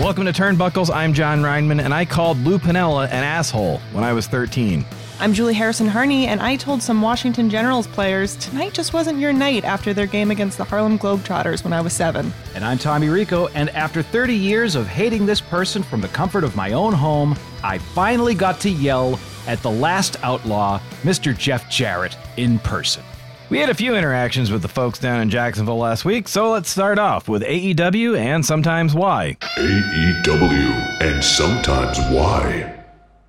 [0.00, 0.92] Welcome to Turnbuckles.
[0.92, 4.84] I'm Jon Rineman, and I called Lou Piniella an asshole when I was 13.
[5.20, 9.32] I'm Julie Harrison Harney, and I told some Washington Generals players tonight just wasn't your
[9.32, 12.32] night after their game against the Harlem Globetrotters when I was seven.
[12.56, 16.42] And I'm Tommy Rico, and after 30 years of hating this person from the comfort
[16.42, 21.38] of my own home, I finally got to yell at the last outlaw, Mr.
[21.38, 23.04] Jeff Jarrett, in person.
[23.50, 26.70] We had a few interactions with the folks down in Jacksonville last week, so let's
[26.70, 29.36] start off with AEW and sometimes why.
[29.56, 32.82] AEW and sometimes why.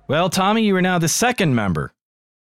[0.08, 1.92] Well, Tommy, you are now the second member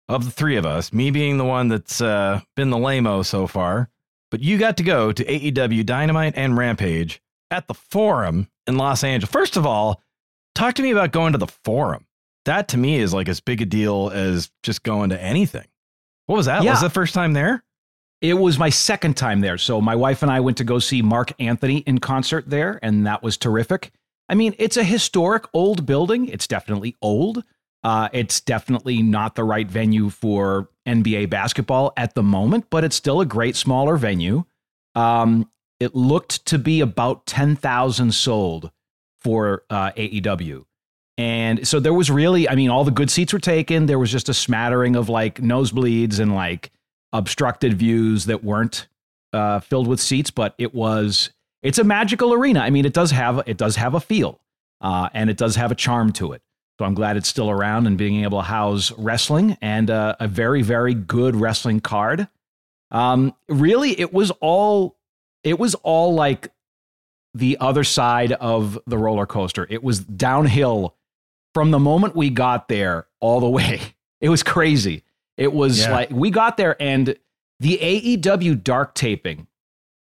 [0.08, 3.47] of the three of us, me being the one that's uh, been the lame so
[3.47, 3.91] far.
[4.31, 9.03] But you got to go to AEW Dynamite and Rampage at the Forum in Los
[9.05, 9.31] Angeles.
[9.31, 10.00] First of all,
[10.55, 12.06] talk to me about going to the Forum.
[12.44, 15.66] That to me is like as big a deal as just going to anything.
[16.27, 16.62] What was that?
[16.62, 16.70] Yeah.
[16.70, 17.62] Was the first time there?
[18.25, 19.58] It was my second time there.
[19.58, 23.06] So my wife and I went to go see Marc Anthony in concert there, and
[23.06, 23.92] that was terrific.
[24.31, 26.28] I mean, it's a historic old building.
[26.28, 27.44] It's definitely old.
[27.83, 32.97] Uh, it's definitely not the right venue for NBA basketball at the moment, but it's
[32.97, 34.44] still a great smaller venue.
[34.94, 38.70] Um, it looked to be about 10,000 sold
[39.19, 40.65] for uh, AEW.
[41.19, 43.84] And so there was really, I mean, all the good seats were taken.
[43.84, 46.70] There was just a smattering of like nosebleeds and like
[47.14, 48.86] obstructed views that weren't
[49.32, 51.30] uh, filled with seats, but it was,
[51.62, 52.60] it's a magical arena.
[52.60, 54.41] I mean, it does have, it does have a feel
[54.82, 56.42] uh, and it does have a charm to it.
[56.78, 60.26] So I'm glad it's still around and being able to house wrestling and uh, a
[60.26, 62.28] very, very good wrestling card.
[62.91, 64.96] Um, really, it was all,
[65.44, 66.48] it was all like
[67.32, 69.66] the other side of the roller coaster.
[69.70, 70.96] It was downhill
[71.52, 73.81] from the moment we got there all the way.
[74.20, 75.04] It was crazy.
[75.37, 75.93] It was Yeah.
[75.93, 77.17] like we got there and
[77.61, 79.47] the AEW dark taping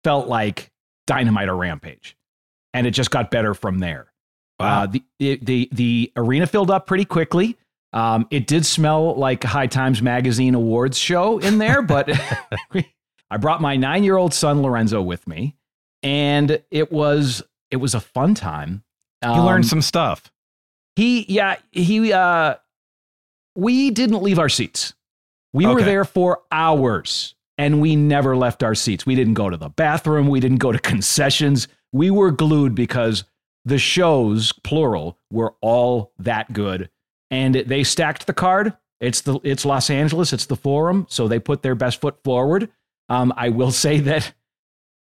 [0.03, 0.71] felt like
[1.07, 2.15] Dynamite or Rampage,
[2.73, 4.11] and it just got better from there.
[4.59, 4.83] Wow.
[4.83, 5.03] Uh, the,
[5.41, 7.57] the the arena filled up pretty quickly.
[7.93, 12.09] Um, it did smell like a High Times Magazine awards show in there, but
[13.29, 15.55] I brought my nine year old son Lorenzo with me,
[16.03, 18.83] and it was it was a fun time.
[19.23, 20.31] You Um, learned some stuff.
[20.95, 22.55] he, yeah, he, uh,
[23.55, 24.93] we didn't leave our seats.
[25.53, 29.05] We were there for hours and we never left our seats.
[29.05, 30.27] We didn't go to the bathroom.
[30.27, 31.67] We didn't go to concessions.
[31.91, 33.23] We were glued because
[33.65, 36.89] the shows, plural, were all that good.
[37.31, 38.75] And they stacked the card.
[38.99, 40.33] It's the it's Los Angeles.
[40.33, 42.69] It's the Forum, so they put their best foot forward.
[43.09, 44.33] Um, I will say that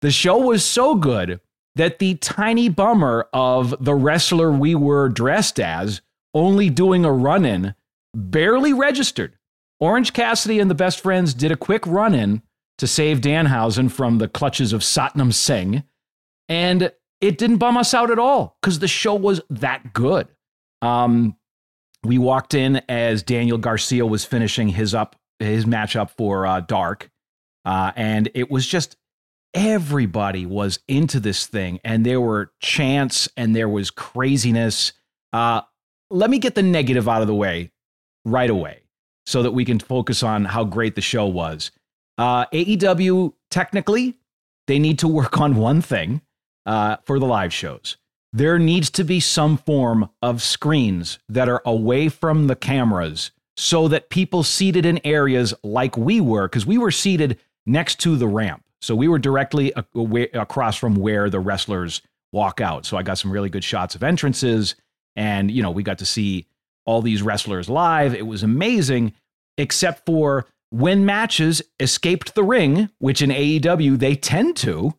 [0.00, 1.41] the show was so good
[1.75, 6.00] that the tiny bummer of the wrestler we were dressed as
[6.34, 7.75] only doing a run in
[8.14, 9.38] barely registered.
[9.81, 12.43] Orange Cassidy and the best friends did a quick run in
[12.78, 15.83] to save Danhausen from the clutches of Satnam Singh,
[16.49, 20.28] and it didn't bum us out at all because the show was that good.
[20.83, 21.37] Um,
[22.05, 27.11] we walked in as Daniel Garcia was finishing his up his matchup for uh, Dark,
[27.65, 28.97] uh, and it was just
[29.55, 34.93] everybody was into this thing and there were chants and there was craziness
[35.32, 35.61] uh,
[36.11, 37.70] let me get the negative out of the way
[38.25, 38.82] right away
[39.28, 41.70] so that we can focus on how great the show was.
[42.16, 44.16] Uh, aew technically
[44.66, 46.22] they need to work on one thing
[46.64, 47.98] uh, for the live shows.
[48.32, 53.86] There needs to be some form of screens that are away from the cameras so
[53.88, 58.26] that people seated in areas like we were because we were seated next to the
[58.26, 58.64] ramp.
[58.80, 62.00] So we were directly a- awa- across from where the wrestlers
[62.32, 62.86] walk out.
[62.86, 64.75] So I got some really good shots of entrances,
[65.16, 66.46] and you know we got to see
[66.88, 68.14] all these wrestlers live.
[68.14, 69.12] It was amazing,
[69.58, 74.94] except for when matches escaped the ring, which in AEW they tend to.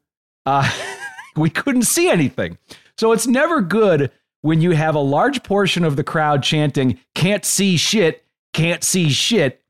[0.46, 0.70] uh,
[1.36, 2.58] we couldn't see anything.
[2.98, 7.46] So it's never good when you have a large portion of the crowd chanting, can't
[7.46, 9.64] see shit, can't see shit,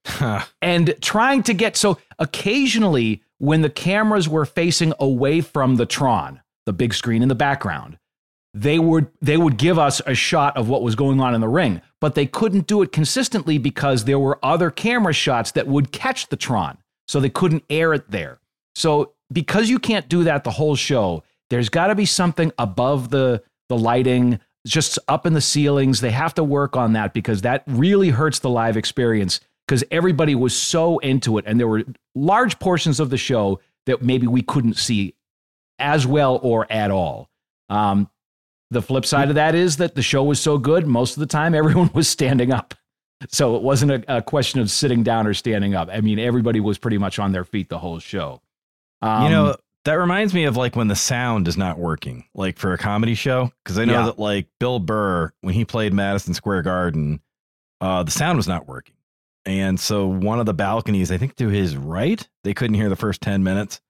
[0.62, 6.42] and trying to get so occasionally when the cameras were facing away from the Tron,
[6.66, 7.98] the big screen in the background,
[8.54, 11.48] they would they would give us a shot of what was going on in the
[11.48, 15.92] ring, but they couldn't do it consistently because there were other camera shots that would
[15.92, 16.78] catch the Tron.
[17.08, 18.40] So they couldn't air it there.
[18.76, 23.10] So because you can't do that the whole show, there's got to be something above
[23.10, 26.02] the the lighting, just up in the ceilings.
[26.02, 30.34] They have to work on that because that really hurts the live experience because everybody
[30.34, 31.84] was so into it and there were
[32.16, 35.14] large portions of the show that maybe we couldn't see
[35.78, 37.30] as well or at all.
[37.70, 38.10] Um,
[38.72, 41.26] the flip side of that is that the show was so good, most of the
[41.28, 42.74] time everyone was standing up.
[43.28, 45.90] So it wasn't a, a question of sitting down or standing up.
[45.92, 48.42] I mean, everybody was pretty much on their feet the whole show.
[49.02, 49.56] Um, you know,
[49.86, 53.16] that reminds me of like when the sound is not working, like for a comedy
[53.16, 53.52] show.
[53.66, 54.06] Cause I know yeah.
[54.06, 57.22] that like Bill Burr, when he played Madison Square Garden,
[57.82, 58.96] uh, the sound was not working.
[59.46, 62.96] And so one of the balconies, I think to his right, they couldn't hear the
[62.96, 63.82] first 10 minutes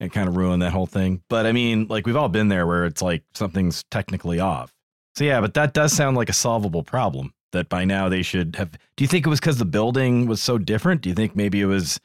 [0.00, 1.22] and kind of ruin that whole thing.
[1.28, 4.72] But I mean, like we've all been there where it's like something's technically off.
[5.16, 8.56] So yeah, but that does sound like a solvable problem that by now they should
[8.56, 8.72] have.
[8.96, 11.02] Do you think it was because the building was so different?
[11.02, 12.00] Do you think maybe it was,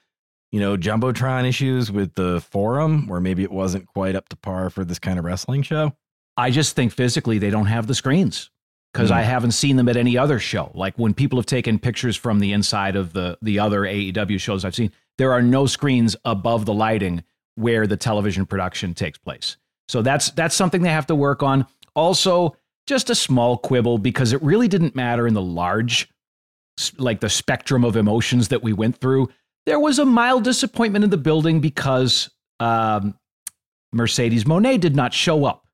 [0.52, 4.70] you know, Jumbotron issues with the forum where maybe it wasn't quite up to par
[4.70, 5.94] for this kind of wrestling show?
[6.38, 8.50] I just think physically they don't have the screens
[8.94, 9.16] because mm.
[9.16, 10.72] I haven't seen them at any other show.
[10.74, 14.64] Like when people have taken pictures from the inside of the the other AEW shows
[14.64, 17.24] I've seen, there are no screens above the lighting
[17.60, 19.58] where the television production takes place.
[19.88, 21.66] So that's that's something they have to work on.
[21.96, 22.56] Also,
[22.88, 26.10] just a small quibble because it really didn't matter in the large
[26.98, 29.30] like the spectrum of emotions that we went through.
[29.66, 32.30] There was a mild disappointment in the building because
[32.60, 33.16] um,
[33.92, 35.66] Mercedes Moné did not show up.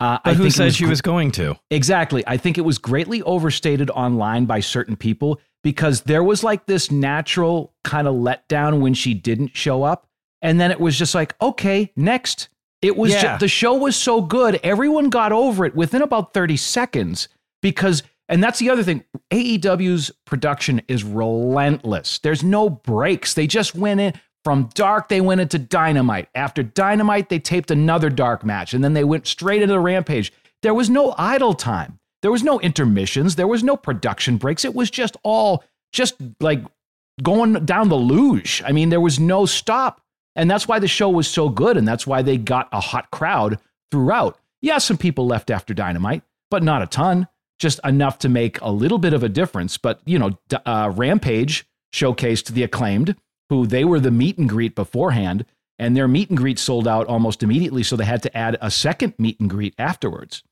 [0.00, 1.56] Uh, but I who said she was going to?
[1.70, 2.24] Exactly.
[2.26, 6.90] I think it was greatly overstated online by certain people because there was like this
[6.90, 10.08] natural kind of letdown when she didn't show up.
[10.42, 12.48] And then it was just like, okay, next.
[12.82, 13.38] It was yeah.
[13.38, 17.28] the show was so good, everyone got over it within about 30 seconds
[17.62, 19.04] because and that's the other thing.
[19.30, 22.18] AEW's production is relentless.
[22.20, 23.34] There's no breaks.
[23.34, 26.28] They just went in from dark, they went into dynamite.
[26.34, 30.32] After dynamite, they taped another dark match, and then they went straight into the rampage.
[30.62, 31.98] There was no idle time.
[32.22, 33.36] There was no intermissions.
[33.36, 34.64] There was no production breaks.
[34.64, 36.60] It was just all just like
[37.22, 38.62] going down the luge.
[38.64, 40.00] I mean, there was no stop.
[40.34, 41.76] And that's why the show was so good.
[41.76, 43.58] And that's why they got a hot crowd
[43.90, 44.38] throughout.
[44.60, 48.70] Yeah, some people left after Dynamite, but not a ton, just enough to make a
[48.70, 49.76] little bit of a difference.
[49.76, 53.16] But, you know, uh, Rampage showcased the acclaimed,
[53.50, 55.44] who they were the meet and greet beforehand.
[55.78, 57.82] And their meet and greet sold out almost immediately.
[57.82, 60.42] So they had to add a second meet and greet afterwards.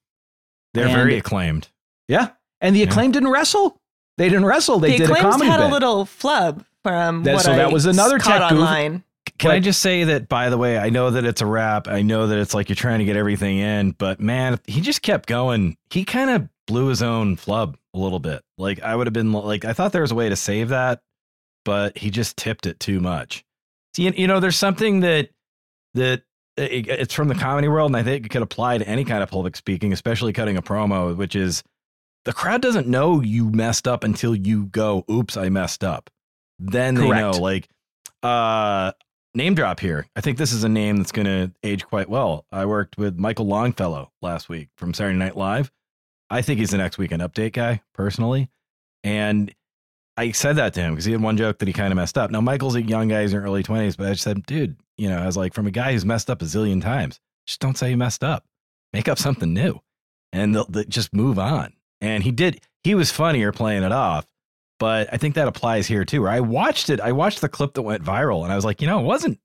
[0.74, 1.68] They're and, very acclaimed.
[2.08, 2.30] Yeah.
[2.60, 3.20] And the acclaimed yeah.
[3.20, 3.80] didn't wrestle.
[4.18, 4.80] They didn't wrestle.
[4.80, 5.70] They the did a comedy had bit.
[5.70, 9.04] a little flub from that, what so I that was another tech online.
[9.40, 11.88] Can but, I just say that, by the way, I know that it's a wrap.
[11.88, 15.00] I know that it's like you're trying to get everything in, but man, he just
[15.00, 15.78] kept going.
[15.88, 18.42] He kind of blew his own flub a little bit.
[18.58, 21.00] Like, I would have been like, I thought there was a way to save that,
[21.64, 23.42] but he just tipped it too much.
[23.96, 25.30] See, you know, there's something that,
[25.94, 26.20] that
[26.58, 29.30] it's from the comedy world, and I think it could apply to any kind of
[29.30, 31.62] public speaking, especially cutting a promo, which is
[32.26, 36.10] the crowd doesn't know you messed up until you go, oops, I messed up.
[36.58, 37.10] Then Correct.
[37.10, 37.70] they know, like,
[38.22, 38.92] uh,
[39.34, 40.06] name drop here.
[40.16, 42.46] I think this is a name that's going to age quite well.
[42.50, 45.70] I worked with Michael Longfellow last week from Saturday Night Live.
[46.28, 48.48] I think he's the next weekend update guy personally.
[49.02, 49.52] And
[50.16, 52.18] I said that to him because he had one joke that he kind of messed
[52.18, 52.30] up.
[52.30, 55.18] Now, Michael's a young guy, he's in early 20s, but I said, dude, you know,
[55.18, 57.90] I was like, from a guy who's messed up a zillion times, just don't say
[57.90, 58.44] you messed up.
[58.92, 59.80] Make up something new
[60.32, 61.72] and they'll, they'll just move on.
[62.00, 64.26] And he did, he was funnier playing it off
[64.80, 66.22] but I think that applies here too.
[66.22, 68.80] Where I watched it, I watched the clip that went viral, and I was like,
[68.80, 69.38] you know, it wasn't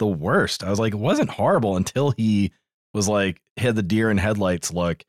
[0.00, 0.64] the worst.
[0.64, 2.52] I was like, it wasn't horrible until he
[2.94, 5.04] was like had the deer in headlights look,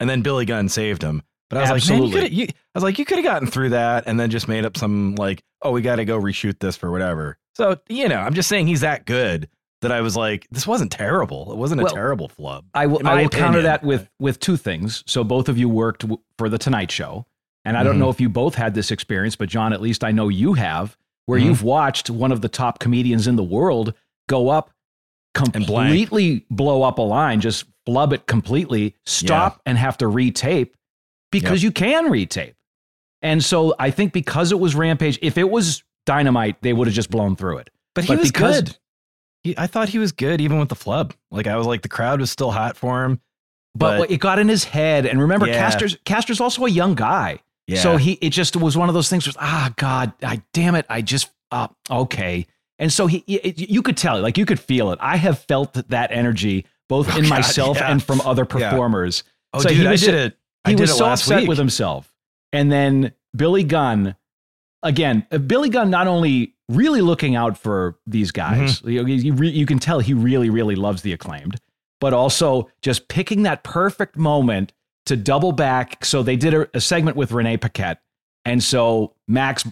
[0.00, 1.22] and then Billy Gunn saved him.
[1.50, 2.06] But I was Absolutely.
[2.06, 4.30] like, man, you, you I was like, you could have gotten through that, and then
[4.30, 7.36] just made up some like, oh, we got to go reshoot this for whatever.
[7.54, 9.48] So you know, I'm just saying he's that good
[9.82, 11.52] that I was like, this wasn't terrible.
[11.52, 12.64] It wasn't well, a terrible flub.
[12.74, 15.02] I will, I will counter that with with two things.
[15.06, 17.26] So both of you worked w- for the Tonight Show.
[17.66, 18.02] And I don't mm-hmm.
[18.02, 20.96] know if you both had this experience, but John, at least I know you have,
[21.26, 21.48] where mm-hmm.
[21.48, 23.92] you've watched one of the top comedians in the world
[24.28, 24.70] go up,
[25.34, 29.70] completely blow up a line, just flub it completely, stop yeah.
[29.70, 30.70] and have to retape
[31.32, 31.68] because yep.
[31.68, 32.54] you can retape.
[33.20, 36.94] And so I think because it was Rampage, if it was Dynamite, they would have
[36.94, 37.70] just blown through it.
[37.96, 38.76] But he but was good.
[39.42, 41.14] he, I thought he was good even with the flub.
[41.32, 43.20] Like I was like the crowd was still hot for him.
[43.74, 45.04] But, But- it got in his head.
[45.04, 45.58] And remember, Yeah.
[45.58, 47.40] Caster's Caster's also a young guy.
[47.66, 47.80] Yeah.
[47.80, 49.26] So he it just was one of those things.
[49.26, 52.46] Was ah God, I damn it, I just uh, okay.
[52.78, 54.98] And so he, it, you could tell, like you could feel it.
[55.00, 57.90] I have felt that energy both Oh, in God, myself yeah.
[57.90, 58.70] and from other Yeah.
[58.70, 59.24] performers.
[59.54, 60.36] oh, so dude, he I was did it.
[60.64, 61.48] I he was so upset week.
[61.48, 62.12] with himself.
[62.52, 64.14] And then Billy Gunn,
[64.82, 68.88] again, uh, Billy Gunn not only really looking out for these guys, Mm-hmm.
[68.90, 71.56] you, you, re- you can tell he really, really loves the acclaimed,
[72.00, 74.72] but also just picking that perfect moment
[75.06, 76.04] to double back.
[76.04, 78.00] So they did a, a segment with Renee Paquette.
[78.44, 79.66] And so Max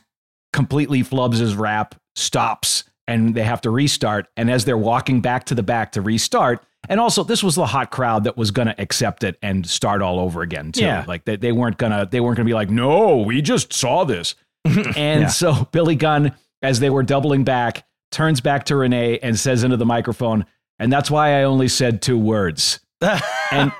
[0.52, 4.26] completely flubs his rap, stops, and they have to restart.
[4.36, 7.66] And as they're walking back to the back to restart, and also this was the
[7.66, 10.82] hot crowd that was going to accept it and start all over again too.
[10.82, 11.04] Yeah.
[11.06, 14.34] Like they, they weren't gonna they weren't gonna be like, no, we just saw this.
[14.64, 15.26] and Yeah.
[15.28, 19.76] so Billy Gunn, as they were doubling back, turns back to Renee and says into
[19.76, 20.44] the microphone,
[20.78, 22.80] and that's why I only said two words.
[23.52, 23.72] And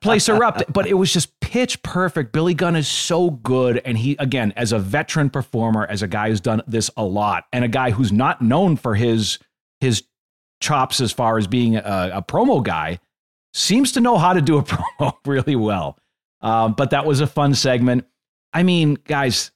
[0.00, 0.72] place erupt.
[0.72, 2.32] But it was just pitch perfect.
[2.32, 3.80] Billy Gunn is so good.
[3.84, 7.44] And he, again, as a veteran performer, as a guy who's done this a lot,
[7.52, 9.38] and a guy who's not known for his
[9.80, 10.04] his
[10.60, 13.00] chops as far as being a, a promo guy,
[13.52, 15.98] seems to know how to do a promo really well.
[16.40, 18.06] Um, but that was a fun segment.
[18.52, 19.50] I mean, guys,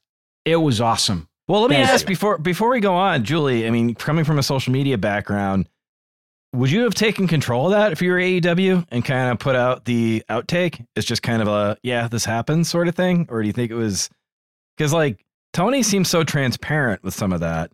[0.44, 1.28] it was awesome.
[1.48, 3.66] Well, let me ask before before we go on, Julie.
[3.66, 5.68] I mean, coming from a social media background,
[6.56, 9.54] would you have taken control of that if you were AEW and kind of put
[9.54, 10.84] out the outtake?
[10.96, 13.70] It's just kind of a yeah, this happens sort of thing, or do you think
[13.70, 14.08] it was
[14.76, 17.72] because like Tony seems so transparent with some of that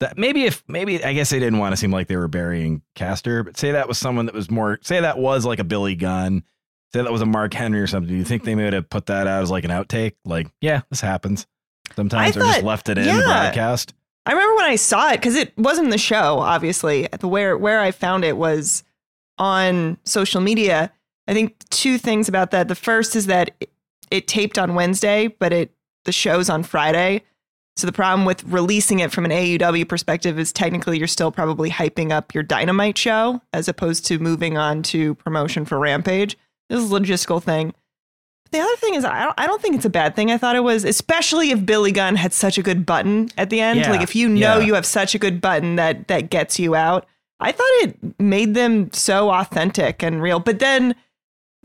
[0.00, 2.82] that maybe if maybe I guess they didn't want to seem like they were burying
[2.94, 5.94] Caster, but say that was someone that was more say that was like a Billy
[5.94, 6.42] Gunn.
[6.92, 8.08] Say that was a Mark Henry or something.
[8.08, 10.14] Do you think they would have put that out as like an outtake?
[10.24, 11.46] Like, yeah, this happens.
[11.96, 13.20] Sometimes I or just left it in yeah.
[13.20, 13.94] broadcast.
[14.26, 17.08] I remember when I saw it because it wasn't the show, obviously.
[17.18, 18.82] The where where I found it was
[19.38, 20.92] on social media.
[21.28, 22.68] I think two things about that.
[22.68, 23.70] The first is that it,
[24.10, 25.72] it taped on Wednesday, but it
[26.04, 27.22] the show's on Friday.
[27.76, 31.70] So the problem with releasing it from an AEW perspective is technically you're still probably
[31.70, 36.38] hyping up your Dynamite show as opposed to moving on to promotion for Rampage.
[36.68, 37.74] This is a logistical thing.
[38.54, 40.30] The other thing is, I don't, I don't think it's a bad thing.
[40.30, 43.60] I thought it was, especially if Billy Gunn had such a good button at the
[43.60, 43.80] end.
[43.80, 44.64] Yeah, Like if you know yeah.
[44.64, 47.04] you have such a good button that that gets you out.
[47.40, 50.38] I thought it made them so authentic and real.
[50.38, 50.94] But then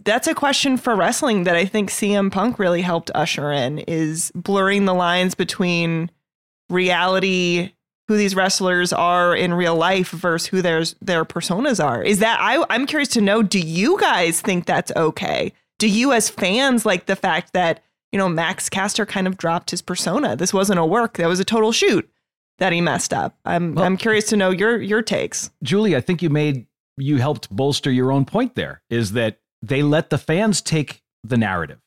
[0.04, 4.32] that's a question for wrestling that I think CM Punk really helped usher in is
[4.34, 6.10] blurring the lines between
[6.72, 7.72] reality,
[8.08, 12.02] who these wrestlers are in real life versus who their their personas are.
[12.02, 15.54] Is that I I'm curious to know, do you guys think that's okay?
[15.80, 17.82] Do you as fans like the fact that,
[18.12, 20.36] you know, Max Caster kind of dropped his persona?
[20.36, 22.08] This wasn't a work, that was a total shoot
[22.60, 23.38] that he messed up.
[23.46, 25.50] I'm Well- I'm curious to know your your takes.
[25.64, 26.68] Julie, I think you made
[26.98, 31.38] you helped bolster your own point there is that they let the fans take the
[31.38, 31.80] narrative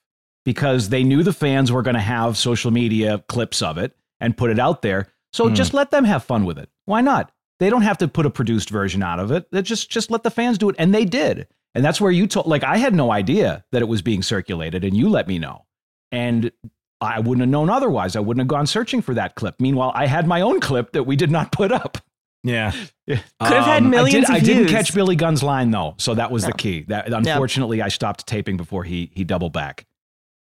[0.45, 4.37] because they knew the fans were going to have social media clips of it and
[4.39, 5.09] put it out there.
[5.35, 5.55] So Hmm.
[5.55, 6.71] just let them have fun with it.
[6.87, 7.31] Why not?
[7.61, 9.47] They don't have to put a produced version out of it.
[9.53, 11.47] They just just let the fans do it and they did.
[11.75, 14.85] And that's where you told like I had no idea that it was being circulated
[14.85, 15.65] and you let me know.
[16.11, 16.53] And
[17.01, 18.15] I wouldn't have known otherwise.
[18.15, 19.57] I wouldn't have gone searching for that clip.
[19.61, 21.99] Meanwhile, I had my own clip that we did not put up.
[22.45, 22.73] Yeah.
[23.07, 23.21] Yeah.
[23.41, 25.95] Could have had Um, millions I, did, of I didn't catch Billy Gunn's line though,
[25.99, 26.85] so that was the key.
[26.89, 29.87] That unfortunately I stopped taping before he he doubled back.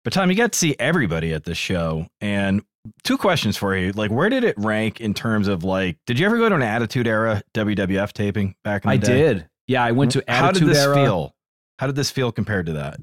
[0.04, 2.08] But Tom, you got to see everybody at this show.
[2.22, 2.62] And
[3.04, 3.92] two questions for you.
[3.92, 6.62] Like, where did it rank in terms of like, did you ever go to an
[6.62, 9.18] Attitude Era WWF taping back in the I day?
[9.18, 9.50] did.
[9.70, 10.96] Yeah, I went to Attitude How did this Era.
[10.96, 11.36] feel?
[11.78, 12.98] How did this feel compared to that?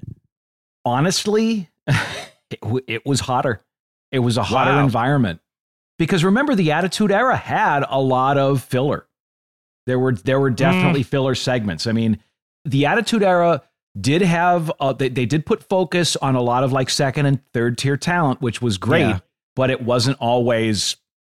[0.85, 1.69] Honestly,
[2.51, 3.61] it, w- it was hotter.
[4.13, 4.85] It was a hotter Wow.
[4.85, 5.41] environment
[5.99, 9.07] because remember the Attitude Era had a lot of filler.
[9.87, 11.07] There were there were definitely Mm.
[11.07, 11.87] filler segments.
[11.87, 12.19] I mean,
[12.65, 13.63] the Attitude Era
[14.01, 17.45] did have uh, they, they did put focus on a lot of like second and
[17.53, 19.19] third tier talent, which was great, Yeah.
[19.55, 20.97] but it wasn't always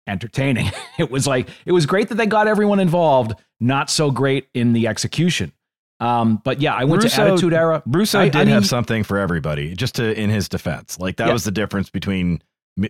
[0.07, 0.71] entertaining.
[0.99, 4.73] it was like it was great that they got everyone involved, not so great in
[4.73, 5.53] the execution.
[5.99, 7.83] Um, but yeah, I went to Russo- Attitude Era.
[7.89, 10.99] Brusso I- did I mean- have something for everybody, just to in his defense.
[10.99, 11.33] Like that Yeah.
[11.33, 12.43] was the difference between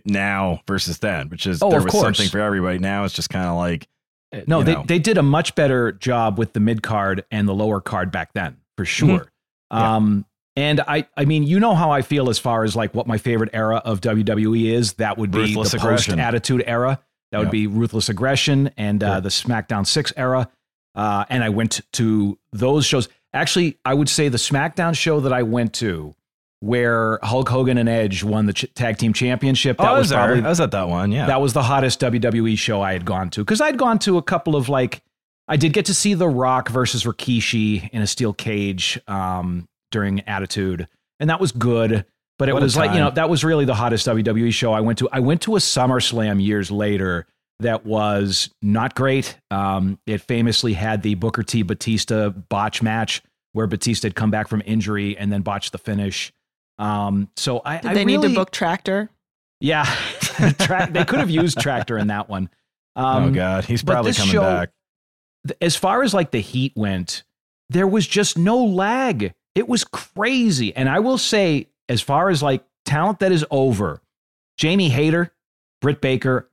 [0.05, 2.03] now versus then, which is Oh, there was course.
[2.03, 2.79] something for everybody.
[2.79, 3.87] Now it's just kind of like
[4.33, 4.83] eh, No, they, know.
[4.85, 8.33] they did a much better job with the mid card and the lower card back
[8.33, 9.07] then, for sure.
[9.07, 9.77] Mm-hmm.
[9.77, 9.95] Yeah.
[9.95, 10.25] Um,
[10.57, 13.17] and I, I mean, you know how I feel as far as like what my
[13.17, 14.93] favorite era of WWE is.
[14.93, 16.99] That would be Ruthless the post Attitude era.
[17.31, 20.49] That would be Ruthless Aggression and uh, the SmackDown Six era.
[20.95, 23.09] Uh, and I went to those shows.
[23.33, 26.15] Actually, I would say the SmackDown show that I went to,
[26.59, 29.75] where Hulk Hogan and Edge won the ch- tag team championship.
[29.79, 31.11] oh, That I was was probably I was at that one.
[31.11, 31.27] Yeah.
[31.27, 34.23] that was the hottest WWE show I had gone to because I'd gone to a
[34.23, 35.01] couple of like
[35.47, 40.21] I did get to see The Rock versus Rikishi in a steel cage um, during
[40.21, 40.87] Attitude,
[41.19, 42.05] and that was good.
[42.39, 44.81] But it What was like you know that was really the hottest WWE show I
[44.81, 45.09] went to.
[45.11, 47.25] I went to a SummerSlam years later
[47.59, 49.37] that was not great.
[49.49, 54.47] Um, it famously had the Booker T Batista botch match where Batista had come back
[54.47, 56.31] from injury and then botched the finish.
[56.77, 59.09] Um, so I, Did I they need to book Tractor?
[59.59, 59.85] Yeah,
[60.59, 62.49] Tra- they could have used Tractor in that one.
[62.95, 64.69] Um, oh God, he's probably coming show- back.
[65.47, 67.23] th- as far as like the heat went,
[67.71, 69.33] there was just no lag.
[69.55, 70.75] It was crazy.
[70.75, 74.01] And I will say, as far as like talent that is over,
[74.57, 75.33] Jamie Hayter,
[75.81, 76.49] Britt Baker,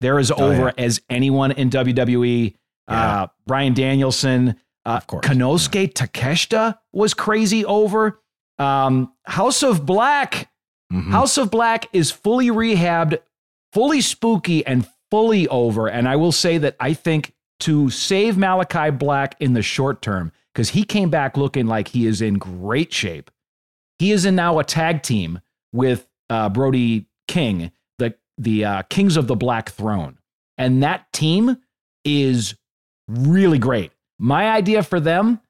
[0.00, 0.84] they're as Oh, over yeah.
[0.84, 2.54] as anyone in WWE.
[2.88, 3.22] Yeah.
[3.22, 5.26] Uh, Bryan Danielson, uh, Of course.
[5.26, 8.20] Konosuke Takeshita was crazy over.
[8.58, 10.50] Um, House of Black,
[10.92, 11.10] Mhm.
[11.10, 13.18] House of Black is fully rehabbed,
[13.72, 15.88] fully spooky, and fully over.
[15.88, 20.32] And I will say that I think to save Malachi Black in the short term,
[20.54, 23.30] because he came back looking like he is in great shape.
[23.98, 25.40] He is in now a tag team
[25.72, 30.18] with uh, Brody King, the the uh, Kings of the Black Throne,
[30.56, 31.58] and that team
[32.04, 32.54] is
[33.08, 33.92] really great.
[34.18, 35.40] My idea for them: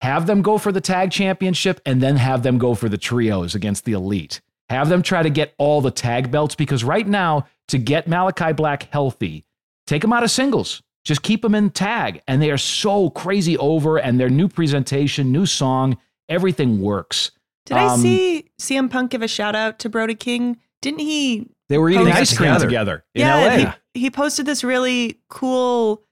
[0.00, 3.54] have them go for the tag championship, and then have them go for the trios
[3.54, 4.40] against the elite.
[4.70, 8.52] Have them try to get all the tag belts because right now, to get Malachi
[8.52, 9.44] Black healthy,
[9.86, 10.82] take him out of singles.
[11.04, 12.22] Just keep them in tag.
[12.28, 17.32] And they are so crazy over, and their new presentation, new song, everything works.
[17.66, 20.58] Did I Um, see CM Punk give a shout out to Brody King?
[20.82, 21.48] Didn't he?
[21.68, 22.66] They were eating ice cream together.
[22.66, 23.72] together in yeah, LA.
[23.94, 26.02] He, he posted this really cool,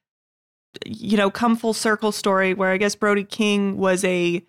[0.86, 4.44] you know, come full circle story where I guess Brody King was a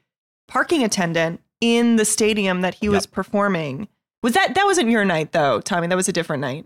[0.48, 3.88] parking attendant in the stadium that he was performing.
[4.22, 5.88] Was that that wasn't your night though, Tommy?
[5.88, 6.66] That was a different night.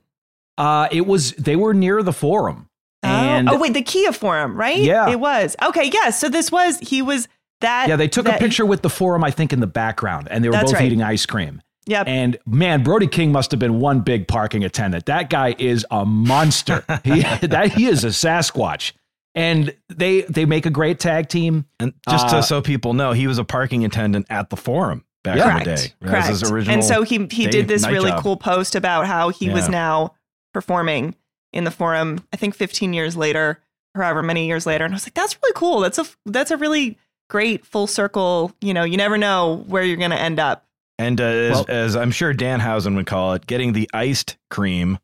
[0.58, 2.70] Uh, it was they were near the forum.
[3.02, 4.78] And oh, oh wait, the Kia Forum, right?
[4.78, 5.10] Yeah.
[5.10, 5.58] it was.
[5.62, 6.20] Okay, yes.
[6.20, 7.28] So this was he was
[7.64, 7.90] that.
[7.90, 10.50] yeah, they took a picture with the forum, I think, in the background, and they
[10.50, 10.86] were both right.
[10.86, 11.62] eating ice cream.
[11.86, 12.08] Yep.
[12.08, 15.06] And man, Brody King must have been one big parking attendant.
[15.08, 16.86] That guy is a monster.
[17.04, 18.94] he that he is a Sasquatch.
[19.36, 21.66] And they they make a great tag team.
[21.82, 25.04] And just Uh, to, so people know, he was a parking attendant at the forum
[25.24, 25.52] back Yeah.
[25.58, 25.94] in the day.
[26.06, 26.28] Correct.
[26.28, 26.76] his original.
[26.76, 28.22] and so he he day- did this really job.
[28.24, 30.14] cool post about how he was now
[30.54, 31.16] performing
[31.52, 32.20] in the forum.
[32.32, 33.60] I think 15 years later,
[33.96, 35.80] or however many years later, and I was like, that's really cool.
[35.82, 36.98] That's a that's a really
[37.34, 38.54] great full circle.
[38.62, 40.66] You know, you never know where you're going to end up.
[41.00, 45.00] And uh, as, Well- as I'm sure Danhausen would call it, getting the iced cream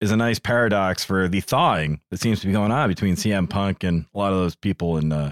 [0.00, 3.48] is a nice paradox for the thawing that seems to be going on between CM
[3.48, 5.30] Punk and a lot of those people in uh,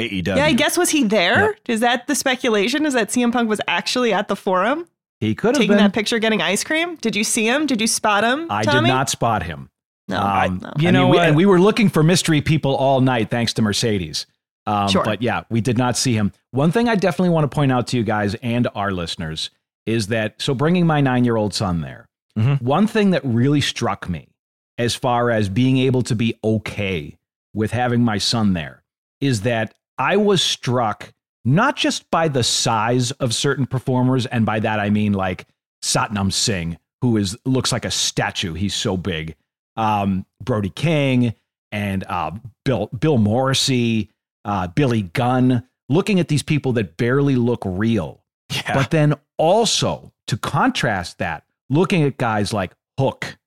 [0.00, 0.26] AEW.
[0.36, 1.54] Yeah, I guess was he there?
[1.68, 2.84] Is that the speculation?
[2.84, 4.88] Is that CM Punk was actually at the forum
[5.20, 5.78] He could have taking been.
[5.78, 6.96] that picture, getting ice cream?
[6.96, 7.66] Did you see him?
[7.66, 8.48] Did you spot him?
[8.50, 8.88] I Tommy?
[8.88, 9.70] did not spot him.
[10.08, 10.72] No, Um, no.
[10.78, 13.52] You I know mean, we, and we were looking for mystery people all night, thanks
[13.54, 14.26] to Mercedes.
[14.68, 15.02] Um, Sure.
[15.04, 16.32] But yeah, we did not see him.
[16.50, 19.50] One thing I definitely want to point out to you guys and our listeners
[19.86, 22.06] is that so bringing my nine year old son there,
[22.38, 22.60] Mhm.
[22.60, 24.28] one thing that really struck me
[24.76, 27.16] as far as being able to be okay
[27.54, 28.82] with having my son there
[29.20, 31.12] is that I was struck
[31.44, 35.46] not just by the size of certain performers, and by that I mean like
[35.82, 38.52] Satnam Singh, who is looks like a statue.
[38.52, 39.34] He's so big.
[39.76, 41.32] Um, Brody King
[41.72, 42.32] and uh,
[42.64, 44.10] Bill Bill Morrissey,
[44.48, 45.62] uh, Billy Gunn.
[45.90, 48.74] Looking at these people that barely look real, Yeah.
[48.74, 53.38] but then also to contrast that, looking at guys like Hook,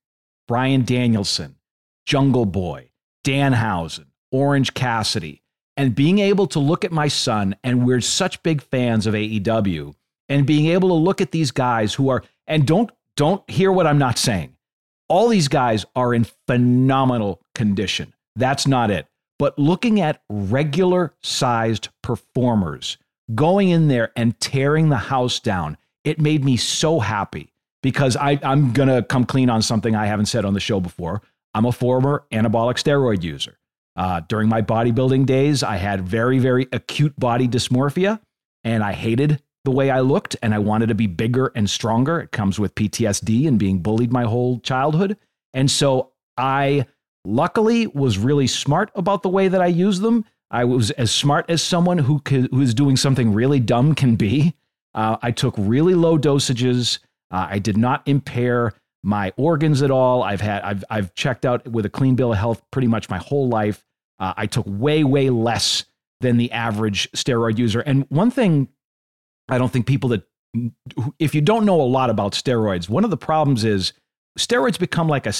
[0.47, 1.55] Bryan Danielson,
[2.07, 2.89] Jungle Boy,
[3.23, 5.43] Danhausen, Orange Cassidy,
[5.77, 9.93] and being able to look at my son, and we're such big fans of AEW,
[10.29, 13.85] and being able to look at these guys who are, and don't don't hear what
[13.85, 14.55] I'm not saying.
[15.09, 18.13] All these guys are in phenomenal condition.
[18.35, 19.05] That's not it.
[19.41, 22.99] But looking at regular sized performers
[23.33, 27.51] going in there and tearing the house down, it made me so happy
[27.81, 30.79] because I, I'm going to come clean on something I haven't said on the show
[30.79, 31.23] before.
[31.55, 33.57] I'm a former anabolic steroid user.
[33.95, 38.19] Uh, during my bodybuilding days, I had very, very acute body dysmorphia,
[38.63, 42.19] and I hated the way I looked, and I wanted to be bigger and stronger.
[42.19, 45.17] It comes with PTSD and being bullied my whole childhood.
[45.51, 46.85] And so I
[47.25, 50.25] luckily was really smart about the way that I use them.
[50.49, 54.15] I was as smart as someone who could, who is doing something really dumb can
[54.15, 54.55] be.
[54.93, 56.99] Uh, I took really low dosages.
[57.31, 60.23] Uh, I did not impair my organs at all.
[60.23, 63.17] I've had I've I've checked out with a clean bill of health pretty much my
[63.17, 63.83] whole life.
[64.19, 65.85] Uh, I took way way less
[66.19, 67.79] than the average steroid user.
[67.79, 68.67] And one thing
[69.49, 70.23] I don't think people that
[71.17, 73.93] if you don't know a lot about steroids, one of the problems is
[74.37, 75.33] steroids become like a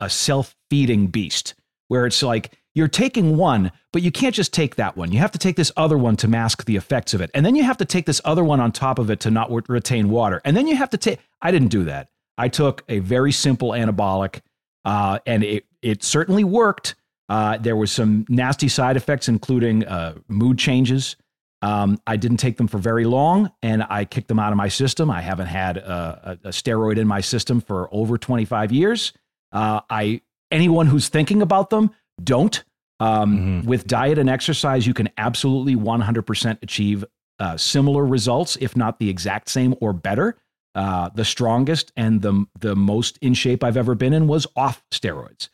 [0.00, 1.54] a self-feeding beast
[1.88, 5.10] where it's like you're taking one, but you can't just take that one.
[5.10, 7.30] You have to take this other one to mask the effects of it.
[7.34, 9.50] And then you have to take this other one on top of it to not
[9.68, 10.40] retain water.
[10.44, 12.08] And then you have to take, I didn't do that.
[12.36, 14.42] I took a very simple anabolic,
[14.84, 16.94] uh, and it, it certainly worked.
[17.28, 21.16] Uh, there was some nasty side effects, including uh, mood changes.
[21.60, 24.68] Um, I didn't take them for very long, and I kicked them out of my
[24.68, 25.10] system.
[25.10, 29.12] I haven't had a, a, a steroid in my system for over 25 years.
[29.50, 31.90] Uh, I anyone who's thinking about them,
[32.22, 32.62] don't.
[33.00, 33.68] Um, mm-hmm.
[33.68, 37.04] With diet and exercise, you can absolutely 100% achieve
[37.38, 40.36] uh, similar results, if not the exact same or better.
[40.74, 44.84] Uh, the strongest and the the most in shape I've ever been in was off
[44.92, 45.48] steroids.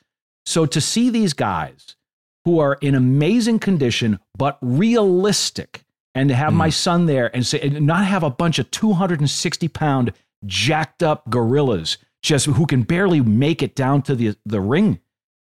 [0.45, 1.97] So to see these guys
[2.45, 5.84] who are in amazing condition but realistic,
[6.14, 6.57] and to have mm.
[6.57, 10.12] my son there and say and not have a bunch of 260 pound
[10.46, 15.00] jacked up gorillas just who can barely make it down to the the ring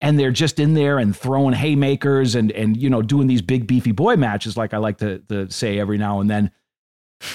[0.04, 3.66] and they're just in there and throwing haymakers and and you know doing these big
[3.66, 6.50] beefy boy matches like I like to, to say every now and then.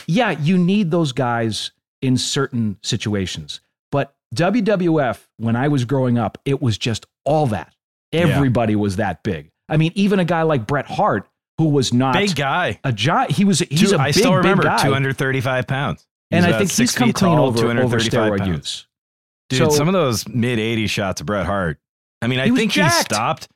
[0.06, 3.60] Yeah, you need those guys in certain situations.
[3.92, 7.74] But WWF, when I was growing up, it was just all that.
[8.14, 8.80] Everybody yeah.
[8.80, 9.50] was that big.
[9.68, 11.28] I mean, even a guy like Bret Hart,
[11.60, 13.32] who was not big guy, a giant.
[13.32, 13.60] He was.
[13.60, 16.08] He's Two, a I big, still remember two hundred thirty-five pounds.
[16.30, 18.48] He's and I think he's come clean tall, over, over steroid pounds.
[18.48, 18.88] use.
[19.50, 21.80] Dude, so, some of those mid 80s shots of Bret Hart.
[22.22, 22.96] I mean, I think jacked.
[22.96, 23.48] he stopped,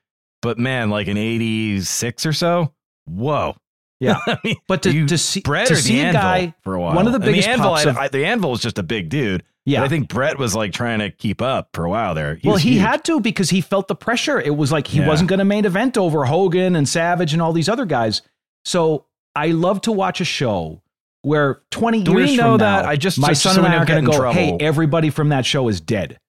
[0.42, 2.74] but man, like an 86 or so.
[3.06, 3.56] Whoa.
[4.00, 6.82] Yeah, I mean, but to, you, to see Bret to see a guy for a
[6.82, 9.08] while, one of the biggest the anvil, I, I, the anvil was just a big
[9.08, 9.44] dude.
[9.66, 12.36] Yeah, I think Bret was like trying to keep up for a while there.
[12.36, 12.82] He well, he huge.
[12.82, 14.40] had to because he felt the pressure.
[14.40, 15.08] It was like he yeah.
[15.08, 18.22] wasn't going to main event over Hogan and Savage and all these other guys.
[18.66, 20.82] So I love to watch a show
[21.22, 22.84] where 20 Do years we know from that?
[22.84, 24.18] now, I just my just son so and I are going to go.
[24.18, 24.34] Trouble.
[24.34, 26.20] Hey, everybody from that show is dead.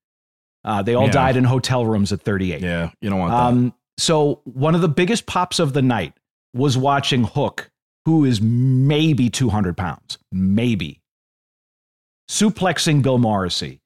[0.65, 1.13] Uh, they all yeah.
[1.13, 2.63] died in hotel rooms at 38.
[2.63, 3.43] Yeah, you don't want that.
[3.43, 6.15] Um, so one of the biggest pops of the night
[6.55, 7.71] was watching Hook
[8.05, 11.01] who is maybe 200 pounds, maybe,
[12.29, 13.81] suplexing Bill Morrissey.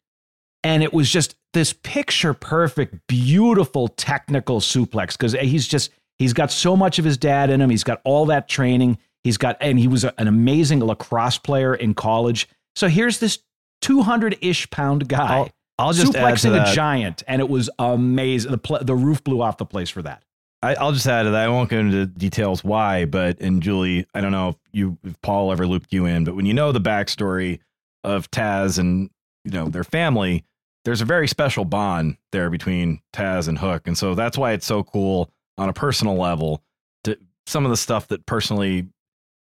[0.65, 6.33] And it was just this picture perfect, beautiful technical suplex because eh, he's just, he's
[6.33, 7.71] got so much of his dad in him.
[7.71, 8.99] He's got all that training.
[9.25, 12.49] He's got, and he was an amazing lacrosse player in college.
[12.77, 13.39] So here's this
[13.83, 15.39] 200 ish pound guy.
[15.39, 18.51] I'll, I'll just suplexing a giant, and it was amazing.
[18.51, 20.25] The, pl- the roof blew off the place for that.
[20.61, 21.45] I, will just add to that.
[21.45, 25.21] I won't go into details why, but and Julie, I don't know if you, if
[25.23, 27.61] Paul ever looped you in, but when you know the backstory
[28.05, 29.11] of Taz and
[29.45, 30.45] you know their family,
[30.85, 34.67] there's a very special bond there between Taz and Hook, and so that's why it's
[34.67, 36.63] so cool on a personal level.
[37.05, 38.89] To some of the stuff that personally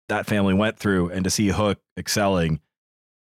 [0.08, 2.60] that family went through, and to see Hook excelling,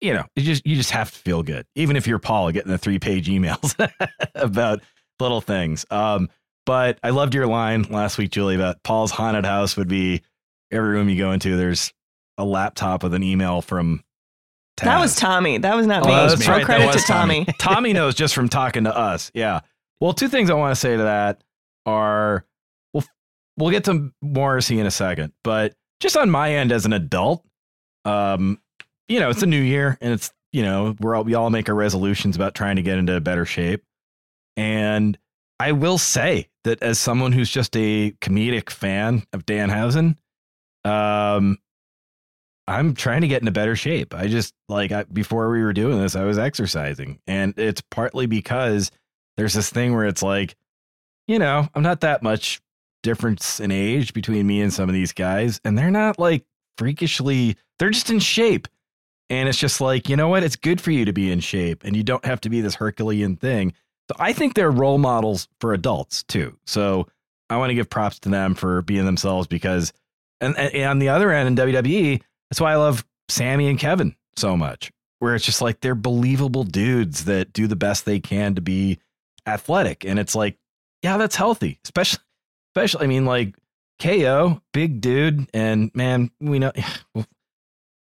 [0.00, 2.70] you know, you just you just have to feel good, even if you're Paul getting
[2.70, 3.74] the three page emails
[4.34, 4.80] about
[5.20, 5.84] little things.
[5.90, 6.28] Um,
[6.64, 10.22] but I loved your line last week, Julie, about Paul's haunted house would be
[10.70, 11.92] every room you go into, there's
[12.36, 14.02] a laptop with an email from
[14.84, 15.58] That was Tommy.
[15.58, 16.14] That was not oh, me.
[16.14, 16.64] That's right.
[16.64, 17.44] credit to Tommy.
[17.44, 17.56] Tommy.
[17.58, 19.30] Tommy knows just from talking to us.
[19.34, 19.60] Yeah.
[20.00, 21.42] Well, two things I want to say to that
[21.86, 22.44] are
[22.92, 23.04] we'll,
[23.56, 27.44] we'll get to Morrissey in a second, but just on my end as an adult,
[28.04, 28.60] um,
[29.08, 31.68] you know, it's a new year and it's, you know, we're all, we all make
[31.68, 33.82] our resolutions about trying to get into better shape.
[34.56, 35.18] And
[35.60, 40.16] I will say that as someone who's just a comedic fan of Danhausen,
[40.84, 41.58] um,
[42.68, 44.14] I'm trying to get into better shape.
[44.14, 48.26] I just like I, before we were doing this, I was exercising, and it's partly
[48.26, 48.90] because
[49.38, 50.54] there's this thing where it's like,
[51.26, 52.60] you know, I'm not that much
[53.02, 56.44] difference in age between me and some of these guys, and they're not like
[56.76, 57.56] freakishly.
[57.78, 58.68] They're just in shape,
[59.30, 60.42] and it's just like, you know what?
[60.42, 62.74] It's good for you to be in shape, and you don't have to be this
[62.74, 63.72] Herculean thing.
[64.10, 66.58] So I think they're role models for adults too.
[66.66, 67.08] So
[67.48, 69.94] I want to give props to them for being themselves because,
[70.42, 74.14] and, and on the other end in WWE, that's why I love Sami and Kevin
[74.36, 78.54] so much, where it's just like they're believable dudes that do the best they can
[78.54, 78.98] to be
[79.46, 80.04] athletic.
[80.04, 80.56] And it's like,
[81.02, 82.22] yeah, that's healthy, especially,
[82.74, 83.56] especially, I mean, like
[84.00, 85.48] KO, big dude.
[85.52, 86.72] And man, we know,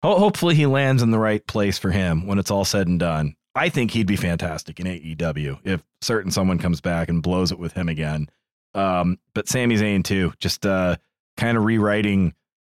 [0.04, 3.36] hopefully he lands in the right place for him when it's all said and done.
[3.56, 7.60] I think he'd be fantastic in AEW if certain someone comes back and blows it
[7.60, 8.28] with him again.
[8.74, 10.96] Um, but Sami Zayn too, just uh,
[11.38, 12.34] kind of rewriting,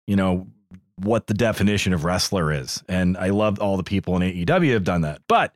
[0.09, 0.49] you know,
[0.97, 2.83] what the definition of wrestler is.
[2.89, 5.23] And I love all the people in AEW have done that.
[5.29, 5.55] But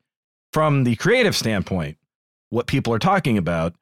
[0.53, 1.99] from the creative standpoint,
[2.51, 3.75] what people are talking about,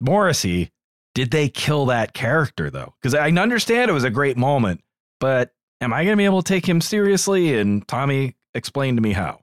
[0.00, 0.70] Morrissey,
[1.14, 2.94] did they kill that character though?
[3.00, 4.82] Because I understand it was a great moment,
[5.20, 7.58] but am I going to be able to take him seriously?
[7.58, 9.40] And Tommy explained to me how.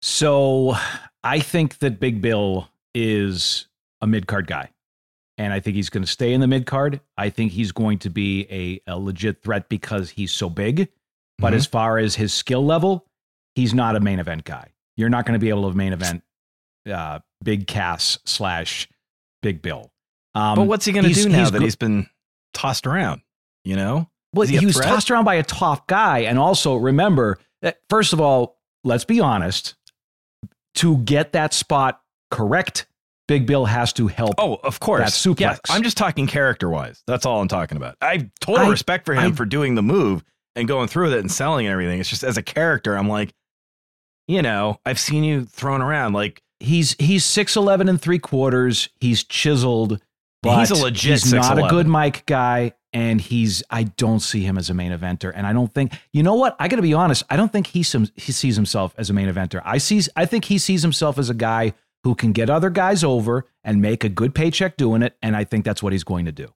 [0.00, 0.74] So
[1.22, 3.68] I think that Big Bill is
[4.00, 4.70] a mid card guy.
[5.38, 7.00] And I think he's going to stay in the mid card.
[7.16, 10.88] I think he's going to be a, a legit threat because he's so big.
[11.38, 11.56] But Mhm.
[11.56, 13.06] as far as his skill level,
[13.54, 14.72] he's not a main event guy.
[14.96, 16.22] You're not going to be able to main event
[16.90, 18.88] uh, Big Cass slash
[19.40, 19.90] Big Bill.
[20.34, 22.08] Um, but what's he going to do now that go- he's been
[22.52, 23.22] tossed around?
[23.64, 26.20] You know, Well, he he was tossed around by a tough guy.
[26.20, 29.74] And also remember that, first of all, let's be honest,
[30.76, 32.86] to get that spot correct,
[33.28, 34.34] Big Bill has to help.
[34.38, 35.00] Oh, of course.
[35.04, 35.40] That suplex.
[35.40, 37.02] Yes, I'm just talking character wise.
[37.06, 37.96] That's all I'm talking about.
[38.00, 40.24] I have total I- respect for him I- for doing the move
[40.56, 42.00] and going through with it and selling and everything.
[42.00, 43.32] It's just as a character, I'm like,
[44.28, 46.12] you know, I've seen you thrown around.
[46.12, 48.88] Like He's he's six eleven and three quarters.
[49.00, 50.00] He's chiseled.
[50.44, 53.62] But He's a legit He's not a good mic guy, and he's.
[53.70, 55.92] I don't see him as a main eventer, and I don't think.
[56.12, 56.54] You know what?
[56.60, 57.24] I got to be honest.
[57.30, 59.60] I don't think he some, he sees himself as a main eventer.
[59.64, 60.08] I sees.
[60.14, 63.80] I think he sees himself as a guy who can get other guys over and
[63.80, 66.48] make a good paycheck doing it, and I think that's what he's going to do.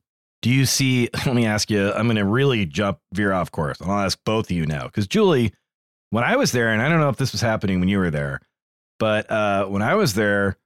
[0.42, 1.08] Do you see?
[1.26, 1.92] Let me ask you.
[1.92, 4.84] I'm going to really jump veer off course, and I'll ask both of you now
[4.84, 5.52] because Julie,
[6.10, 8.10] when I was there, and I don't know if this was happening when you were
[8.10, 8.40] there,
[8.98, 10.58] but uh, when I was there,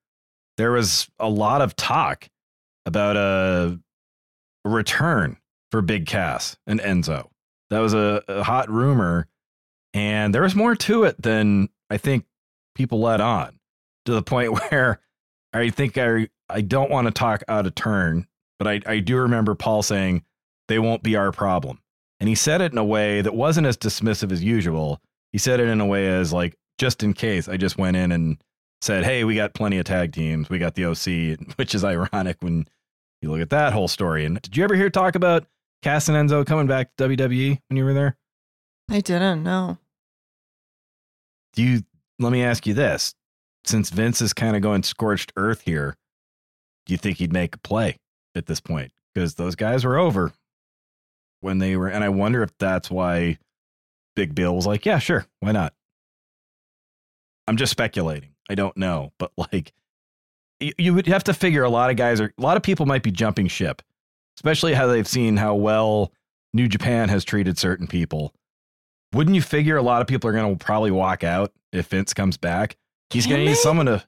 [0.57, 2.29] there was a lot of talk
[2.87, 3.79] about a
[4.65, 5.37] return
[5.71, 7.29] for Big Cass and Enzo.
[7.71, 9.29] That was a, a hot rumor,
[9.95, 12.25] and there was more to it than I think
[12.75, 13.60] people let on.
[14.07, 15.01] To the point where
[15.53, 18.27] I think I I don't want to talk out of turn
[18.61, 20.23] but I, I do remember Paul saying
[20.69, 21.81] they won't be our problem.
[22.21, 25.01] And he said it in a way that wasn't as dismissive as usual.
[25.33, 28.13] He said it in a way as like, just in case, I just went in
[28.13, 28.37] and
[28.83, 30.51] said, hey, we got plenty of tag teams.
[30.51, 32.69] We got the OC, which is ironic when
[33.23, 34.27] you look at that whole story.
[34.27, 35.47] And did you ever hear talk about
[35.83, 38.19] Cass and Enzo coming back to WWE when you were there?
[38.91, 39.79] I didn't know.
[41.55, 41.83] Do you,
[42.19, 43.15] let me ask you this.
[43.65, 45.97] Since Vince is kind of going scorched earth here,
[46.87, 47.99] do you think he'd make a play
[48.35, 48.93] at this point?
[49.15, 50.33] Because those guys were over
[51.41, 53.39] when they were, and I wonder if that's why
[54.17, 55.75] Big Bill was like, yeah, sure, why not?
[57.47, 58.31] I'm just speculating.
[58.49, 59.73] I don't know, but like,
[60.59, 62.87] you, you would have to figure a lot of guys are, a lot of people
[62.87, 63.83] might be jumping ship,
[64.37, 66.13] especially how they've seen how well
[66.53, 68.35] New Japan has treated certain people.
[69.13, 72.15] Wouldn't you figure a lot of people are going to probably walk out if Vince
[72.15, 72.77] comes back?
[73.11, 74.05] He's going to need someone to.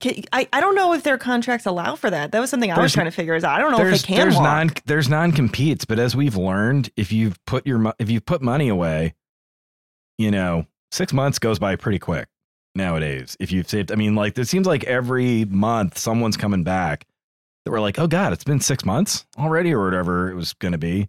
[0.00, 2.32] Can- I, I don't know if their contracts allow for that.
[2.32, 3.44] That was something I was trying to figure out.
[3.44, 4.44] I don't know if they can there's walk.
[4.44, 8.42] non there's non competes, but as we've learned, if you've put your if you've put
[8.42, 9.14] money away,
[10.18, 12.28] you know, six months goes by pretty quick
[12.74, 13.36] nowadays.
[13.40, 17.06] If you've saved, I mean, like it seems like every month someone's coming back
[17.64, 20.72] that we're like, oh god, it's been six months already, or whatever it was going
[20.72, 21.08] to be,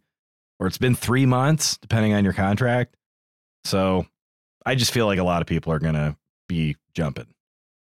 [0.60, 2.96] or it's been three months, depending on your contract.
[3.66, 4.06] So,
[4.66, 6.16] I just feel like a lot of people are going to
[6.48, 7.26] be jumping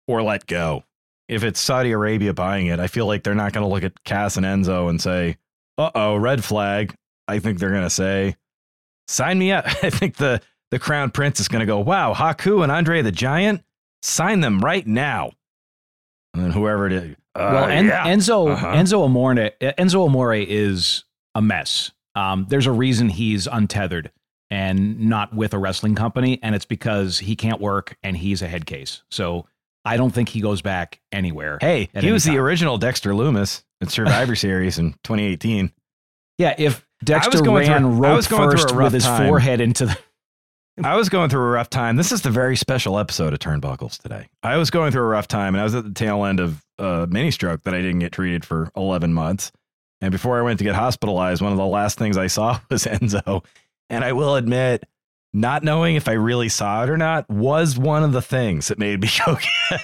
[0.07, 0.85] or let go.
[1.29, 4.05] If it's Saudi Arabia buying it, I feel like they're not going to look at
[4.05, 5.37] Cass and Enzo and say,
[5.79, 6.95] "Uh oh, red flag."
[7.29, 8.37] I think they're going to say,
[9.09, 12.62] "Sign me up." I think the the Crown Prince is going to go, "Wow, Haku
[12.62, 13.62] and Andre the Giant,
[14.03, 15.33] sign them right now."
[16.35, 18.07] And then whoever it is, uh, well, En- yeah.
[18.07, 18.67] Enzo Uh-huh.
[18.69, 21.93] Enzo Amore Enzo Amore is a mess.
[22.15, 24.11] Um, there's a reason he's untethered
[24.51, 28.49] and not with a wrestling company, and it's because he can't work and he's a
[28.49, 29.03] head case.
[29.11, 29.47] So
[29.85, 31.59] I don't think he goes back anywhere.
[31.61, 35.73] Hey, he was the original Dexter Lumis in Survivor Series in 2018.
[36.38, 39.27] Yeah, if Dexter through- ran I rope was going through a first with his time.
[39.29, 39.99] forehead into the
[40.85, 41.97] I was going through a rough time.
[41.97, 44.29] This is the very special episode of Turnbuckles today.
[44.42, 46.64] I was going through a rough time, and I was at the tail end of
[46.79, 49.53] a mini stroke that I didn't get treated for 11 months.
[50.01, 52.85] And before I went to get hospitalized, one of the last things I saw was
[52.85, 53.45] Enzo.
[53.90, 54.85] And I will admit,
[55.33, 58.79] not knowing if I really saw it or not was one of the things that
[58.79, 59.37] made me go
[59.71, 59.81] get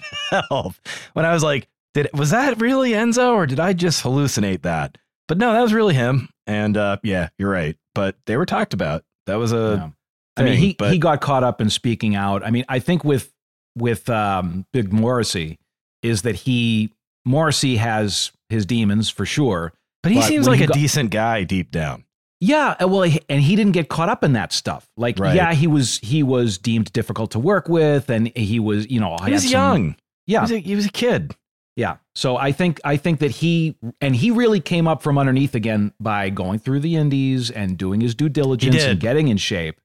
[0.50, 0.74] help.
[1.14, 4.98] When I was like, "Did was that really Enzo, or did I just hallucinate that?"
[5.26, 6.28] But no, that was really him.
[6.46, 7.76] And uh, yeah, you're right.
[7.94, 9.04] But they were talked about.
[9.26, 9.92] That was a.
[10.36, 10.42] Yeah.
[10.42, 12.44] I mean, he but- he got caught up in speaking out.
[12.46, 13.32] I mean, I think with
[13.76, 15.58] with um, Big Morrissey
[16.02, 16.92] is that he
[17.24, 19.72] Morrissey has his demons for sure.
[20.02, 22.04] But he But seems like he a got- decent guy deep down.
[22.40, 24.88] Yeah, uh, well, and he didn't get caught up in that stuff.
[24.96, 25.34] Like, Right.
[25.34, 29.16] yeah, he was he was deemed difficult to work with, and he was, you know,
[29.24, 29.96] He was some- young.
[30.26, 31.34] Yeah, He was, a, he was a kid.
[31.74, 31.96] yeah.
[32.14, 35.92] So I think I think that he and he really came up from underneath again
[35.98, 39.80] by going through the indies and doing his due diligence and getting in shape.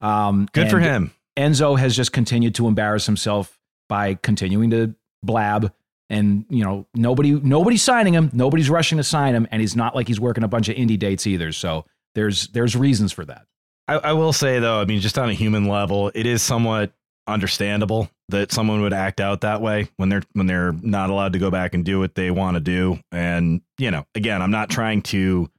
[0.00, 1.12] Um, Good for him.
[1.38, 5.72] Enzo has just continued to embarrass himself by continuing to blab
[6.10, 9.94] and you know nobody nobody's signing him nobody's rushing to sign him and he's not
[9.94, 13.46] like he's working a bunch of indie dates either so there's there's reasons for that
[13.86, 16.92] I, I will say though, I mean, just on a human level, it is somewhat
[17.26, 21.38] understandable that someone would act out that way when they're when they're not allowed to
[21.38, 22.98] go back and do what they want to do.
[23.12, 25.50] And you know, again, I'm not trying to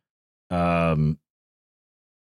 [0.50, 1.20] um,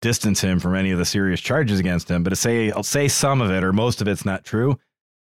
[0.03, 3.09] distance him from any of the serious charges against him, but to say I'll say
[3.09, 4.79] some of it or most of it's not true.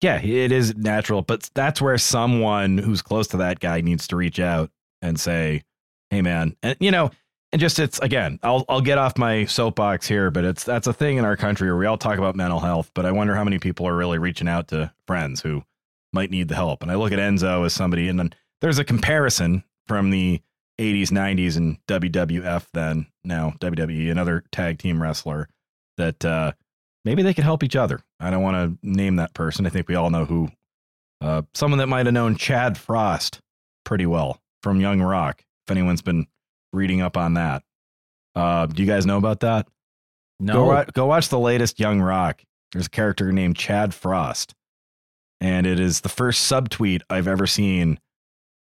[0.02, 4.18] Yeah, it is natural, but that's where someone who's close to that guy needs to
[4.18, 4.70] reach out
[5.02, 5.64] and say,
[6.10, 7.10] "Hey, man," and you know,
[7.54, 10.94] and just it's again, I'll I'll get off my soapbox here, but it's that's a
[10.94, 13.44] thing in our country where we all talk about mental health, but I wonder how
[13.44, 15.64] many people are really reaching out to friends who
[16.12, 16.82] might need the help.
[16.82, 20.42] And I look at Enzo as somebody, and then there's a comparison from the
[20.80, 25.48] 80s, 90s, and WWF then now WWE, another tag team wrestler
[25.98, 26.54] that uh,
[27.06, 28.02] maybe they could help each other.
[28.20, 29.68] I don't want to name that person.
[29.68, 30.50] I think we all know who.
[31.22, 33.40] Uh, someone that might have known Chad Frost
[33.86, 35.46] pretty well from Young Rock.
[35.66, 36.28] If anyone's been
[36.74, 37.64] reading up on that,
[38.36, 39.68] uh, do you guys know about that?
[40.40, 40.54] No.
[40.54, 42.44] Go, wa- go watch the latest Young Rock.
[42.72, 44.54] There's a character named Chad Frost,
[45.40, 48.00] and it is the first subtweet I've ever seen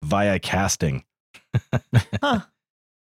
[0.04, 1.04] via casting.
[2.22, 2.42] Huh.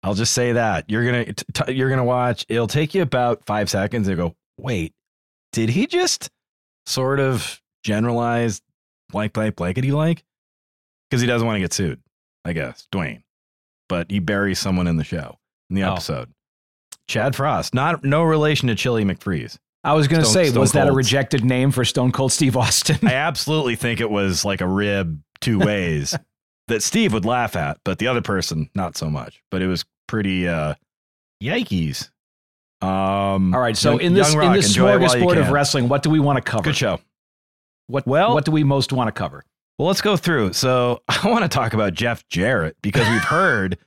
[0.04, 2.46] I'll just say that you're gonna t- t- you're gonna watch.
[2.50, 4.94] It'll take you about five seconds and go, wait,
[5.52, 6.30] did he just
[6.88, 8.62] sort of generalize
[9.10, 10.24] blank blank blankety like?
[11.10, 12.02] Because he doesn't want to get sued,
[12.46, 13.22] I guess, Dwayne.
[13.92, 15.38] But he buries someone in the show
[15.70, 15.92] in the Oh.
[15.92, 16.30] episode.
[17.10, 19.58] Chad Frost, not no relation to Chili McFreeze.
[19.84, 22.56] I was going to say, Stone was that a rejected name for Stone Cold Steve
[22.56, 23.00] Austin?
[23.06, 26.18] I absolutely think it was like a rib two ways
[26.70, 29.42] that Steve would laugh at, but the other person not so much.
[29.52, 30.76] But it was pretty uh
[31.44, 32.10] yikes.
[32.82, 33.76] Um All right.
[33.76, 36.20] So Young- in this Young in this enjoy it smorgasbord of wrestling, what do we
[36.22, 36.64] want to cover?
[36.64, 37.02] Good show.
[37.88, 39.44] What Well- what do we most want to cover?
[39.82, 40.54] Well, let's go through.
[40.54, 43.80] So I want to talk about Jeff Jarrett because we've heard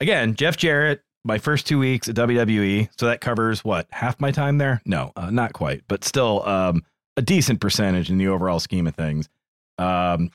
[0.00, 2.88] again, Jeff Jarrett, my first two weeks at WWE.
[2.98, 4.80] So that covers what half my time there?
[4.86, 6.82] No, uh, not quite, but still um,
[7.18, 9.28] a decent percentage in the overall scheme of things.
[9.76, 10.30] Um,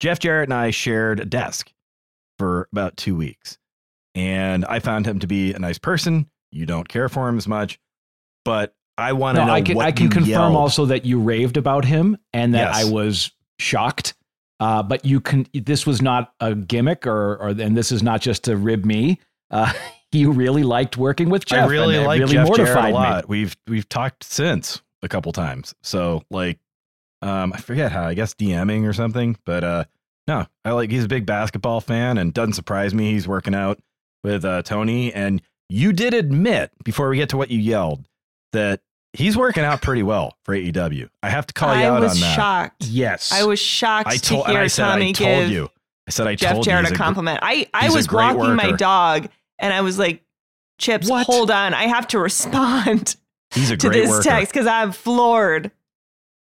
[0.00, 1.72] Jeff Jarrett and I shared a desk
[2.40, 3.56] for about two weeks,
[4.16, 6.28] and I found him to be a nice person.
[6.50, 7.78] You don't care for him as much,
[8.44, 10.56] but I want to No, know I can I can confirm yelled.
[10.56, 12.84] also that you raved about him and that Yes.
[12.84, 13.30] I was
[13.60, 14.14] shocked.
[14.58, 15.46] Uh, but you can.
[15.54, 19.18] This was not a gimmick, or or and this is not just to rib me.
[19.50, 19.72] Uh,
[20.12, 21.66] you really liked working with Jeff.
[21.66, 22.92] I really and it like really Jeff Jarrett a mortified me.
[22.92, 23.28] lot.
[23.28, 25.74] We've we've talked since a couple times.
[25.82, 26.58] So like,
[27.22, 28.04] um, I forget how.
[28.04, 29.36] I guess DMing or something.
[29.46, 29.84] But uh,
[30.26, 30.90] no, I like.
[30.90, 33.12] He's a big basketball fan, and doesn't surprise me.
[33.12, 33.80] He's working out
[34.22, 38.04] with uh, Tony, and you did admit before we get to what you yelled
[38.52, 38.80] that
[39.12, 41.08] he's working out pretty well for AEW.
[41.22, 42.24] I have to call you I out was on that.
[42.24, 42.84] I was shocked.
[42.86, 45.50] Yes, I was shocked I to told, and hear I said, Tommy I told give
[45.50, 45.68] you.
[46.06, 46.88] I said, I Jeff told Jarrett you.
[46.88, 47.38] a he's gr- compliment.
[47.42, 50.22] I, I was great walking my dog and I was like,
[50.78, 51.26] Chips, What?
[51.26, 51.74] hold on.
[51.74, 53.14] I have to respond
[53.54, 54.22] He's a to this worker.
[54.24, 55.70] text because I'm floored.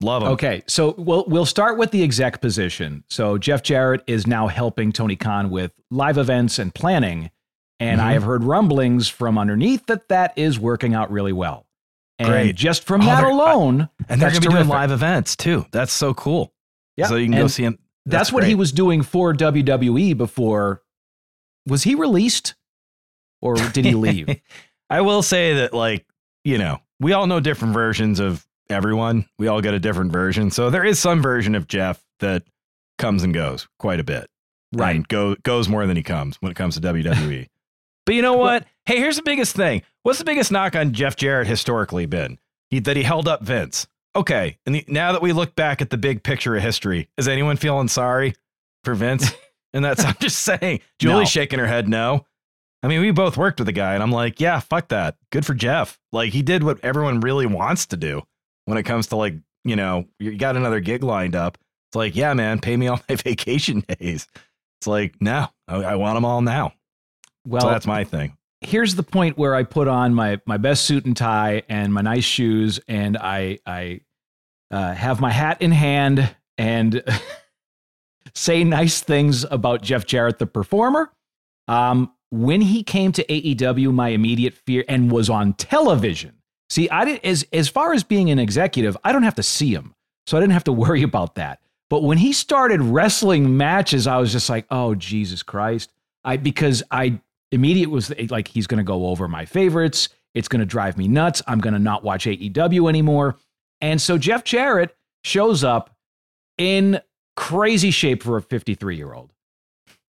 [0.02, 0.30] Love him.
[0.30, 3.04] Okay, so we'll we'll start with the exec position.
[3.10, 7.32] So Jeff Jarrett is now helping Tony Khan with live events and planning,
[7.82, 8.14] and I Mhm.
[8.14, 11.66] have heard rumblings from underneath that that is working out really well.
[12.20, 12.56] And Great.
[12.56, 15.66] just from Oh, that alone, And they're that's going to be doing live events too.
[15.72, 16.54] That's so cool.
[16.98, 17.80] Yeah, So you can go see him.
[18.06, 20.82] That's, what he was doing for WWE before.
[21.66, 22.56] Was he released,
[23.42, 24.42] or did he leave?
[24.90, 26.06] I will say that, like,
[26.44, 29.26] you know, we all know different versions of everyone.
[29.38, 30.52] We all get a different version.
[30.52, 32.44] So there is some version of Jeff that
[32.98, 34.30] comes and goes quite a bit.
[34.74, 34.96] Right.
[34.96, 37.48] And go, goes more than he comes when it comes to WWE.
[38.06, 38.66] but you know what?
[38.90, 39.84] Hey, here's the biggest thing.
[40.02, 42.40] What's the biggest knock on Jeff Jarrett historically been?
[42.72, 43.86] He, that he held up Vince.
[44.16, 44.58] Okay.
[44.66, 47.56] And the, now that we look back at the big picture of history, is anyone
[47.58, 48.34] feeling sorry
[48.84, 49.32] for Vince?
[49.74, 51.26] and that's, I'm just saying, Julie's No.
[51.26, 52.26] shaking her head no.
[52.82, 55.18] I mean, we both worked with the guy, and I'm like, yeah, fuck that.
[55.32, 56.00] Good for Jeff.
[56.12, 58.24] Like, he did what everyone really wants to do
[58.66, 61.60] when it comes to, like, you know, you got another gig lined up.
[61.92, 64.26] It's like, yeah, man, pay me all my vacation days.
[64.80, 66.74] It's like, no, I, I want them all now.
[67.46, 68.36] Well, so that's my thing.
[68.62, 72.02] Here's the point where I put on my my best suit and tie and my
[72.02, 74.02] nice shoes, and I I
[74.72, 77.04] uh, have my hat in hand and
[78.36, 81.12] say nice things about Jeff Jarrett, the performer.
[81.68, 86.36] Um, when he came to AEW, my immediate fear and was on television.
[86.70, 89.74] See, I did as as far as being an executive, I don't have to see
[89.74, 89.96] him,
[90.28, 91.62] so I didn't have to worry about that.
[91.90, 95.92] But when he started wrestling matches, I was just like, oh Jesus Christ!
[96.24, 97.22] I because I
[97.52, 100.10] immediate was like he's going to go over my favorites.
[100.36, 101.42] It's going to drive me nuts.
[101.48, 103.38] I'm going to not watch AEW anymore.
[103.82, 105.96] And so Jeff Jarrett shows up
[106.58, 107.02] in
[107.36, 109.32] crazy shape for a 53 year old.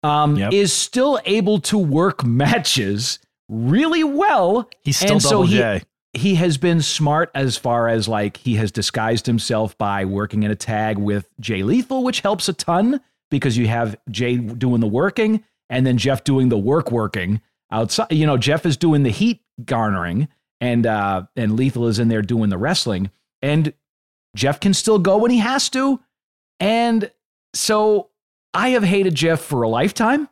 [0.03, 0.53] Um, Yep.
[0.53, 3.19] is still able to work matches
[3.49, 4.69] really well.
[4.81, 5.81] He's still And so double he- J.
[6.13, 10.51] he has been smart as far as like he has disguised himself by working in
[10.51, 14.87] a tag with Jay Lethal, which helps a ton because you have Jay doing the
[14.87, 17.41] working and then Jeff doing the work working
[17.71, 18.11] outside.
[18.11, 20.27] You know, Jeff is doing the heat garnering
[20.61, 23.11] and uh and Lethal is in there doing the wrestling.
[23.41, 23.73] And
[24.35, 25.99] Jeff can still go when he has to.
[26.59, 27.11] And
[27.53, 28.09] so
[28.53, 30.29] I have hated Jeff for a lifetime.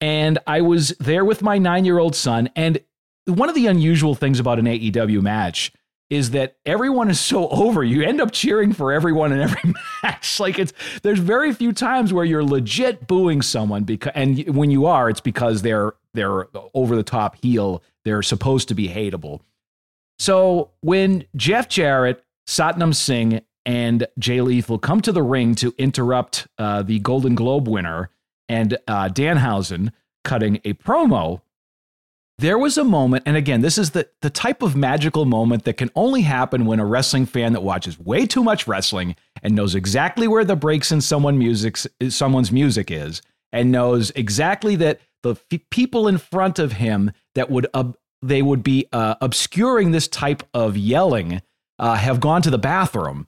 [0.00, 2.50] And I was there with my nine year old son.
[2.54, 2.80] And
[3.26, 5.72] one of the unusual things about an AEW match
[6.14, 7.82] is that everyone is so over.
[7.82, 10.38] You end up cheering for everyone in every match.
[10.38, 14.86] Like it's there's very few times where you're legit booing someone because and when you
[14.86, 17.82] are, it's because they're they're over the top heel.
[18.04, 19.40] They're supposed to be hateable.
[20.18, 26.46] So when Jeff Jarrett, Satnam Singh, and Jay Lethal come to the ring to interrupt
[26.58, 28.10] uh, the Golden Globe winner
[28.48, 29.90] and uh, Danhausen
[30.22, 31.40] cutting a promo,
[32.38, 35.76] there was a moment, and again, this is the, the type of magical moment that
[35.76, 39.74] can only happen when a wrestling fan that watches way too much wrestling and knows
[39.74, 41.78] exactly where the breaks in someone music,
[42.08, 43.22] someone's music is,
[43.52, 47.68] and knows exactly that the f- people in front of him that would
[48.20, 51.42] they would be uh, obscuring this type of yelling
[51.78, 53.26] uh, have gone to the bathroom.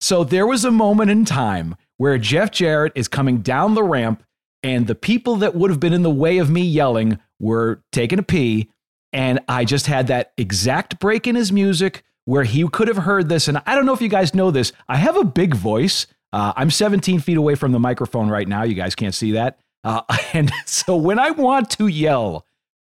[0.00, 4.22] So there was a moment in time where Jeff Jarrett is coming down the ramp,
[4.68, 8.18] and the people that would have been in the way of me yelling were taking
[8.18, 8.70] a pee.
[9.14, 13.30] And I just had that exact break in his music where he could have heard
[13.30, 13.48] this.
[13.48, 14.72] And I don't know if you guys know this.
[14.86, 16.06] I have a big voice.
[16.34, 18.64] Uh, I'm 17 feet away from the microphone right now.
[18.64, 19.58] You guys can't see that.
[19.82, 20.02] Uh,
[20.34, 22.44] and so when I want to yell,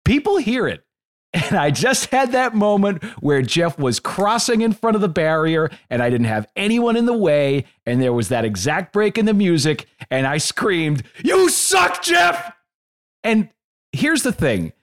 [0.04, 0.84] people hear it.
[1.34, 5.70] And I just had that moment where Jeff was crossing in front of the barrier
[5.90, 7.66] and I didn't have anyone in the way.
[7.86, 9.86] And there was that exact break in the music.
[10.10, 12.54] And I screamed, You suck, Jeff!
[13.24, 13.50] And
[13.92, 14.74] here's the thing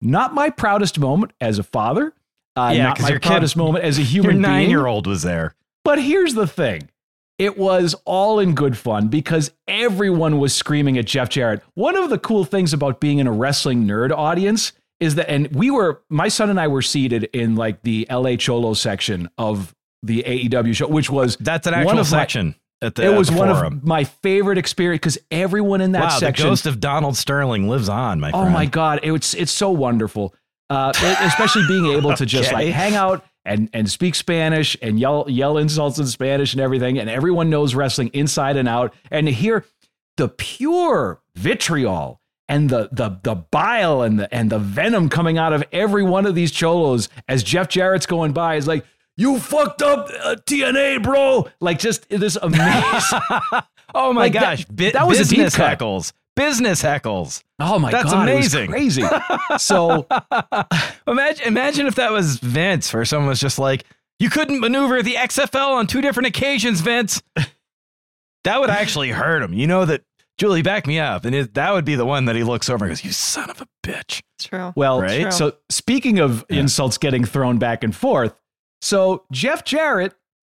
[0.00, 2.12] not my proudest moment as a father,
[2.54, 4.42] uh, Yeah, not my your kid- proudest moment as a Your human being.
[4.42, 5.54] nine year old was there.
[5.84, 6.90] But here's the thing.
[7.38, 11.62] It was all in good fun because everyone was screaming at Jeff Jarrett.
[11.74, 14.72] One of the cool things about being in a wrestling nerd audience
[15.04, 18.36] is that, and we were, my son and I were seated in like the LA
[18.36, 23.04] Cholo section of the AEW show, which was That's an actual my- section at the
[23.04, 23.78] it was one forum.
[23.78, 27.68] of my favorite experience because everyone in that wow, section the ghost of Donald Sterling
[27.68, 28.48] lives on, my friend.
[28.48, 30.34] Oh my god, it's it's so wonderful.
[30.70, 32.66] Uh, especially being able to just Okay.
[32.66, 36.98] like hang out and and speak Spanish and yell yell insults in Spanish and everything,
[36.98, 39.64] and everyone knows wrestling inside and out, and to hear
[40.18, 42.20] the pure vitriol
[42.54, 46.26] and the the the bile and the and the venom coming out of every one
[46.26, 48.84] of these cholos as Jeff Jarrett's going by is like.
[49.16, 51.46] You fucked up uh, TNA, bro.
[51.60, 53.20] Like just this amazing.
[53.94, 56.12] Oh my Like, that- gosh, that was a deep business heckles.
[56.34, 57.44] Business heckles.
[57.60, 58.70] Oh my That's god, was amazing.
[58.70, 59.04] crazy.
[59.58, 60.08] So
[61.06, 63.84] Imagine, imagine if that was Vince, where someone was just like,
[64.18, 67.22] "You couldn't maneuver the XFL on two different occasions, Vince."
[68.42, 69.54] That would actually hurt him.
[69.54, 70.02] You know that.
[70.38, 72.84] Julie, back me up, and it, that would be the one that he looks over
[72.84, 74.72] and goes, "You son of a bitch." True.
[74.76, 75.22] Well, Right?
[75.22, 75.30] True.
[75.30, 76.60] so speaking of Yeah.
[76.60, 78.34] insults getting thrown back and forth,
[78.82, 80.14] so Jeff Jarrett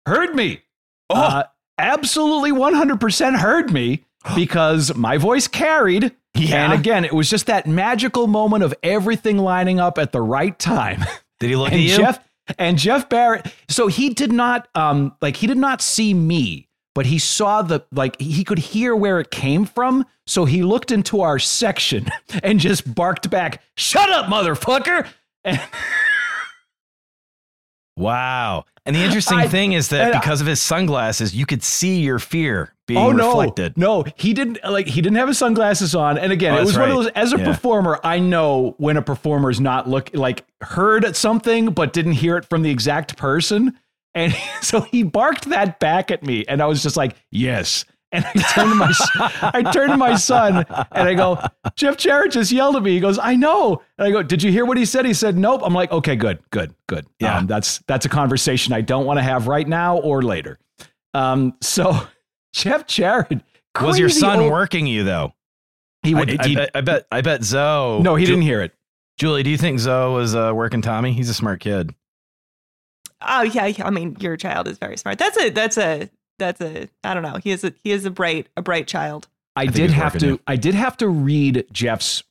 [0.06, 0.62] heard me.
[1.10, 1.14] Oh.
[1.20, 1.42] Uh,
[1.78, 4.04] absolutely 100% heard me
[4.36, 6.12] because my voice carried.
[6.34, 6.64] Yeah.
[6.64, 10.58] And again, it was just that magical moment of everything lining up at the right
[10.58, 11.04] time.
[11.40, 11.96] Did he look and at you?
[11.96, 12.20] Jeff
[12.58, 13.52] and Jeff Jarrett.
[13.68, 17.80] So he did not um like he did not see me, but he saw the
[17.92, 20.06] like he could hear where it came from.
[20.26, 22.08] So he looked into our section
[22.42, 25.06] and just barked back, "Shut up, motherfucker!"
[25.44, 25.60] And
[27.96, 28.64] wow.
[28.86, 31.62] And the interesting I- thing is that and I- because of his sunglasses, you could
[31.62, 33.78] see your fear being oh no, reflected.
[33.78, 36.18] no, he didn't like he didn't have his sunglasses on.
[36.18, 37.12] And again, Oh, it was that's one of those.
[37.14, 37.44] As a Yeah.
[37.46, 42.36] performer, I know when a performer is not look like heard something but didn't hear
[42.36, 43.78] it from the exact person.
[44.14, 48.24] And so he barked that back at me, and I was just like, "Yes." And
[48.24, 48.92] I turned to my,
[49.54, 51.36] I turned to my son, and I go,
[51.74, 54.52] "Jeff Jarrett just yelled at me." He goes, "I know." And I go, "Did you
[54.52, 57.38] hear what he said?" He said, "Nope." I'm like, "Okay, good, good, good." Yeah.
[57.38, 60.60] Um, that's that's a conversation I don't want to have right now or later.
[61.12, 62.06] Um, so
[62.52, 63.40] Jeff Jarrett
[63.80, 65.32] Was your son old- working you though?
[66.04, 66.40] He I, would.
[66.40, 67.06] I he- bet, I bet.
[67.10, 68.00] I bet Zoe.
[68.00, 68.72] no, he Ju- didn't hear it.
[69.18, 71.12] Julie, do you think Zoe was uh, working Tommy?
[71.12, 71.92] He's a smart kid.
[73.26, 75.18] Oh yeah, I mean your child is very smart.
[75.18, 77.38] That's a that's a that's a I don't know.
[77.42, 79.28] He is a he is a bright a bright child.
[79.56, 80.26] I, think did have to.
[80.26, 80.40] you.
[80.46, 82.24] I did have to read Jeff's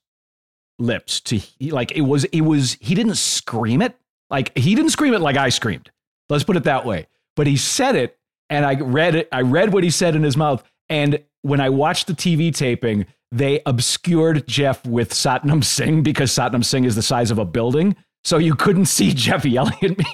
[0.80, 2.26] lips to like it was.
[2.26, 2.78] It was.
[2.82, 3.96] He didn't scream it
[4.30, 5.92] like he didn't scream it like I screamed.
[6.30, 7.08] Let's put it that way.
[7.36, 8.18] But he said it,
[8.50, 9.30] and I read it.
[9.32, 10.64] I read what he said in his mouth.
[10.90, 16.64] And when I watched the TV taping, they obscured Jeff with Satnam Singh because Satnam
[16.64, 20.06] Singh is the size of a building, so you couldn't see Jeff yelling at me.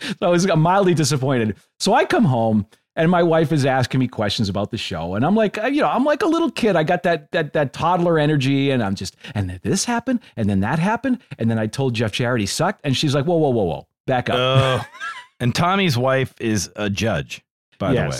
[0.00, 1.56] So I was mildly disappointed.
[1.78, 5.24] So I come home and my wife is asking me questions about the show, and
[5.24, 6.74] I'm like, uh, you know, I'm like a little kid.
[6.76, 10.50] I got that that that toddler energy, and I'm just, and then this happened, and
[10.50, 13.36] then that happened, and then I told Jeff Jarrett he sucked, and she's like, whoa,
[13.36, 14.36] whoa, whoa, whoa, back up.
[14.36, 14.84] Oh.
[15.40, 17.42] and Tommy's wife is a judge,
[17.78, 18.16] by the way.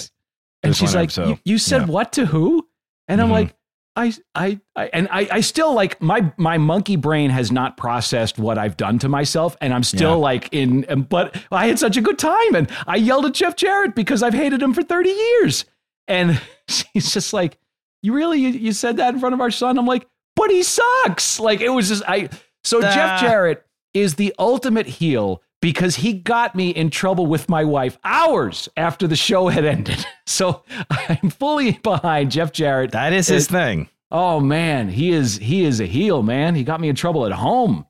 [0.62, 1.86] And she's like, you, you said Yeah.
[1.88, 2.66] what to who?
[3.08, 3.32] And I'm Mhm.
[3.32, 3.54] like,
[3.97, 8.38] I, I, I, and I, I still like my, my monkey brain has not processed
[8.38, 9.57] what I've done to myself.
[9.61, 10.14] And I'm still Yeah.
[10.16, 12.55] like in, but I had such a good time.
[12.55, 15.64] And I yelled at Jeff Jarrett because I've hated him for 30 years.
[16.09, 17.59] And she's just like,
[18.03, 19.76] you really, you, you said that in front of our son?
[19.78, 21.38] I'm like, but he sucks.
[21.41, 22.30] Like it was just, I,
[22.64, 22.93] so Ah.
[22.95, 27.98] Jeff Jarrett is the ultimate heel because he got me in trouble with my wife
[28.04, 30.04] hours after the show had ended.
[30.26, 32.92] So I'm fully behind Jeff Jarrett.
[32.92, 33.88] That is his It- thing.
[34.12, 36.54] Oh man, he is he is a heel, man.
[36.54, 37.84] He got me in trouble at home.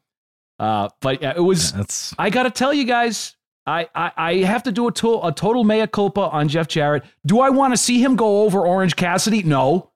[0.58, 1.72] Uh, but yeah, it was.
[1.72, 5.20] That's I got to tell you guys, I, I I have to do a, to-
[5.22, 7.04] a total mea culpa on Jeff Jarrett.
[7.26, 9.42] Do I want to see him go over Orange Cassidy?
[9.42, 9.90] No.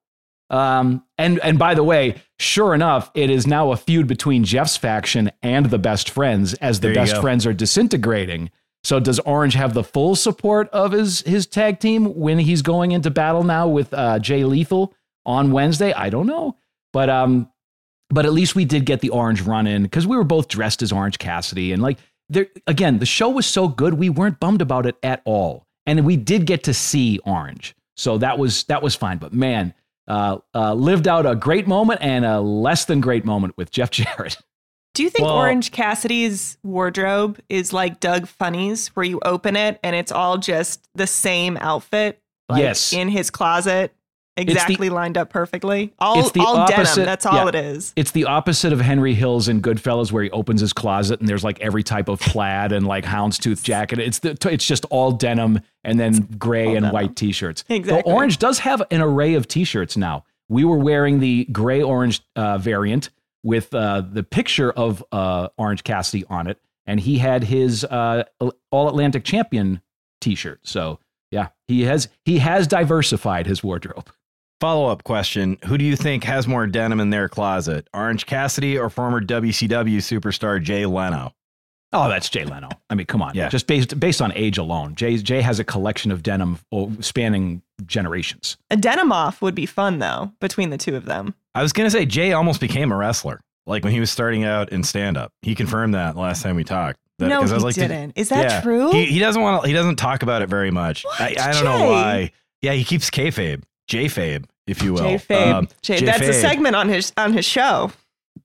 [0.50, 4.76] Um, and and by the way, sure enough, it is now a feud between Jeff's
[4.76, 7.20] faction and the best friends as the best go.
[7.20, 8.50] friends are disintegrating.
[8.82, 12.92] So does Orange have the full support of his his tag team when he's going
[12.92, 15.92] into battle now with uh, Jay Lethal on Wednesday?
[15.94, 16.56] I don't know,
[16.92, 17.50] but um,
[18.10, 20.82] but at least we did get the orange run in because we were both dressed
[20.82, 24.62] as Orange Cassidy and like there again, the show was so good we weren't bummed
[24.62, 28.82] about it at all, and we did get to see Orange, so that was that
[28.82, 29.18] was fine.
[29.18, 29.74] But man,
[30.08, 33.90] uh, uh, lived out a great moment and a less than great moment with Jeff
[33.90, 34.36] Jarrett.
[34.94, 39.80] Do you think Well- Orange Cassidy's wardrobe is like Doug Funnie's, where you open it
[39.82, 42.20] and it's all just the same outfit?
[42.48, 42.92] Like Yes.
[42.92, 43.92] In his closet,
[44.36, 45.92] the- exactly lined up perfectly.
[45.98, 47.06] All, it's the all opposite- denim.
[47.06, 47.48] That's all yeah.
[47.48, 47.92] it is.
[47.96, 51.44] It's the opposite of Henry Hill's in Goodfellas, where he opens his closet and there's
[51.44, 53.98] like every type of plaid and like houndstooth jacket.
[53.98, 56.92] It's the it's just all denim and then gray and denim.
[56.92, 57.64] white t-shirts.
[57.68, 58.02] Exactly.
[58.02, 60.24] The orange does have an array of t-shirts now.
[60.48, 63.10] We were wearing the gray orange uh, variant
[63.42, 68.24] with uh, the picture of uh, Orange Cassidy on it, and he had his uh,
[68.70, 69.80] All Atlantic Champion
[70.20, 70.60] t-shirt.
[70.64, 70.98] So
[71.30, 74.10] yeah, he has he has diversified his wardrobe.
[74.60, 75.58] Follow up question.
[75.66, 77.88] Who do you think has more denim in their closet?
[77.94, 81.32] Orange Cassidy or former WCW superstar Jay Leno?
[81.92, 82.68] Oh, that's Jay Leno.
[82.90, 83.34] I mean, come on.
[83.36, 83.48] Yeah.
[83.48, 87.62] Just based based on age alone, Jay Jay has a collection of denim oh, spanning
[87.86, 88.56] generations.
[88.70, 91.34] A denim off would be fun though between the two of them.
[91.54, 93.40] I was gonna say Jay almost became a wrestler.
[93.66, 95.32] Like when he was starting out in stand up.
[95.42, 96.98] He confirmed that last time we talked.
[97.20, 98.12] That, no, 'cause he I was like, did- didn't.
[98.18, 98.60] Is that yeah.
[98.60, 98.90] true?
[98.90, 99.68] He, he doesn't want to.
[99.68, 101.04] He doesn't talk about it very much.
[101.18, 101.40] I, What?
[101.40, 102.32] I don't know why.
[102.60, 105.02] Yeah, he keeps kayfabe, J-fabe, if you will.
[105.02, 105.52] Jay Fabe.
[105.52, 107.92] Um, that's a segment on his on his show.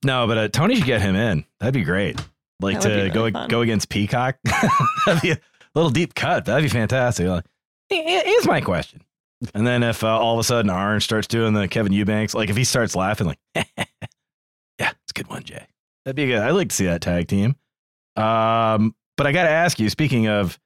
[0.04, 1.44] No, but uh, Tony should get him in.
[1.58, 2.20] That'd be great.
[2.60, 3.48] Like to be go fun.
[3.48, 4.36] go against Peacock.
[5.06, 5.38] That'd be a
[5.74, 6.44] little deep cut.
[6.44, 7.26] That'd be fantastic.
[7.26, 7.44] Like,
[7.88, 9.02] here's my question.
[9.54, 12.50] And then if uh, all of a sudden Orange starts doing the Kevin Eubanks, like
[12.50, 13.64] if he starts laughing, like, yeah,
[14.78, 15.66] it's a good one, Jay.
[16.04, 16.38] That'd be good.
[16.38, 17.56] I'd like to see that tag team.
[18.16, 20.58] Um, but I got to ask you, speaking of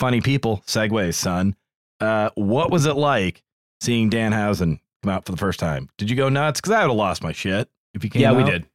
[0.00, 1.54] funny people, segues, son,
[2.00, 3.42] uh, what was it like
[3.80, 5.88] seeing Danhausen come out for the first time?
[5.98, 6.60] Did you go nuts?
[6.60, 8.66] Because I would have lost my shit if he came yeah, we did.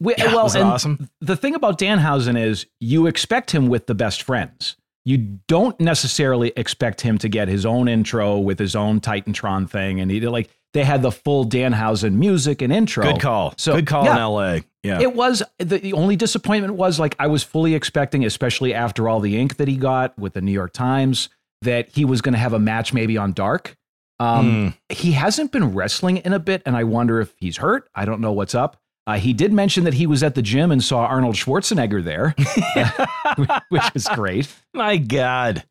[0.00, 1.10] We, Yeah, well, was it and awesome?
[1.20, 4.76] the thing about Danhausen is you expect him with the best friends.
[5.04, 9.98] You don't necessarily expect him to get his own intro with his own Titantron thing,
[10.00, 13.04] and he like they had the full Danhausen music and intro.
[13.04, 13.54] Good call.
[13.56, 14.12] So- Good call yeah.
[14.12, 14.64] in L.A.
[14.82, 15.00] Yeah.
[15.00, 19.20] It was the, the only disappointment was like I was fully expecting, especially after all
[19.20, 21.28] the ink that he got with the New York Times,
[21.62, 23.76] that he was going to have a match maybe on Dark.
[24.20, 27.88] Um, He hasn't been wrestling in a bit, and I wonder if he's hurt.
[27.94, 28.76] I don't know what's up.
[29.06, 32.34] Uh, he did mention that he was at the gym and saw Arnold Schwarzenegger there,
[33.70, 34.48] which is great.
[34.74, 35.64] My God.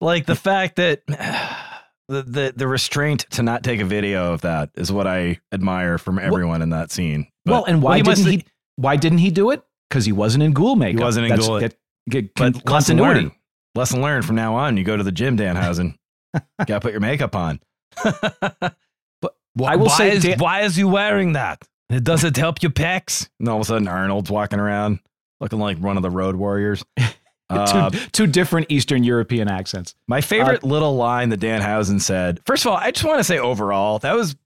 [0.00, 1.02] Like the fact that
[2.08, 5.98] the, the the restraint to not take a video of that is what I admire
[5.98, 7.26] from everyone in that scene.
[7.44, 8.44] But- well, and why he didn't have- he?
[8.76, 9.62] Why didn't he do it?
[9.90, 10.98] Because he wasn't in Ghoul makeup.
[11.00, 11.60] He wasn't in That's- Ghoul.
[11.60, 11.76] Get,
[12.08, 13.32] get But con- lesson learned.
[13.74, 14.76] Lesson learned from now on.
[14.76, 15.96] You go to the gym, Danhausen.
[16.58, 17.58] Got to put your makeup on.
[18.02, 19.34] but
[19.64, 21.62] I will why say is, Dan- why is you wearing that?
[21.90, 23.28] It does it help your pecs?
[23.38, 25.00] And all of a sudden, Arnold's walking around
[25.40, 26.84] looking like one of the Road Warriors.
[27.50, 29.94] Uh, two, two different Eastern European accents.
[30.06, 32.40] My favorite little line that Dan Danhausen said.
[32.44, 34.36] First of all, I just want to say overall, that was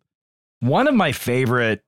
[0.61, 1.82] one of my favorite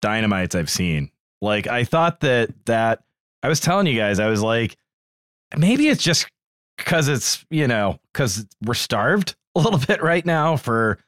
[0.00, 1.10] dynamites I've seen.
[1.42, 3.02] Like I thought that that
[3.42, 4.76] I was telling you guys, I was like,
[5.56, 6.28] maybe it's just
[6.76, 10.98] because it's you know because we're starved a little bit right now for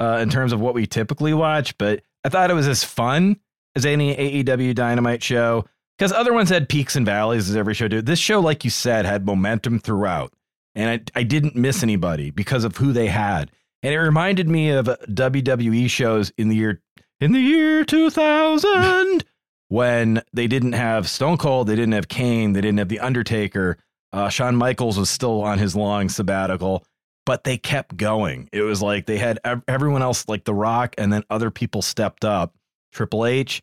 [0.00, 1.76] uh, in terms of what we typically watch.
[1.78, 3.38] But I thought it was as fun
[3.74, 5.64] as any AEW Dynamite show
[5.96, 8.06] because other ones had peaks and valleys as every show did.
[8.06, 10.32] This show, like you said, had momentum throughout.
[10.74, 13.50] and I, I didn't miss anybody because of who they had.
[13.82, 16.82] And it reminded me of WWE shows in the year
[17.20, 19.24] in the year 2000
[19.68, 23.78] when they didn't have Stone Cold, they didn't have Kane, they didn't have The Undertaker.
[24.12, 26.84] Uh, Shawn Michaels was still on his long sabbatical,
[27.28, 28.48] but they kept going.
[28.54, 32.24] It was like they had everyone else, like The Rock, and then other people stepped
[32.24, 32.54] up,
[32.90, 33.62] Triple H,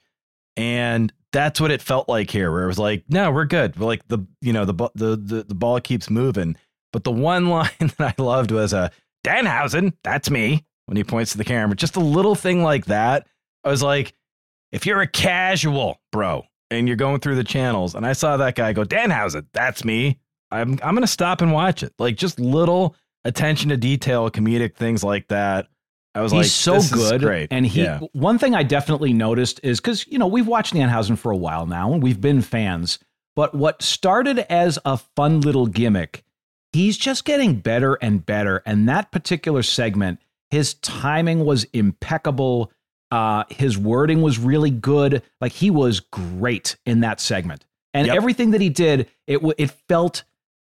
[0.56, 2.52] and that's what it felt like here.
[2.52, 3.76] Where it was like, no, we're good.
[3.76, 6.58] We're like the you know the the the, the ball keeps moving.
[6.94, 8.90] But the one line that I loved was a uh,
[9.26, 11.76] Danhausen, that's me, when he points to the camera.
[11.76, 13.26] Just a little thing like that.
[13.64, 14.14] I was like,
[14.72, 18.54] if you're a casual, bro, and you're going through the channels, and I saw that
[18.54, 20.20] guy go, Danhausen, that's me.
[20.52, 21.94] I'm I'm gonna stop and watch it.
[21.98, 22.96] Like just little
[23.26, 25.68] attention to detail, comedic things like that.
[26.14, 27.22] I was He's like, so this is good.
[27.22, 27.48] great.
[27.52, 28.00] And he, Yeah.
[28.14, 31.66] one thing I definitely noticed is because, you know, we've watched Danhausen for a while
[31.66, 33.00] now and we've been fans.
[33.36, 36.24] But what started as a fun little gimmick,
[36.72, 38.62] he's just getting better and better.
[38.66, 40.20] And that particular segment,
[40.52, 42.72] his timing was impeccable.
[43.12, 45.22] Uh, his wording was really good.
[45.42, 47.66] Like he was great in that segment.
[47.94, 48.16] And Yep.
[48.16, 50.24] everything that he did, it w- it felt.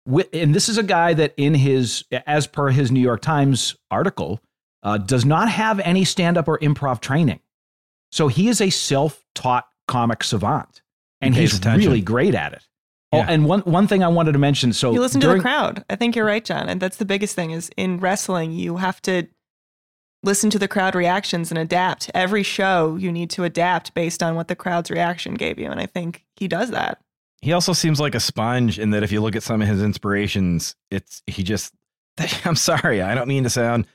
[0.05, 3.75] Wi- And this is a guy that, in his, as per his New York Times
[3.89, 4.39] article,
[4.83, 7.39] uh, does not have any stand up or improv training.
[8.11, 10.81] So he is a self taught comic savant
[11.21, 11.89] and He he's attention.
[11.89, 12.67] really great at it.
[13.11, 15.49] Oh, and one, one thing I wanted to mention so you listen during- to the
[15.49, 15.85] crowd.
[15.89, 16.67] I think you're right, Jon.
[16.69, 19.27] And that's the biggest thing is in wrestling, you have to
[20.23, 22.09] listen to the crowd reactions and adapt.
[22.13, 25.69] Every show you need to adapt based on what the crowd's reaction gave you.
[25.69, 26.99] And I think he does that.
[27.45, 29.83] He also seems like a sponge in that if you look at some of his
[29.83, 31.75] inspirations, it's he just
[32.43, 33.85] I'm sorry, I don't mean to sound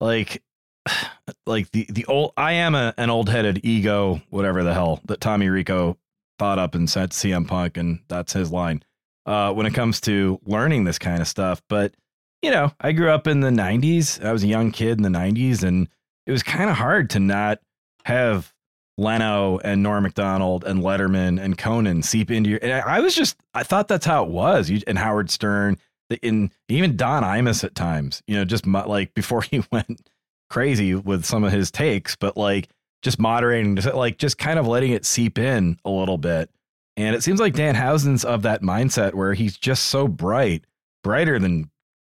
[0.00, 0.42] like
[1.46, 5.20] like the the old I am a, an old headed ego, whatever the hell that
[5.20, 5.98] Tommy Rico
[6.38, 8.82] thought up and sent CM Punk, and that's his line.
[9.26, 11.92] Uh, when it comes to learning this kind of stuff, but
[12.40, 14.24] you know, I grew up in the '90s.
[14.24, 15.88] I was a young kid in the '90s, and
[16.26, 17.58] it was kind of hard to not
[18.06, 18.54] have
[18.98, 22.58] Leno and Norm Macdonald and Letterman and Conan seep into your.
[22.60, 24.68] And I, was just, I thought that's how it was.
[24.68, 25.78] You, and Howard Stern,
[26.20, 30.10] in even Don Imus at times, you know, just like before he went
[30.50, 32.68] crazy with some of his takes, but like
[33.02, 36.50] just moderating, just like just kind of letting it seep in a little bit.
[36.96, 40.64] And it seems like Danhausen's of that mindset where he's just so bright,
[41.04, 41.70] brighter than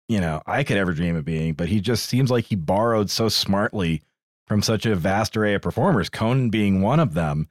[0.09, 1.55] you know I could ever dream of being.
[1.55, 4.03] But he just seems like he borrowed so smartly
[4.47, 7.49] from such a vast array of performers, Conan being one of them,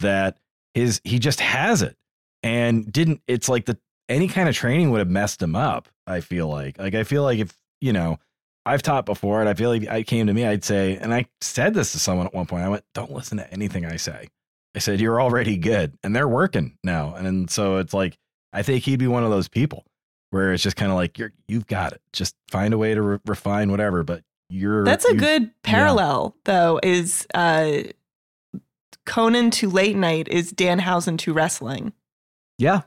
[0.00, 0.38] that
[0.74, 1.96] his he just has it
[2.42, 3.20] and didn't.
[3.26, 3.78] It's like the
[4.08, 5.88] any kind of training would have messed him up.
[6.06, 8.18] I feel like like I feel like if you know
[8.66, 11.26] I've taught before, and I feel like I came to me, I'd say, and I
[11.40, 12.64] said this to someone at one point.
[12.64, 14.28] I went, "Don't listen to anything I say."
[14.74, 18.16] I said, "You're already good," and they're working now, and then, so it's like
[18.52, 19.84] I think he'd be one of those people
[20.30, 22.00] where it's just kind of like you're you've got it.
[22.12, 26.36] Just find a way to re- refine whatever, but you're That's a you- good parallel,
[26.44, 27.82] though, is uh,
[29.06, 31.92] Conan to late night is Dan Danhausen to wrestling.
[32.58, 32.82] Yeah.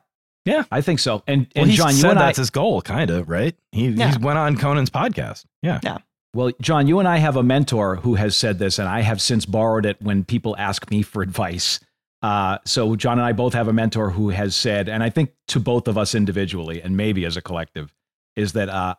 [0.45, 0.63] Yeah.
[0.71, 1.23] I think so.
[1.27, 3.55] And, Well, and he's Jon, you said and I, that's his goal, kind of, right?
[3.71, 4.07] He Yeah.
[4.07, 5.45] he's went on Conan's podcast.
[5.61, 5.79] Yeah.
[5.83, 5.97] Yeah.
[6.33, 9.21] Well, Jon, you and I have a mentor who has said this, and I have
[9.21, 11.79] since borrowed it when people ask me for advice.
[12.21, 15.31] Uh, so, Jon and I both have a mentor who has said, and I think
[15.49, 17.93] to both of us individually and maybe as a collective,
[18.35, 18.95] is that uh,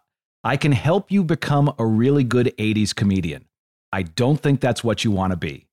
[0.48, 3.44] I can help you become a really good 80s comedian.
[3.92, 5.66] I don't think that's what you want to be.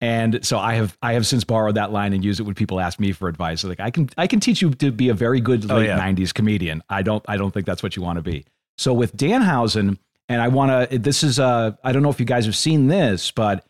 [0.00, 2.78] And so I have I have since borrowed that line and used it when people
[2.78, 3.64] ask me for advice.
[3.64, 5.98] Like I can I can teach you to be a very good Oh, late yeah.
[5.98, 6.84] 90s comedian.
[6.88, 8.44] I don't I don't think that's what you want to be.
[8.78, 9.98] So with Danhausen,
[10.28, 12.86] and I want to this is uh I don't know if you guys have seen
[12.86, 13.64] this, but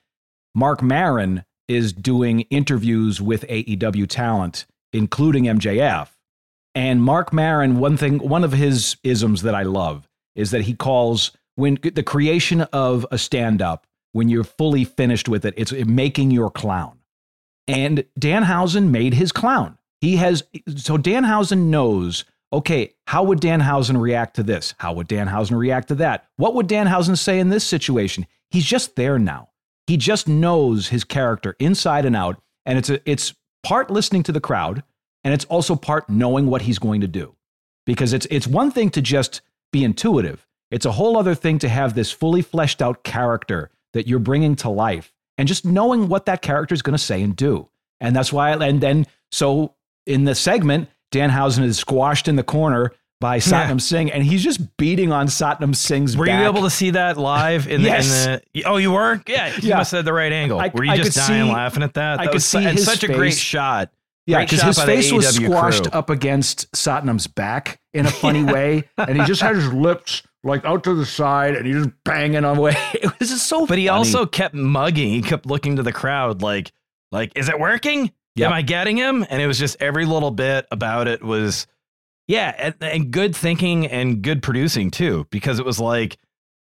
[0.55, 6.09] Marc Maron is doing interviews with AEW talent, including MJF.
[6.74, 10.74] And Marc Maron, one thing, one of his isms that I love is that he
[10.74, 16.30] calls when the creation of a stand-up, when you're fully finished with it, it's making
[16.30, 16.99] your clown.
[17.68, 19.78] And Danhausen made his clown.
[20.01, 20.43] He has
[20.76, 24.74] so Danhausen knows, okay, how would Danhausen react to this?
[24.78, 26.26] How would Danhausen react to that?
[26.37, 28.26] What would Danhausen say in this situation?
[28.51, 29.51] He's just there now.
[29.87, 34.33] He just knows his character inside and out, and it's a, it's part listening to
[34.33, 34.83] the crowd,
[35.24, 37.35] and it's also part knowing what he's going to do.
[37.87, 39.41] Because it's it's one thing to just
[39.73, 40.47] be intuitive.
[40.70, 44.57] It's a whole other thing to have this fully fleshed out character that you're bringing
[44.57, 47.68] to life and just knowing what that character is going to say and do.
[48.01, 49.75] And that's why, and then, so
[50.07, 54.77] in the segment, Danhausen is squashed in the corner by Satnam Singh, and he's just
[54.79, 56.41] beating on Satnam Singh's Were back.
[56.43, 58.25] you able to see that live in, Yes.
[58.25, 58.64] the, in the?
[58.64, 59.23] Oh, you were.
[59.29, 59.77] Yeah, you Yeah.
[59.77, 60.59] must have had the right angle.
[60.59, 62.14] I- were you I just dying see- laughing at that?
[62.18, 63.91] I that could was see and such a great shot.
[64.27, 65.99] Yeah, because his face was squashed crew.
[65.99, 70.64] up against Satnam's back, in a funny way, and he just had his lips like
[70.64, 72.76] out to the side, and he's just banging away.
[72.95, 73.66] It was just so.
[73.66, 75.11] But he also kept mugging.
[75.11, 76.72] He kept looking to the crowd like,
[77.11, 78.12] like, is it working?
[78.36, 78.47] Yep.
[78.47, 79.26] Am I getting him?
[79.28, 81.66] And it was just every little bit about it was,
[82.28, 86.16] yeah, and, and good thinking and good producing too, because it was like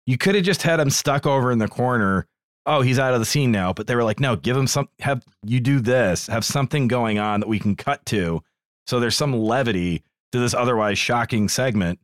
[0.06, 2.26] you could have just had him stuck over in the corner.
[2.66, 3.72] Oh, he's out of the scene now.
[3.72, 4.88] But they were like, no, give him some.
[5.00, 6.26] Have you do this?
[6.26, 8.42] Have something going on that we can cut to,
[8.86, 10.02] so there's some levity
[10.32, 11.98] to this otherwise shocking segment.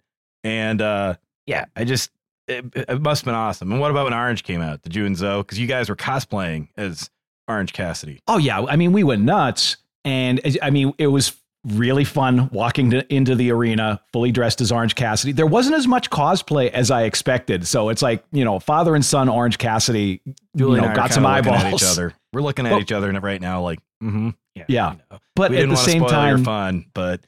[0.44, 1.14] And uh,
[1.46, 2.10] yeah, I just
[2.48, 3.72] it, it must have been awesome.
[3.72, 4.82] And what about when Orange came out?
[4.82, 5.42] Did you and Zoe?
[5.42, 7.10] Because you guys were cosplaying as
[7.48, 8.20] Orange Cassidy.
[8.26, 12.90] Oh yeah, I mean we went nuts, and I mean it was really fun walking
[12.90, 15.32] to, into the arena fully dressed as Orange Cassidy.
[15.32, 19.04] There wasn't as much cosplay as I expected, so it's like you know father and
[19.04, 20.20] son Orange Cassidy,
[20.56, 21.62] Julie you know, got some eyeballs.
[21.62, 22.14] At each other.
[22.32, 24.94] We're looking at Well- each other right now, like, mm-hmm, yeah, Yeah.
[25.34, 27.20] But at the same time, fun, but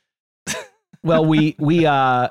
[1.09, 2.28] well we we uh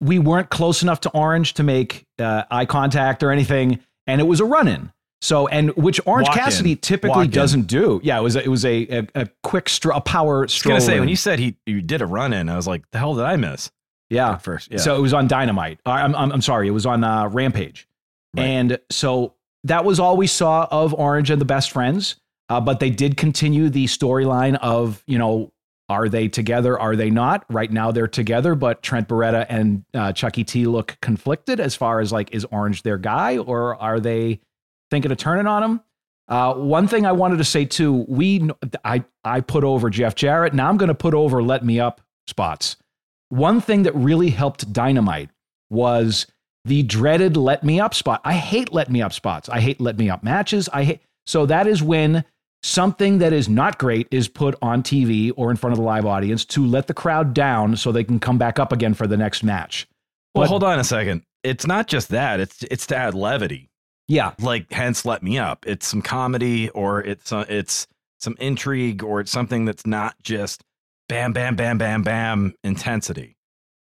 [0.00, 4.24] we weren't close enough to Orange to make uh, eye contact or anything, and it
[4.24, 4.92] was a run in.
[5.22, 6.42] So and which Orange Walk in.
[6.44, 8.00] Cassidy typically Walk doesn't do.
[8.02, 10.62] Yeah, it was a, it was a a, a quick stro- a power I was
[10.62, 12.98] gonna say when you said he you did a run in, I was like, the
[12.98, 13.70] hell did I miss
[14.10, 14.70] yeah first?
[14.70, 15.80] Yeah, So it was on Dynamite.
[15.84, 17.88] I'm, I'm, I'm sorry, it was on uh, Rampage.
[18.36, 18.44] Right.
[18.44, 19.34] And so
[19.64, 22.16] that was all we saw of Orange and the Best Friends.
[22.48, 25.50] Uh, but they did continue the storyline of, you know,
[25.88, 26.78] are they together?
[26.78, 27.44] Are they not?
[27.48, 32.00] Right now they're together, but Trent Beretta and uh, Chucky T look conflicted as far
[32.00, 34.40] as like, is Orange their guy or are they
[34.90, 35.80] thinking of turning on him?
[36.28, 38.50] Uh, one thing I wanted to say too, we
[38.84, 40.54] I I put over Jeff Jarrett.
[40.54, 42.76] Now I'm going to put over Let Me Up spots.
[43.28, 45.30] One thing that really helped Dynamite
[45.70, 46.26] was
[46.64, 48.20] the dreaded Let Me Up spot.
[48.24, 49.48] I hate Let Me Up spots.
[49.48, 50.68] I hate Let Me Up matches.
[50.72, 52.24] I hate so that is when
[52.62, 56.06] something that is not great is put on TV or in front of the live
[56.06, 59.16] audience to let the crowd down so they can come back up again for the
[59.16, 59.86] next match.
[60.34, 61.22] well, but- hold on a second.
[61.42, 62.40] It's not just that.
[62.40, 63.68] It's it's to add levity.
[64.08, 67.86] Yeah, like hence let me up it's some comedy or it's uh, it's
[68.18, 70.62] some intrigue or it's something that's not just
[71.08, 73.36] bam bam bam bam bam intensity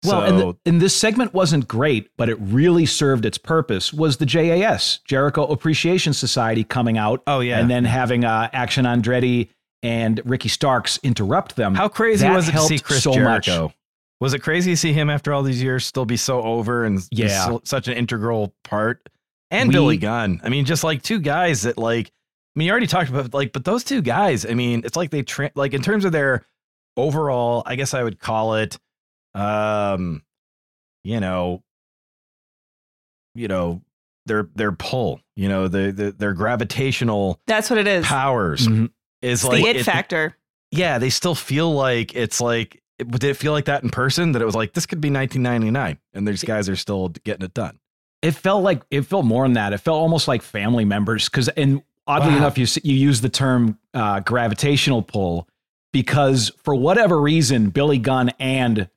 [0.05, 3.91] Well, so and, the, and this segment wasn't great, but it really served its purpose.
[3.93, 7.21] Was the JAS Jericho Appreciation Society coming out?
[7.27, 7.59] Oh, yeah.
[7.59, 9.49] and then having uh, Action Andretti
[9.83, 11.75] and Ricky Starks interrupt them.
[11.75, 13.45] how crazy That was it to see chris so much.
[13.45, 13.73] jericho
[14.21, 16.99] was it crazy to see him after all these years still be so over and
[17.11, 17.45] Yeah.
[17.45, 19.07] so- such an integral part
[19.51, 22.71] and We- billy gunn i mean just like two guys that like i mean you
[22.71, 25.73] already talked about like but those two guys i mean it's like they tra- like
[25.73, 26.45] in terms of their
[26.97, 28.77] overall i guess i would call it
[29.35, 30.23] um
[31.03, 31.63] you know
[33.35, 33.81] you know
[34.25, 38.05] their their pull you know the, the their gravitational That's what it is.
[38.05, 38.91] powers Mhm.
[39.21, 40.35] is It's like the it, it- factor.
[40.71, 44.41] yeah they still feel like it's like did it feel like that in person that
[44.41, 47.79] it was like this could be 1999 and these guys are still getting it done
[48.21, 49.71] It felt like it felt more than that.
[49.71, 52.37] It felt almost like family members because, and oddly Wow.
[52.39, 55.47] enough, you s- you use the term uh, gravitational pull
[55.93, 58.89] because for whatever reason, Billy Gunn and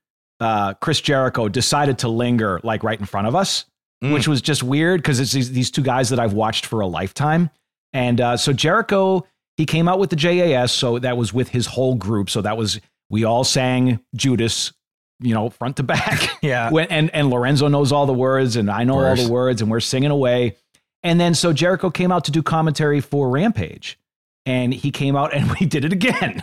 [0.42, 3.64] uh, Chris Jericho decided to linger like right in front of us,
[4.02, 4.12] Mm.
[4.12, 6.88] which was just weird because it's these, these two guys that I've watched for a
[6.88, 7.50] lifetime.
[7.92, 9.24] And uh, so Jericho,
[9.56, 12.28] he came out with the JAS, so that was with his whole group.
[12.28, 12.80] So that was
[13.10, 14.72] we all sang Judas,
[15.20, 16.36] you know, front to back.
[16.42, 19.62] yeah when, and and Lorenzo knows all the words, and I know all the words,
[19.62, 20.56] and we're singing away.
[21.04, 24.00] And then so Jericho came out to do commentary for Rampage,
[24.46, 26.42] and he came out and we did it again,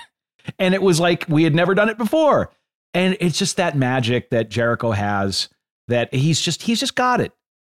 [0.57, 2.51] and it was like we had never done it before.
[2.93, 5.49] And it's just that magic that Jericho has
[5.87, 7.31] that he's just he's just got it.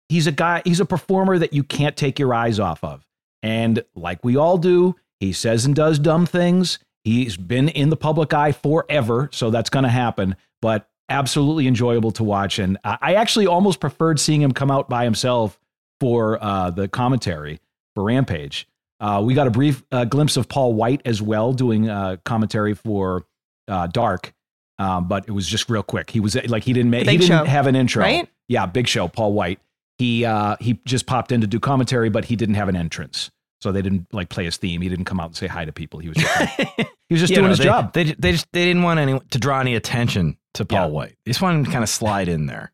[0.09, 0.61] He's a guy.
[0.65, 3.05] He's a performer that you can't take your eyes off of.
[3.41, 6.79] And like we all do, he says and does dumb things.
[7.03, 10.35] He's been in the public eye forever, so that's going to happen.
[10.61, 12.59] But absolutely enjoyable to watch.
[12.59, 15.59] And I actually almost preferred seeing him come out by himself
[15.99, 17.59] for uh, the commentary
[17.93, 18.67] for Rampage.
[18.99, 22.73] Uh, we got a brief uh, glimpse of Paul White as well doing uh, commentary
[22.73, 23.25] for
[23.67, 24.33] uh, Dark,
[24.79, 26.09] um, but it was just real quick.
[26.09, 28.01] He was like he didn't make he didn't Show, have an intro.
[28.03, 28.27] right?
[28.47, 29.07] Yeah, Big Show.
[29.07, 29.59] Paul White.
[29.99, 33.29] He uh, he just popped in to do commentary, but he didn't have an entrance.
[33.61, 34.81] So they didn't like play his theme.
[34.81, 35.99] He didn't come out and say hi to people.
[35.99, 37.93] He was just, he was just doing know, his they, job.
[37.93, 40.85] They, they just they didn't want any to draw any attention to Paul Yeah.
[40.87, 41.15] White.
[41.25, 42.71] They just wanted him to kind of slide in there.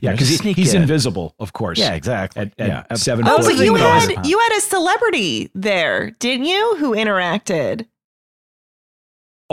[0.00, 0.82] Yeah, because he, he's in.
[0.82, 1.78] invisible, of course.
[1.78, 2.42] Yeah, exactly.
[2.42, 3.56] At, at yeah, ab- seven Oh, foot.
[3.56, 6.76] but you had you had a celebrity there, didn't you?
[6.78, 7.86] Who interacted?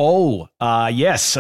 [0.01, 1.37] Oh, uh, yes.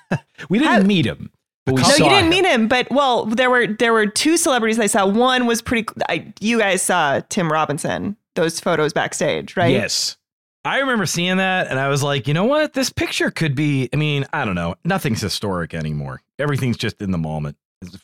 [0.48, 1.30] we didn't How- meet him,
[1.64, 2.28] but we No, you didn't him.
[2.30, 5.06] meet him, but well, there were there were two celebrities I saw.
[5.06, 5.88] One was pretty.
[6.08, 8.16] I, you guys saw Tim Robinson.
[8.36, 9.72] Those photos backstage, right?
[9.72, 10.18] Yes.
[10.64, 12.74] I remember seeing that and I was like, you know what?
[12.74, 14.74] This picture could be, I mean, I don't know.
[14.84, 16.20] Nothing's historic anymore.
[16.38, 17.56] Everything's just in the moment.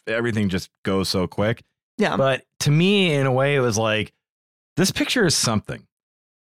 [0.07, 1.63] Everything just goes so quick.
[1.99, 2.17] Yeah.
[2.17, 4.13] But to me, in a way, it was like,
[4.77, 5.87] this picture is something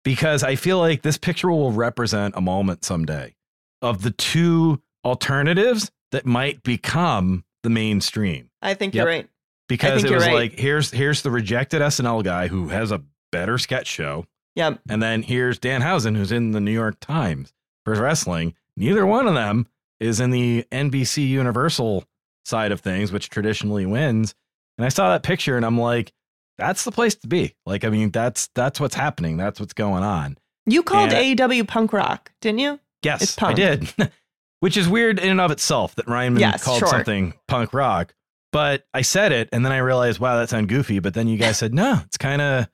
[0.04, 3.34] because I feel like this picture will represent a moment someday
[3.82, 8.50] of the two alternatives that might become the mainstream.
[8.62, 9.02] I think Yep.
[9.02, 9.28] you're right.
[9.68, 10.32] Because it was right.
[10.34, 14.24] like, here's here's the rejected SNL guy who has a better sketch show.
[14.56, 14.80] Yep.
[14.88, 17.52] And then here's Danhausen, who's in the New York Times
[17.84, 18.54] for wrestling.
[18.76, 19.66] Neither one of them
[20.00, 22.04] is in the NBC Universal
[22.44, 24.34] side of things, which traditionally wins.
[24.78, 26.12] And I saw that picture and I'm like,
[26.56, 27.54] that's the place to be.
[27.66, 29.36] Like, I mean, that's that's what's happening.
[29.36, 30.38] That's what's going on.
[30.64, 32.80] You called And- AEW punk rock, didn't you?
[33.02, 33.92] Yes, I did.
[34.60, 36.88] which is weird in and of itself that Ryan Yes, called sure.
[36.88, 38.14] something punk rock.
[38.50, 40.98] But I said it and then I realized, wow, that sounded goofy.
[41.00, 42.68] But then you guys said, no, it's kind of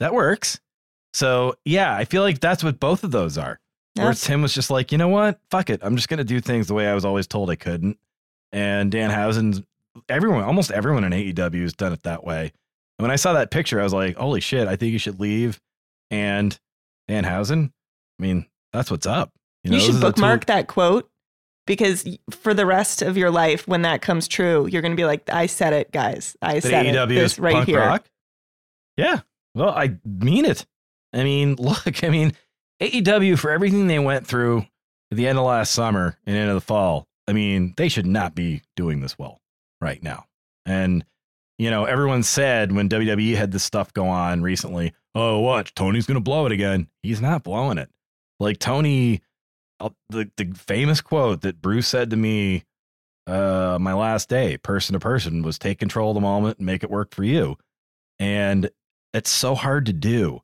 [0.00, 0.60] that works.
[1.12, 3.60] So yeah, I feel like that's what both of those are.
[3.94, 4.04] Yeah.
[4.04, 5.38] Where Tim was just like, you know what?
[5.50, 5.80] Fuck it.
[5.82, 7.98] I'm just gonna do things the way I was always told I couldn't.
[8.52, 9.62] And Danhausen's
[10.08, 12.52] everyone, almost everyone in AEW has done it that way.
[12.98, 15.20] And when I saw that picture, I was like, holy shit, I think you should
[15.20, 15.60] leave.
[16.10, 16.58] And
[17.08, 17.72] Danhausen,
[18.18, 19.32] I mean, that's what's up.
[19.64, 21.10] You, know, those should bookmark that quote
[21.66, 25.04] because for the rest of your life, when that comes true, you're going to be
[25.04, 26.36] like, I said it, guys.
[26.40, 27.10] I that said AEW it.
[27.12, 27.80] is This right here.
[27.80, 28.08] rock.
[28.96, 29.20] Yeah.
[29.54, 30.66] Well, I mean it.
[31.12, 32.32] I mean, look, I mean,
[32.80, 34.66] AEW for everything they went through
[35.10, 38.06] at the end of last summer and end of the fall, I mean, they should
[38.06, 39.40] not be doing this well
[39.80, 40.26] right now.
[40.66, 41.04] And,
[41.58, 46.06] you know, everyone said when WWE had this stuff go on recently, oh, watch, Tony's
[46.06, 46.88] going to blow it again.
[47.02, 47.90] He's not blowing it.
[48.38, 49.22] Like Tony,
[49.80, 52.64] uh, the, the famous quote that Bruce said to me
[53.26, 56.82] uh, my last day, person to person, was take control of the moment and make
[56.82, 57.56] it work for you.
[58.18, 58.70] And
[59.14, 60.40] it's so hard to do.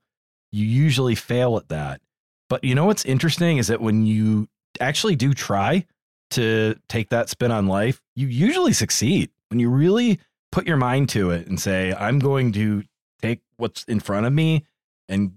[0.53, 2.01] You usually fail at that.
[2.49, 4.49] But you know what's interesting is that when you
[4.81, 5.85] actually do try
[6.31, 9.31] to take that spin on life, you usually succeed.
[9.49, 10.21] When you really
[10.53, 12.85] put your mind to it and say, I'm going to
[13.21, 14.65] take what's in front of me
[15.09, 15.33] and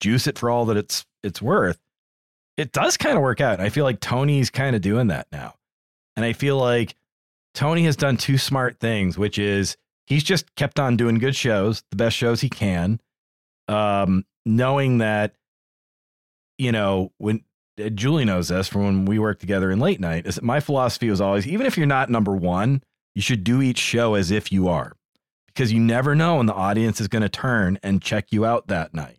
[0.00, 1.78] juice it for all that it's it's worth,
[2.56, 3.60] it does kind of work out.
[3.60, 5.54] I feel like Tony's kind of doing that now.
[6.16, 6.94] And I feel like
[7.54, 9.76] Tony has done two smart things, which is
[10.06, 13.00] he's just kept on doing good shows, the best shows he can,
[13.68, 15.34] um, knowing that,
[16.58, 17.44] you know, when
[17.82, 20.60] uh, Julie knows this from when we worked together in late night, is that my
[20.60, 22.82] philosophy was always, even if you're not number one,
[23.14, 24.92] you should do each show as if you are,
[25.46, 28.66] because you never know when the audience is going to turn and check you out
[28.68, 29.18] that night.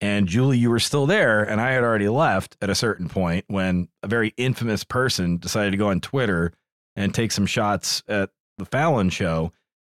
[0.00, 3.46] And Julie, you were still there, and I had already left at a certain point
[3.48, 6.52] when a very infamous person decided to go on Twitter
[6.96, 9.52] and take some shots at the Fallon show.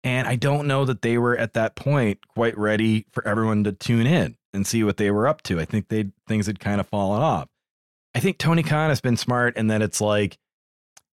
[0.03, 3.71] And I don't know that they were at that point quite ready for everyone to
[3.71, 5.59] tune in and see what they were up to.
[5.59, 7.49] I think they things had kind of fallen off.
[8.15, 10.37] I think Tony Khan has been smart and that it's like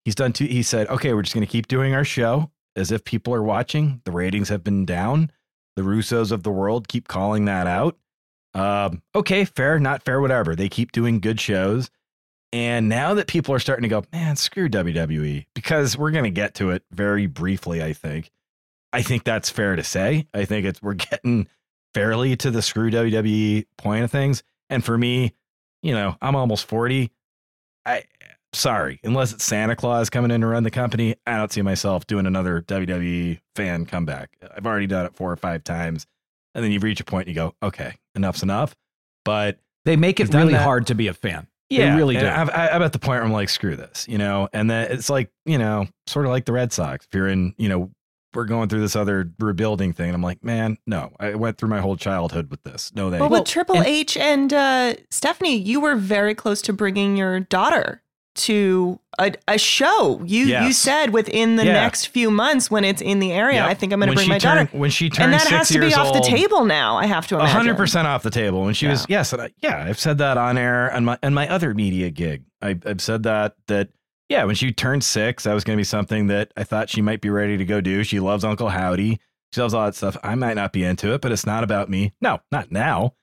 [0.04, 3.04] he's done two he said, okay, we're just gonna keep doing our show as if
[3.04, 4.00] people are watching.
[4.04, 5.30] The ratings have been down.
[5.76, 7.96] The Russos of the world keep calling that out.
[8.54, 10.56] Um, okay, fair, not fair, whatever.
[10.56, 11.90] They keep doing good shows.
[12.52, 16.30] And now that people are starting to go, man, screw WWE, because we're going to
[16.30, 18.30] get to it very briefly, I think.
[18.92, 20.26] I think that's fair to say.
[20.34, 21.46] I think it's we're getting
[21.94, 24.42] fairly to the screw WWE point of things.
[24.68, 25.34] And for me,
[25.82, 27.10] you know, I'm almost 40.
[27.86, 28.04] I
[28.52, 32.06] sorry, unless it's Santa Claus coming in to run the company, I don't see myself
[32.06, 34.36] doing another WWE fan comeback.
[34.54, 36.06] I've already done it four or five times.
[36.54, 38.74] And then you reach a point and you go, okay, enough's enough.
[39.24, 40.62] But They make it really that.
[40.62, 41.46] hard to be a fan.
[41.68, 42.26] yeah, they really do.
[42.26, 44.48] I've, I- I'm at the point where I'm like, screw this, you know.
[44.52, 47.06] And then it's like, you know, sort of like the Red Sox.
[47.06, 47.90] If you're in, you know,
[48.34, 51.68] we're going through this other rebuilding thing, and I'm like, man, no, I went through
[51.68, 52.92] my whole childhood with this.
[52.94, 53.18] No, they.
[53.18, 53.32] Well, you.
[53.40, 58.02] with Triple and- H and uh, Stephanie, you were very close to bringing your daughter
[58.36, 60.20] to a, a show.
[60.24, 61.72] You you said within the Yeah.
[61.74, 63.66] next few months when it's in the area, Yep.
[63.68, 64.78] I think I'm going to bring my turned- daughter.
[64.78, 66.96] when she turned and that has to be off the table now.
[66.96, 67.56] I have to A imagine.
[67.56, 68.62] hundred percent off the table.
[68.62, 71.34] When she was yes, and I, yeah, I've said that on air and my and
[71.34, 72.44] my other media gig.
[72.62, 73.88] I, I've said that that
[74.28, 77.02] yeah, when she turned six, that was going to be something that I thought she
[77.02, 78.04] might be ready to go do.
[78.04, 79.18] She loves Uncle Howdy.
[79.52, 80.16] She loves all that stuff.
[80.22, 82.12] I might not be into it, but it's not about me.
[82.20, 83.14] No, not now.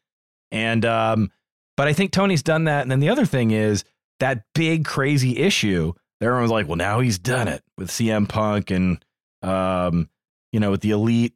[0.51, 1.31] And um,
[1.77, 2.81] but I think Tony's done that.
[2.81, 3.85] And then the other thing is
[4.19, 5.93] that big crazy issue.
[6.21, 9.03] everyone was like, well, now he's done it with CM Punk and
[9.43, 10.09] um,
[10.51, 11.33] you know, with the elite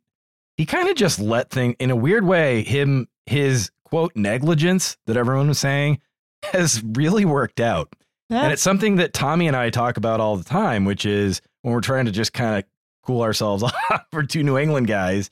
[0.58, 5.18] he kind of just let thing in a weird way him his quote negligence that
[5.18, 6.00] everyone was saying
[6.54, 7.92] has really worked out
[8.30, 8.44] Yeah.
[8.44, 11.74] and it's something that tommy and i talk about all the time which is when
[11.74, 12.64] we're trying to just kind of
[13.04, 15.30] cool ourselves off for two new england guys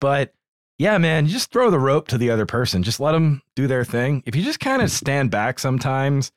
[0.00, 0.32] but
[0.78, 2.82] yeah, man, you just throw the rope to the other person.
[2.82, 4.22] Just let them do their thing.
[4.24, 6.32] If you just kind of stand back sometimes,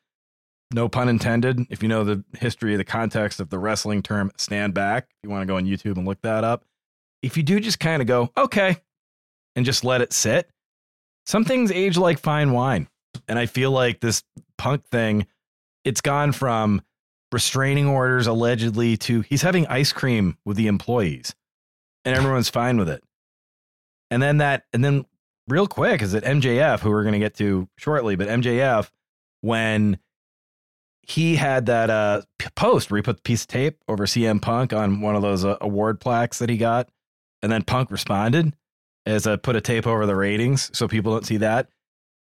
[0.74, 4.74] no pun intended, if you know the history, the context of the wrestling term stand
[4.74, 6.66] back, you want to go on YouTube and look that up.
[7.22, 8.78] If you do just kind of go, okay,
[9.56, 10.50] and just let it sit,
[11.26, 12.88] some things age like fine wine.
[13.28, 14.24] And I feel like this
[14.58, 15.28] punk thing,
[15.86, 16.82] it's gone from
[17.32, 21.34] restraining orders allegedly to he's having ice cream with the employees
[22.06, 23.04] and everyone's fine with it.
[24.12, 25.06] And then that, and then
[25.48, 28.90] real quick is that MJF, who we're going to get to shortly, but MJF,
[29.42, 29.98] when
[31.06, 32.22] he had that uh,
[32.56, 35.44] post where he put the piece of tape over CM Punk on one of those
[35.46, 36.90] uh, award plaques that he got,
[37.42, 38.56] and then Punk responded
[39.06, 41.68] as a put a tape over the ratings so people don't see that.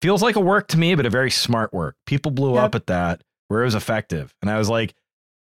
[0.02, 1.96] Feels like a work to me, but a very smart work.
[2.06, 2.62] People blew Yep.
[2.64, 4.94] up at that where it was effective, and I was like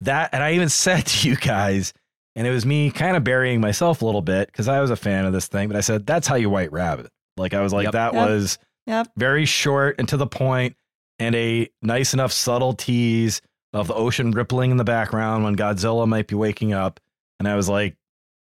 [0.02, 0.30] that.
[0.32, 1.92] And I even said to you guys,
[2.36, 4.96] and it was me kind of burying myself a little bit because I was a
[4.96, 7.10] fan of this thing, but I said that's how you white rabbit.
[7.36, 7.92] Like I was like Yep.
[7.92, 8.28] that Yep.
[8.28, 9.08] was Yep.
[9.16, 10.76] very short and to the point
[11.18, 13.40] and a nice enough subtle tease
[13.72, 17.00] of the ocean rippling in the background when Godzilla might be waking up.
[17.38, 17.96] And I was like,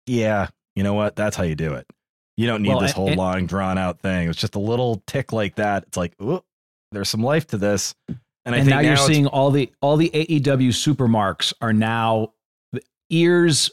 [0.06, 1.16] yeah, you know what?
[1.16, 1.86] That's how you do it.
[2.36, 4.28] You don't need Well, this whole and- long drawn out thing.
[4.28, 5.84] It's just a little tick like that.
[5.86, 6.42] It's like, ooh,
[6.92, 7.94] there's some life to this.
[8.08, 12.32] And I and think now you're seeing all the all the AEW supermarks are now
[13.10, 13.70] ears,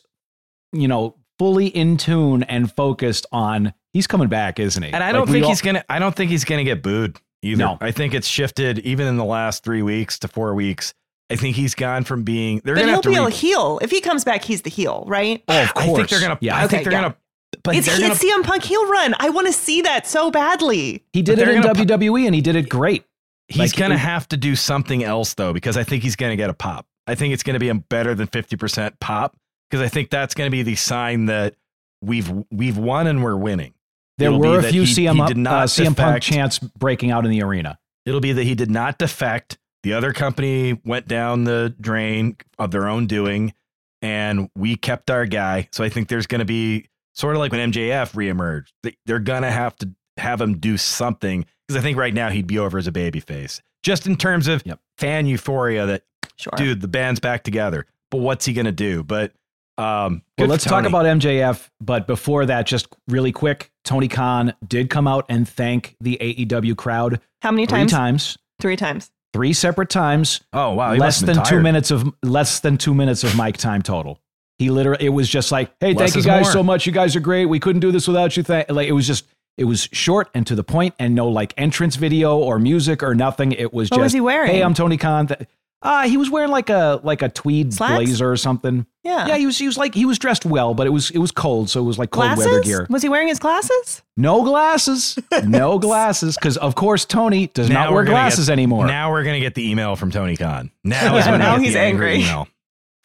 [0.71, 4.91] you know, fully in tune and focused on he's coming back, isn't he?
[4.91, 5.83] And I don't we think all- he's gonna.
[5.89, 7.57] I don't think he's gonna get booed either.
[7.63, 7.77] No.
[7.81, 10.93] I think it's shifted even in the last three weeks to four weeks.
[11.29, 12.61] I think he's gone from being.
[12.63, 13.79] They're But gonna he'll have to be re- a heel.
[13.81, 15.43] If he comes back, he's the heel, right?
[15.47, 15.87] Oh, of course.
[15.89, 16.37] I think they're gonna.
[16.41, 16.57] Yeah.
[16.57, 17.01] I think they're yeah.
[17.01, 17.15] gonna.
[17.63, 19.15] But it's they're it's gonna, CM Punk heel run.
[19.19, 21.03] I want to see that so badly.
[21.13, 23.05] he did but it in gonna pu- WWE and he did it great.
[23.47, 26.35] he's like, gonna it- have to do something else though, because I think he's gonna
[26.35, 26.85] get a pop.
[27.07, 29.35] I think it's gonna be a better than fifty percent pop,
[29.69, 31.55] because I think that's gonna be the sign that
[32.01, 33.73] we've we've won and we're winning.
[34.17, 36.25] There It'll were a few he- CM, he did not uh, CM Punk defect.
[36.25, 37.79] chants breaking out in the arena.
[38.05, 39.57] It'll be that he did not defect.
[39.83, 43.53] The other company went down the drain of their own doing,
[44.01, 45.67] and we kept our guy.
[45.71, 48.69] So I think there's going to be sort of like when MJF reemerged.
[48.83, 52.29] They- They're going to have to have him do something because I think right now
[52.29, 54.79] he'd be over as a babyface, just in terms of Yep.
[54.97, 55.85] fan euphoria.
[55.85, 56.03] That
[56.37, 56.53] Sure.
[56.55, 57.85] dude, the band's back together.
[58.11, 59.03] But what's he going to do?
[59.03, 59.33] But
[59.77, 61.69] um, Well, let's talk about MJF.
[61.81, 66.75] But before that, just really quick, Tony Khan did come out and thank the AEW
[66.77, 67.91] crowd How many three times?
[67.91, 69.11] times, Three times.
[69.33, 70.41] three separate times.
[70.53, 73.57] Oh wow, he less than been two minutes of less than two minutes of mic
[73.57, 74.19] time total.
[74.59, 76.51] He literally, it was just like, "Hey, Less thank you guys more.
[76.51, 76.85] so much.
[76.85, 77.47] You guys are great.
[77.47, 79.25] We couldn't do this without you." Thank like it was just,
[79.57, 83.15] it was short and to the point, and no like entrance video or music or
[83.15, 83.51] nothing.
[83.51, 84.51] It was What just, was he wearing?
[84.51, 85.39] "Hey, I'm Tony Khan." Th-
[85.83, 87.93] Uh, he was wearing like a like a tweed Slacks?
[87.95, 88.85] blazer or something.
[89.03, 89.27] Yeah.
[89.27, 91.31] Yeah, he was he was like he was dressed well, but it was it was
[91.31, 92.45] cold, so it was like cold Glasses?
[92.45, 92.87] weather gear.
[92.89, 94.01] Was he wearing his glasses?
[94.15, 98.87] No glasses, no glasses, because of course Tony does Now not wear glasses get- anymore.
[98.87, 100.71] Now we're gonna get the email from Tony Khan.
[100.85, 102.23] Now, Yeah, when now he's the angry.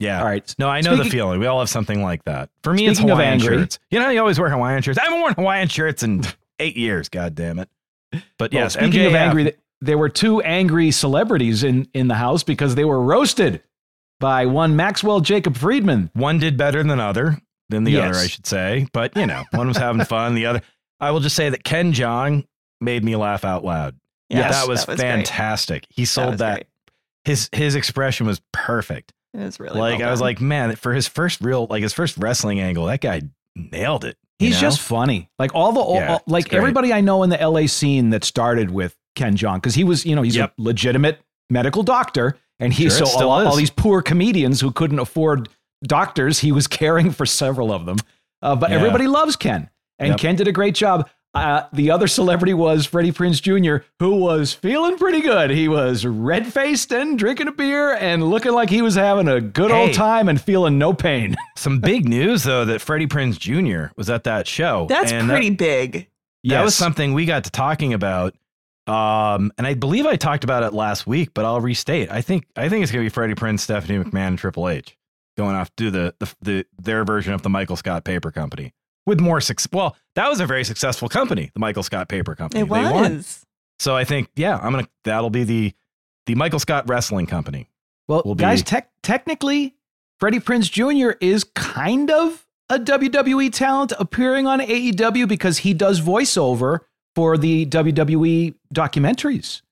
[0.01, 0.21] Yeah.
[0.21, 0.55] All right.
[0.61, 1.41] No, I know the feeling.
[1.41, 2.51] We all have something like that.
[2.63, 3.81] For me, it's Speaking of Hawaiian angry- shirts.
[3.91, 4.97] You know, you always wear Hawaiian shirts.
[4.97, 6.23] I haven't worn Hawaiian shirts in
[6.61, 7.09] eight years.
[7.09, 7.69] God damn it.
[8.39, 12.15] But Well, yes, speaking of angry, th- there were two angry celebrities in in the
[12.15, 13.63] house because they were roasted
[14.21, 16.11] by one Maxwell Jacob Friedman.
[16.15, 18.09] One did better than the other than the Yes.
[18.17, 18.87] other, I should say.
[18.93, 20.35] But you know, one was having fun.
[20.35, 20.63] The other,
[21.01, 22.45] I will just say that Ken Jeong
[22.81, 23.97] made me laugh out loud.
[24.31, 25.09] Yes, that was, that was great.
[25.09, 25.87] fantastic.
[25.91, 26.67] He sold was that.
[27.25, 29.13] His his expression was perfect.
[29.35, 31.93] It was really like well I was like, man, for his first real, like his
[31.93, 33.23] first wrestling angle, that guy
[33.55, 34.17] nailed it.
[34.39, 34.61] He's know?
[34.61, 35.29] just funny.
[35.39, 38.71] Like all the Yeah, all- like everybody I know in the LA scene that started
[38.71, 40.55] with Ken Jeong because he was you know he's Yep.
[40.59, 44.99] a legitimate medical doctor and he Sure, so all, all these poor comedians who couldn't
[44.99, 45.49] afford
[45.85, 47.97] doctors he was caring for several of them.
[48.43, 48.77] Uh, but Yeah.
[48.77, 50.19] everybody loves Ken and Yep.
[50.19, 51.09] Ken did a great job.
[51.35, 55.51] Uh, the other celebrity was Freddie Prinze Jr., who was feeling pretty good.
[55.51, 59.39] He was red faced and drinking a beer and looking like he was having a
[59.41, 59.83] good Hey.
[59.83, 61.37] old time and feeling no pain.
[61.57, 63.93] Some big news though that Freddie Prinze Jr.
[63.97, 64.87] was at that show.
[64.89, 66.09] That's and that- pretty big.
[66.45, 68.35] That was something we got to talking about.
[68.89, 72.11] Um, and I believe I talked about it last week, but I'll restate.
[72.11, 74.97] I think I think it's gonna be Freddie Prinze, Stephanie McMahon, and Triple H
[75.37, 78.73] going off to do the, the the their version of the Michael Scott Paper Company
[79.07, 79.69] with more success.
[79.73, 82.63] Well, that was a very successful company, the Michael Scott Paper Company.
[82.63, 83.15] It They won.
[83.17, 83.45] was.
[83.79, 85.73] So I think, yeah, I'm gonna that'll be the
[86.27, 87.69] the Michael Scott Wrestling Company.
[88.09, 89.75] Well, will guys, be- tec- technically,
[90.19, 91.17] Freddie Prinze Jr.
[91.21, 96.81] is kind of a WWE talent appearing on AEW because he does voiceover
[97.19, 99.63] for the WWE documentaries.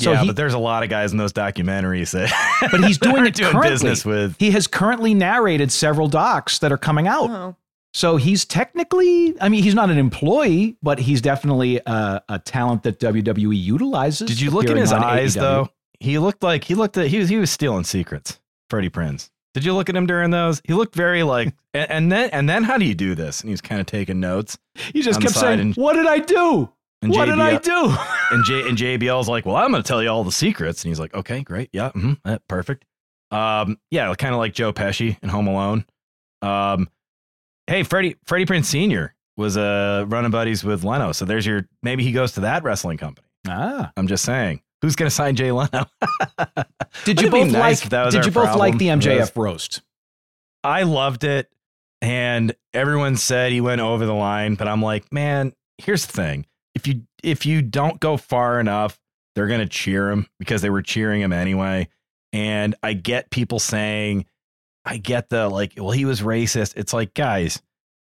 [0.00, 2.30] So yeah, he, but there's a lot of guys in those documentaries that,
[2.70, 3.70] but he's doing it doing currently.
[3.70, 4.36] business with.
[4.38, 7.30] He has currently narrated several docs that are coming out.
[7.30, 7.56] Oh.
[7.94, 12.82] So he's technically, I mean, he's not an employee, but he's definitely a, a talent
[12.82, 14.28] that WWE utilizes.
[14.28, 15.40] Did you look in his eyes AEW.
[15.40, 15.68] though?
[16.00, 18.38] He looked like he looked at he was he was stealing secrets.
[18.68, 19.30] Freddie Prinze.
[19.54, 20.60] Did you look at him during those?
[20.64, 23.40] He looked very like and, and then and then how do you do this?
[23.40, 24.58] And he's kind of taking notes.
[24.74, 26.70] He just kept saying, and- "What did I do?
[27.02, 27.94] And what did I do?"
[28.30, 30.84] And J and JBL's like, well, I'm going to tell you all the secrets.
[30.84, 32.12] And he's like, okay, great, yeah, hmm
[32.46, 32.84] perfect.
[33.30, 35.86] Um, yeah, kind of like Joe Pesci in Home Alone.
[36.42, 36.88] Um,
[37.66, 42.02] hey, Freddie Freddie Prinze Senior was uh, running buddies with Leno, so there's your maybe
[42.04, 43.26] he goes to that wrestling company.
[43.48, 45.68] ah, I'm just saying, who's going to sign Jay Leno?
[47.04, 47.90] did you Wouldn't it be both nice like?
[47.90, 49.00] that was Did you both like the problem?
[49.00, 49.36] MJF Yes.
[49.36, 49.82] roast?
[50.64, 51.50] I loved it,
[52.02, 54.54] and everyone said he went over the line.
[54.56, 58.98] But I'm like, man, here's the thing: if you if you don't go far enough,
[59.34, 61.88] they're gonna cheer him because they were cheering him anyway.
[62.32, 64.26] And I get people saying,
[64.84, 66.74] I get the like, well, he was racist.
[66.76, 67.62] It's like, guys,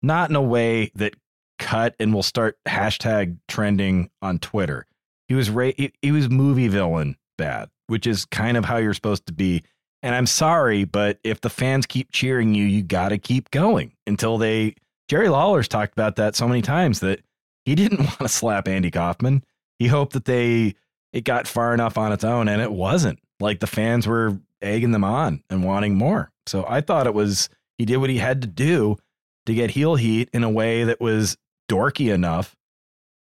[0.01, 1.15] not in a way that
[1.59, 4.85] cut and will start hashtag trending on Twitter.
[5.27, 8.93] He was ra- he, he was movie villain bad, which is kind of how you're
[8.93, 9.63] supposed to be.
[10.03, 13.93] And I'm sorry, but if the fans keep cheering you, you got to keep going
[14.05, 14.75] until they.
[15.07, 17.21] Jerry Lawler's talked about that so many times that
[17.65, 19.43] he didn't want to slap Andy Kaufman.
[19.79, 20.75] He hoped that they
[21.11, 23.19] it got far enough on its own, and it wasn't.
[23.39, 26.31] Like the fans were egging them on and wanting more.
[26.45, 28.97] So I thought it was he did what he had to do
[29.45, 31.37] to get heel heat in a way that was
[31.69, 32.55] dorky enough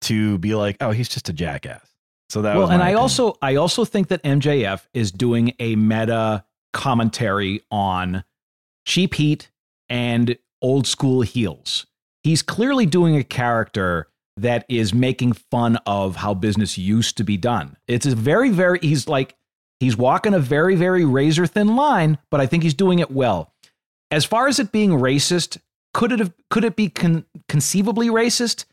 [0.02, 1.91] to be like, oh, he's just a jackass.
[2.32, 3.02] So that well, and I opinion.
[3.02, 8.24] also I also think that MJF is doing a meta commentary on
[8.86, 9.52] cheap heat
[9.90, 11.88] and old school heels.
[12.24, 14.08] He's clearly doing a character
[14.38, 17.76] that is making fun of how business used to be done.
[17.90, 19.36] It's a very very he's like
[19.82, 23.52] he's walking a very very razor thin line, but I think he's doing it well.
[24.10, 25.58] As far as it being racist,
[25.94, 28.64] could it have could it be con- conceivably racist?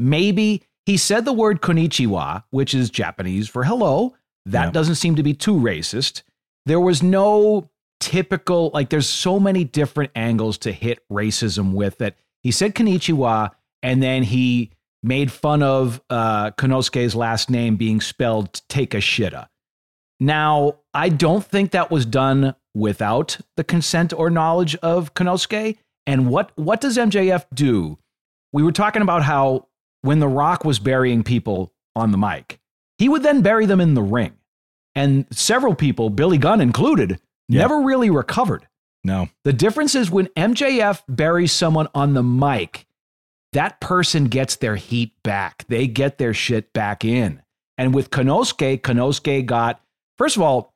[0.00, 4.14] Maybe he said the word konnichiwa, which is Japanese for hello.
[4.46, 4.70] That Yeah.
[4.70, 6.22] doesn't seem to be too racist.
[6.64, 7.68] There was no
[8.00, 12.16] typical like there's so many different angles to hit racism with that.
[12.42, 13.50] He said konnichiwa
[13.82, 14.70] and then he
[15.02, 19.48] made fun of uh Konosuke's last name being spelled take a shitta.
[20.18, 25.76] Now, I don't think that was done without the consent or knowledge of Konosuke.
[26.06, 27.98] And what what does MJF do?
[28.54, 29.67] We were talking about how
[30.02, 32.58] when The Rock was burying people on the mic,
[32.98, 34.34] he would then bury them in the ring.
[34.94, 37.60] And several people, Billy Gunn included, Yeah.
[37.62, 38.66] never really recovered.
[39.04, 39.28] no.
[39.44, 42.86] The difference is when MJF buries someone on the mic,
[43.52, 45.64] that person gets their heat back.
[45.68, 47.40] They get their shit back in.
[47.78, 49.80] And with Konosuke, Konosuke got,
[50.18, 50.74] first of all,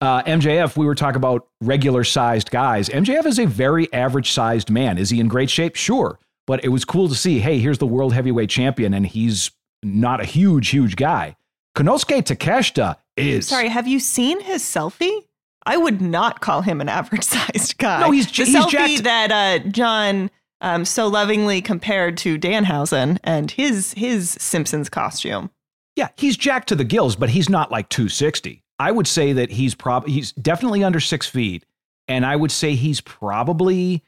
[0.00, 2.88] uh, MJF, we were talking about regular sized guys.
[2.90, 4.98] MJF is a very average sized man.
[4.98, 5.74] Is he in great shape?
[5.76, 6.18] Sure.
[6.46, 9.50] But it was cool to see, hey, here's the world heavyweight champion, and he's
[9.82, 11.36] not a huge, huge guy.
[11.76, 13.48] Konosuke Takeshita is.
[13.48, 15.26] Sorry, have you seen his selfie?
[15.64, 18.00] I would not call him an average sized guy.
[18.00, 19.04] No, he's- the he's selfie jacked.
[19.04, 20.30] that uh, Jon
[20.60, 25.50] um, so lovingly compared to Danhausen and his his Simpsons costume.
[25.96, 28.62] Yeah, he's jacked to the gills, but he's not like 260.
[28.78, 31.64] I would say that he's probably he's definitely under six feet,
[32.08, 34.02] and I would say he's probably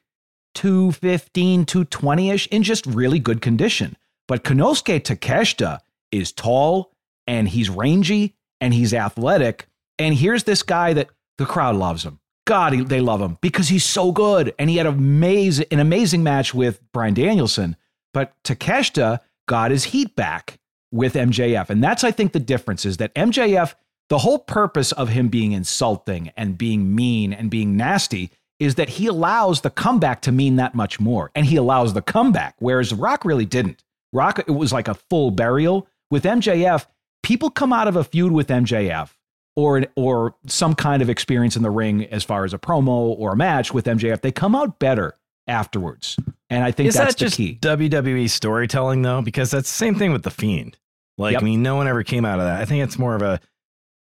[0.54, 3.96] 215, 220 ish in just really good condition.
[4.26, 5.80] But Konosuke Takeshita
[6.10, 6.92] is tall
[7.26, 9.66] and he's rangy and he's athletic.
[9.98, 12.20] And here's this guy that the crowd loves him.
[12.46, 14.54] God, he, they love him because he's so good.
[14.58, 17.76] And he had amazing, an amazing match with Bryan Danielson.
[18.12, 20.58] But Takeshita got his heat back
[20.92, 21.70] with MJF.
[21.70, 23.74] And that's, I think, the difference is that MJF,
[24.08, 28.30] the whole purpose of him being insulting and being mean and being nasty
[28.60, 31.30] is that he allows the comeback to mean that much more.
[31.34, 33.82] And he allows the comeback, whereas Rock really didn't.
[34.12, 35.86] Rock, it was like a full burial.
[36.10, 36.86] With MJF,
[37.22, 39.10] people come out of a feud with MJF
[39.56, 43.32] or, or some kind of experience in the ring as far as a promo or
[43.32, 44.20] a match with MJF.
[44.20, 45.16] They come out better
[45.48, 46.16] afterwards.
[46.50, 47.58] And I think Is that's that just the key.
[47.60, 49.22] WWE storytelling though?
[49.22, 50.78] Because that's the same thing with the Fiend.
[51.18, 51.42] Like, Yep.
[51.42, 52.60] I mean, no one ever came out of that.
[52.60, 53.40] I think it's more of a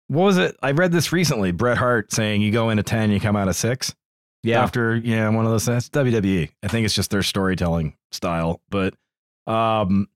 [0.09, 0.57] what was it?
[0.63, 1.53] I read this recently.
[1.53, 3.95] Bret Hart saying you go into ten, you come out of six.
[4.49, 4.63] Yeah.
[4.63, 5.67] After yeah, one of those.
[5.67, 6.51] That's WWE.
[6.63, 8.63] I think it's just their storytelling style.
[8.71, 8.95] But
[9.47, 10.09] um,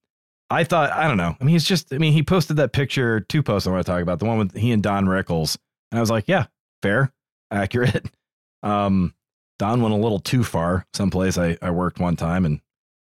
[0.48, 1.36] I thought I don't know.
[1.38, 1.92] I mean, he's just.
[1.92, 3.20] I mean, he posted that picture.
[3.20, 4.20] Two posts I want to talk about.
[4.20, 5.58] The one with he and Don Rickles,
[5.90, 6.46] and I was like, yeah,
[6.82, 7.12] fair,
[7.50, 8.06] accurate.
[8.64, 9.12] Um,
[9.58, 10.86] Don went a little too far.
[10.94, 12.60] Someplace I I worked one time, and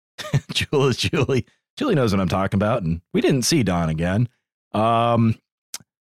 [0.53, 1.45] Julie Julie
[1.75, 4.29] Julie knows what I'm talking about, and we didn't see Don again.
[4.71, 5.35] Um,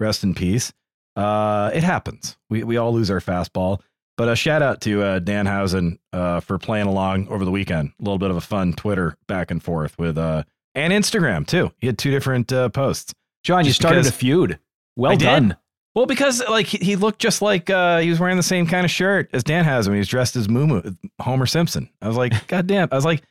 [0.01, 0.73] rest in peace.
[1.15, 2.39] Uh, it happens.
[2.49, 3.83] We we all lose our fastball.
[4.19, 7.93] But a shout out to uh, Danhausen uh, for playing along over the weekend.
[8.01, 10.43] A little bit of a fun Twitter back and forth with uh,
[10.75, 11.71] and Instagram too.
[11.79, 13.15] He had two different uh, posts.
[13.45, 14.59] Jon, you started a feud.
[14.97, 15.25] Well I did.
[15.25, 15.57] done.
[15.95, 18.85] Well, because like he, he looked just like uh, he was wearing the same kind
[18.85, 20.83] of shirt as Danhausen when he was dressed as Moo
[21.21, 21.89] Homer Simpson.
[22.03, 22.89] I was like, God damn.
[22.91, 23.23] I was like,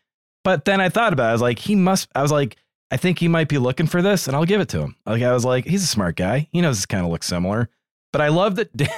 [0.46, 1.30] but then I thought about it.
[1.30, 2.08] I was like, he must.
[2.16, 2.56] I was like,
[2.92, 4.96] I think he might be looking for this, and I'll give it to him.
[5.06, 6.48] Like I was like, he's a smart guy.
[6.54, 7.70] He knows this kind of looks similar.
[8.14, 8.70] But I love that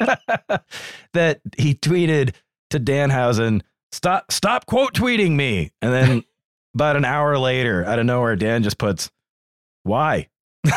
[1.12, 2.34] that he tweeted
[2.70, 3.62] to Danhausen,
[3.92, 6.24] "Stop, stop quote tweeting me," and then
[6.74, 9.10] about an hour later, out of nowhere, Dan just puts,
[9.82, 10.28] "Why?"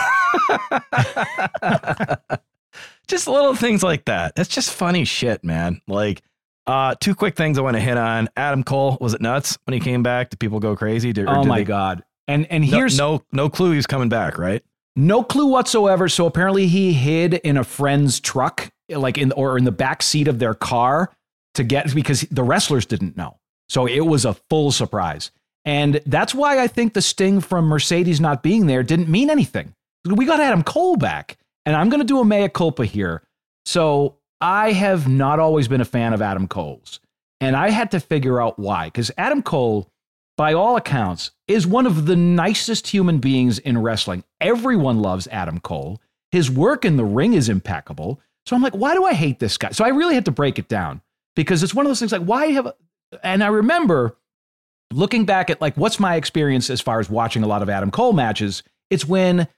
[3.08, 4.36] just little things like that.
[4.36, 5.82] That's just funny shit, man.
[5.88, 6.22] Like,
[6.66, 8.30] uh, two quick things I want to hit on.
[8.36, 10.30] Adam Cole was it nuts when he came back?
[10.30, 11.14] Did people go crazy?
[11.14, 12.04] Did, Oh did my they- god.
[12.30, 14.62] And and No, here's no no clue he's coming back, right?
[14.98, 16.10] No clue whatsoever.
[16.10, 20.28] So apparently he hid in a friend's truck, like in or in the back seat
[20.28, 21.12] of their car
[21.56, 23.38] to get because the wrestlers didn't know.
[23.70, 25.32] So it was a full surprise.
[25.66, 29.74] And that's why I think the sting from Mercedes not being there didn't mean anything.
[30.06, 31.38] We got Adam Cole back.
[31.66, 33.24] And I'm going to do a mea culpa here.
[33.66, 37.02] So I have not always been a fan of Adam Cole's.
[37.42, 38.86] And I had to figure out why.
[38.86, 39.90] Because Adam Cole,
[40.38, 44.24] by all accounts, is one of the nicest human beings in wrestling.
[44.40, 46.02] Everyone loves Adam Cole.
[46.32, 48.22] His work in the ring is impeccable.
[48.48, 49.72] So I'm like, why do I hate this guy?
[49.72, 51.02] So I really had to break it down
[51.36, 52.74] because it's one of those things like, why have,
[53.22, 54.16] and I remember
[54.94, 57.92] looking back at like, what's my experience as far as watching a lot of Adam
[57.92, 58.64] Cole matches?
[58.90, 59.50] It's when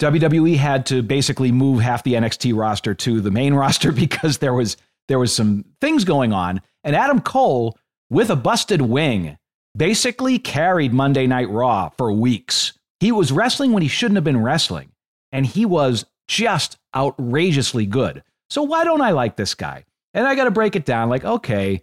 [0.00, 4.54] WWE had to basically move half the NXT roster to the main roster because there
[4.54, 4.76] was
[5.08, 7.78] there was some things going on, and Adam Cole
[8.10, 9.38] with a busted wing
[9.76, 12.72] basically carried Monday Night Raw for weeks.
[13.00, 14.90] He was wrestling when he shouldn't have been wrestling,
[15.32, 18.22] and he was just outrageously good.
[18.50, 19.84] So why don't I like this guy?
[20.14, 21.08] And I got to break it down.
[21.08, 21.82] Like, okay,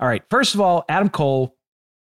[0.00, 0.22] all right.
[0.30, 1.56] First of all, Adam Cole,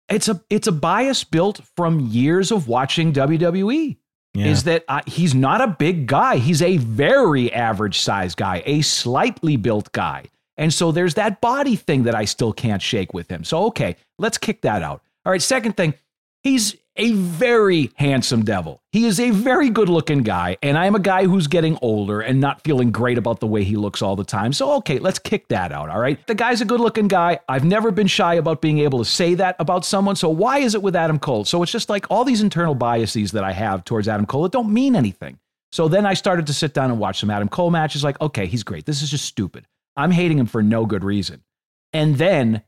[0.09, 3.97] it's a it's a bias built from years of watching WWE
[4.35, 4.47] Yeah.
[4.47, 6.37] is that uh, he's not a big guy.
[6.37, 10.25] He's a very average size guy, a slightly built guy.
[10.59, 13.45] And so there's that body thing that I still can't shake with him.
[13.45, 15.03] So, okay, let's kick that out.
[15.25, 15.95] All right, second thing,
[16.43, 18.81] he's a very handsome devil.
[18.93, 20.57] He is a very good looking guy.
[20.63, 23.77] And I'm a guy who's getting older and not feeling great about the way he
[23.77, 24.53] looks all the time.
[24.53, 25.91] So, okay, let's kick that out.
[25.91, 26.25] All right.
[26.27, 27.41] The guy's a good looking guy.
[27.49, 30.17] I've never been shy about being able to say that about someone.
[30.17, 31.45] So, why is it with Adam Cole?
[31.45, 34.53] So, it's just like all these internal biases that I have towards Adam Cole that
[34.53, 35.39] don't mean anything.
[35.73, 38.03] So, then I started to sit down and watch some Adam Cole matches.
[38.03, 38.87] Like, okay, he's great.
[38.87, 39.67] This is just stupid.
[39.97, 41.43] I'm hating him for no good reason.
[41.93, 42.63] And then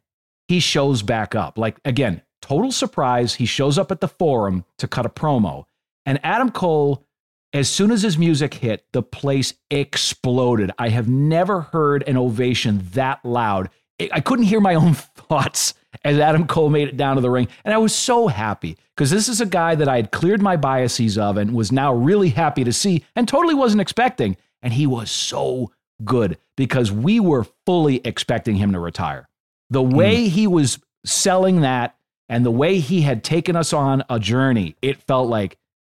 [0.49, 1.59] he shows back up.
[1.59, 3.35] Like, again, total surprise.
[3.35, 5.65] He shows up at the forum to cut a promo.
[6.07, 7.05] And Adam Cole,
[7.53, 10.71] as soon as his music hit, the place exploded.
[10.79, 13.71] I have never heard an ovation that loud.
[14.01, 14.95] I- couldn't hear my own
[15.29, 15.75] thoughts
[16.05, 17.49] as Adam Cole made it down to the ring.
[17.65, 20.57] And I was so happy because this is a guy that I had cleared my
[20.57, 24.37] biases of and was now really happy to see and totally wasn't expecting.
[24.63, 25.73] And he was so
[26.05, 29.29] good because we were fully expecting him to retire.
[29.71, 29.95] The hmm.
[29.95, 31.97] way he was selling that
[32.29, 35.57] and the way he had taken us on a journey, it felt like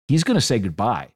[0.09, 1.09] he's going to say goodbye.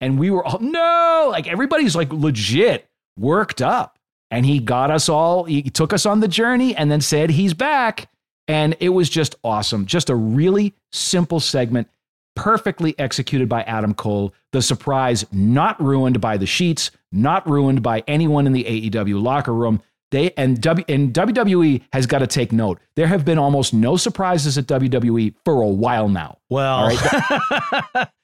[0.00, 2.88] And we were all, no, like everybody's like legit
[3.18, 3.98] worked up.
[4.30, 7.52] And he got us all, he took us on the journey and then said he's
[7.52, 8.08] back.
[8.46, 9.86] And it was just awesome.
[9.86, 11.88] Just a really simple segment,
[12.36, 14.32] perfectly executed by Adam Cole.
[14.52, 19.54] The surprise not ruined by the sheets, not ruined by anyone in the AEW locker
[19.54, 19.82] room.
[20.10, 22.80] They and W and WWE has got to take note.
[22.96, 26.38] There have been almost no surprises at WWE for a while now.
[26.48, 26.90] Well,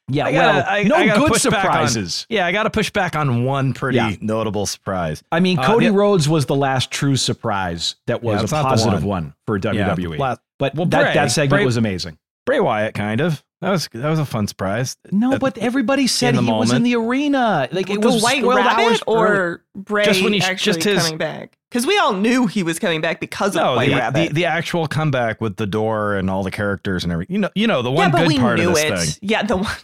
[0.09, 2.27] Yeah, I well, gotta- I- no I good back on- surprises.
[2.29, 4.13] yeah, I got to push back on one pretty Yeah.
[4.21, 5.21] notable surprise.
[5.33, 8.55] I mean, Uh, Cody the- Rhodes was the last true surprise that was it's a
[8.63, 9.25] positive one.
[9.25, 9.35] one.
[9.49, 10.17] for WWE.
[10.17, 12.19] la- but well, that, Bray- that segment Bray- was amazing.
[12.47, 13.43] Bray Wyatt, kind of.
[13.62, 14.97] That was that was a fun surprise.
[15.11, 17.69] No, but everybody said he the was in the arena.
[17.73, 18.99] Like it the was White spoiled Rabbit early.
[19.07, 21.57] or Bray Just when he- actually just his- coming back?
[21.70, 24.35] Because we all knew he was coming back because of White the, the Rabbit.
[24.35, 27.35] the actual comeback with the door and all the characters and everything.
[27.35, 28.99] You know, you know the one yeah, good part knew of this it.
[29.20, 29.28] thing.
[29.31, 29.66] Yeah, the one.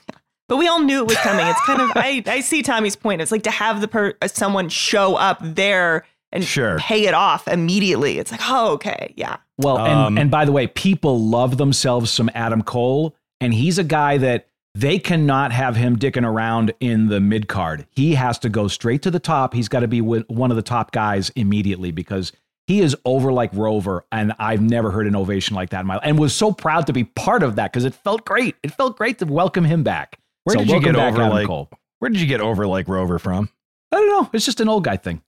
[0.49, 1.47] But we all knew it was coming.
[1.47, 3.23] It's kind of I, I see Tommy's point.
[3.23, 6.79] It's like to have the per, uh, someone show up there and Sure.
[6.79, 8.19] pay it off immediately.
[8.19, 9.37] It's like, oh, okay, yeah.
[9.57, 13.79] Well, Um, and, and by the way, people love themselves some Adam Cole, and he's
[13.79, 17.87] a guy that they cannot have him dicking around in the mid card.
[17.91, 19.53] He has to go straight to the top.
[19.53, 22.33] He's got to be one of the top guys immediately because
[22.67, 25.95] he is over like Rover, and I've never heard an ovation like that in my
[25.97, 26.05] life.
[26.07, 28.55] And was so proud to be part of that because it felt great.
[28.63, 30.19] It felt great to welcome him back.
[30.45, 31.47] Where So did you welcome get over Adam like?
[31.49, 31.69] Cole?
[31.99, 33.51] Where did you get over like Rover from?
[33.91, 34.31] I don't know.
[34.33, 35.21] It's just an old guy thing.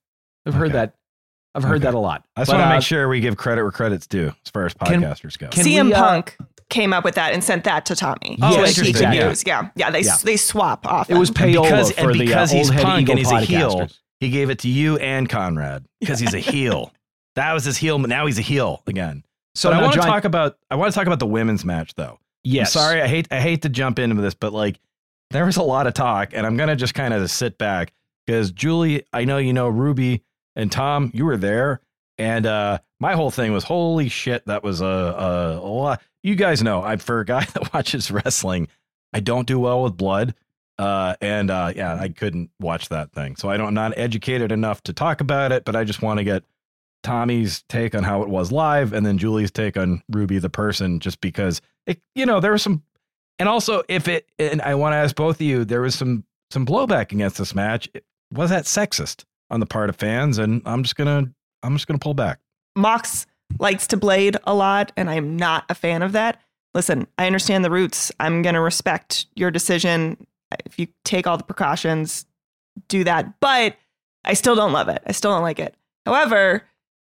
[0.47, 0.95] I've heard that
[1.57, 1.85] I've heard Okay.
[1.85, 2.25] that a lot.
[2.37, 4.51] I just But, want to uh, make sure we give credit where credit's due as
[4.51, 5.49] far as Can- podcasters go.
[5.49, 6.37] can CM we, uh, Punk
[6.69, 8.39] came up with that and sent that to Tommy.
[8.43, 8.95] Oh, so that he interesting.
[8.95, 9.29] could Yeah.
[9.29, 9.45] use.
[9.47, 9.91] Yeah, yeah.
[9.91, 10.17] They Yeah.
[10.23, 11.11] they swap off.
[11.11, 13.31] It was payola because for and the because uh, he's old head punk and he's
[13.31, 13.89] a heel,
[14.21, 16.93] he gave it to you and Conrad because he's a heel.
[17.37, 19.25] that was his heel, but now he's a heel again.
[19.55, 21.95] So but I want to talk about I want to talk about the women's match
[21.95, 22.19] though.
[22.43, 22.75] Yes.
[22.77, 24.79] I'm sorry, I hate I hate to jump into this, but like
[25.31, 27.93] there was a lot of talk, and I'm gonna just kind of sit back
[28.27, 30.23] because Julie, I know you know Ruby
[30.57, 31.81] and Tom, you were there,
[32.19, 36.03] and uh my whole thing was holy shit, that was a a, a lot.
[36.25, 38.67] You guys know, I for a guy that watches wrestling,
[39.13, 40.35] I don't do well with blood.
[40.77, 44.51] Uh, and uh, yeah, I couldn't watch that thing, so I don't I'm not educated
[44.51, 45.65] enough to talk about it.
[45.65, 46.43] But I just want to get
[47.05, 50.99] Tommy's take on how it was live, and then Julie's take on Ruby the person,
[50.99, 52.83] just because it, you know, there was some,
[53.39, 56.25] and also if it, and I want to ask both of you, there was some
[56.51, 57.89] some blowback against this match.
[58.33, 60.39] Was that sexist on the part of fans?
[60.39, 61.31] And I'm just gonna,
[61.63, 62.41] I'm just gonna pull back.
[62.75, 63.27] Mox
[63.59, 66.41] likes to blade a lot, and I'm not a fan of that.
[66.75, 68.11] Listen, I understand the roots.
[68.19, 70.27] I'm going to respect your decision.
[70.67, 72.27] If you take all the precautions,
[72.89, 73.41] do that.
[73.41, 73.77] But
[74.25, 75.03] I still don't love it.
[75.07, 75.75] I still don't like it.
[76.05, 76.65] However,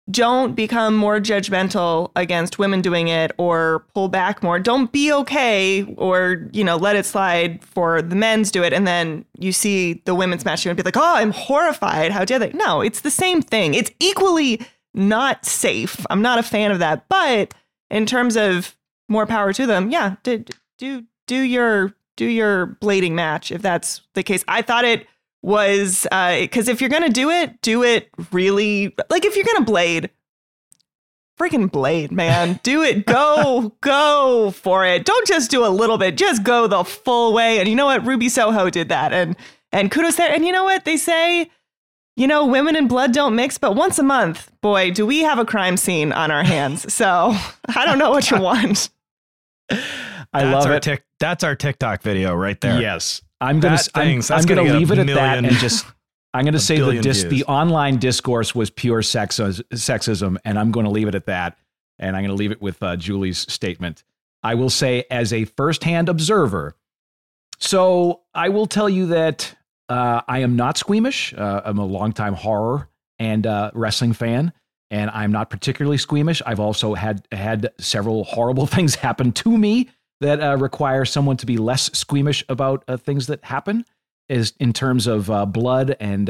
[0.09, 4.57] don't become more judgmental against women doing it or pull back more.
[4.57, 8.71] Don't be okay or, you know, let it slide for the men's do it.
[8.71, 12.11] And then you see the women's match and be like, oh, I'm horrified.
[12.11, 12.53] How dare they?
[12.53, 13.73] No, it's the same thing.
[13.73, 14.61] It's equally
[14.97, 16.05] not safe.
[16.09, 17.07] I'm not a fan of that.
[17.07, 17.53] But
[17.89, 18.75] in terms of
[19.07, 20.43] more power to them, yeah, do
[20.77, 24.43] do do your do your blading match if that's the case.
[24.47, 25.07] I thought it
[25.43, 29.65] was uh because if you're gonna do it, do it really like if you're gonna
[29.65, 30.09] blade,
[31.39, 33.05] freaking blade, man, do it.
[33.17, 35.05] Go go for it.
[35.05, 36.17] Don't just do a little bit.
[36.17, 37.59] Just go the full way.
[37.59, 38.05] And you know what?
[38.05, 39.35] Ruby Soho did that, and
[39.71, 40.33] and kudos there.
[40.33, 41.51] And you know what they say.
[42.17, 45.37] You know, women and blood don't mix, but once a month, boy, do we have
[45.37, 46.91] a crime scene on our hands.
[46.91, 47.05] So
[47.75, 48.89] I don't know what you want.
[49.69, 49.77] I
[50.33, 50.83] that's love our it.
[50.83, 52.81] Tic, that's our TikTok video right there.
[52.81, 53.21] Yes.
[53.39, 55.85] I'm gonna I'm, I'm gonna gonna leave a it at that and just
[56.33, 57.31] I'm gonna say the billion dis, views.
[57.31, 61.55] the online discourse was pure sexis, sexism, and I'm going to leave it at that.
[61.99, 64.03] And I'm going to leave it with uh, Julie's statement.
[64.43, 66.75] I will say, as a firsthand observer,
[67.59, 69.55] so I will tell you that
[69.89, 71.33] uh, I am not squeamish.
[71.33, 72.89] Uh, I'm a longtime horror
[73.19, 74.51] and uh, wrestling fan,
[74.91, 76.41] and I'm not particularly squeamish.
[76.45, 79.89] I've also had had several horrible things happen to me
[80.19, 83.85] that uh, require someone to be less squeamish about uh, things that happen,
[84.29, 86.29] is in terms of uh, blood and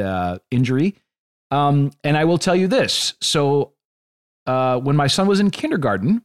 [0.50, 0.94] injury.
[1.50, 3.72] Um, and I will tell you this: so
[4.46, 6.22] when my son was in kindergarten,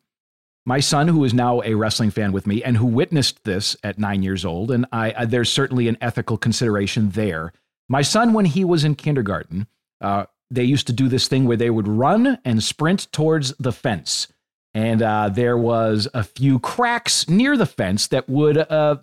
[0.65, 3.99] my son, who is now a wrestling fan with me and who witnessed this at
[3.99, 7.51] nine years old, and I, I there's certainly an ethical consideration there.
[7.89, 9.67] My son, when he was in kindergarten,
[9.99, 13.73] uh, they used to do this thing where they would run and sprint towards the
[13.73, 14.27] fence,
[14.73, 18.97] and uh, there was a few cracks near the fence that would uh,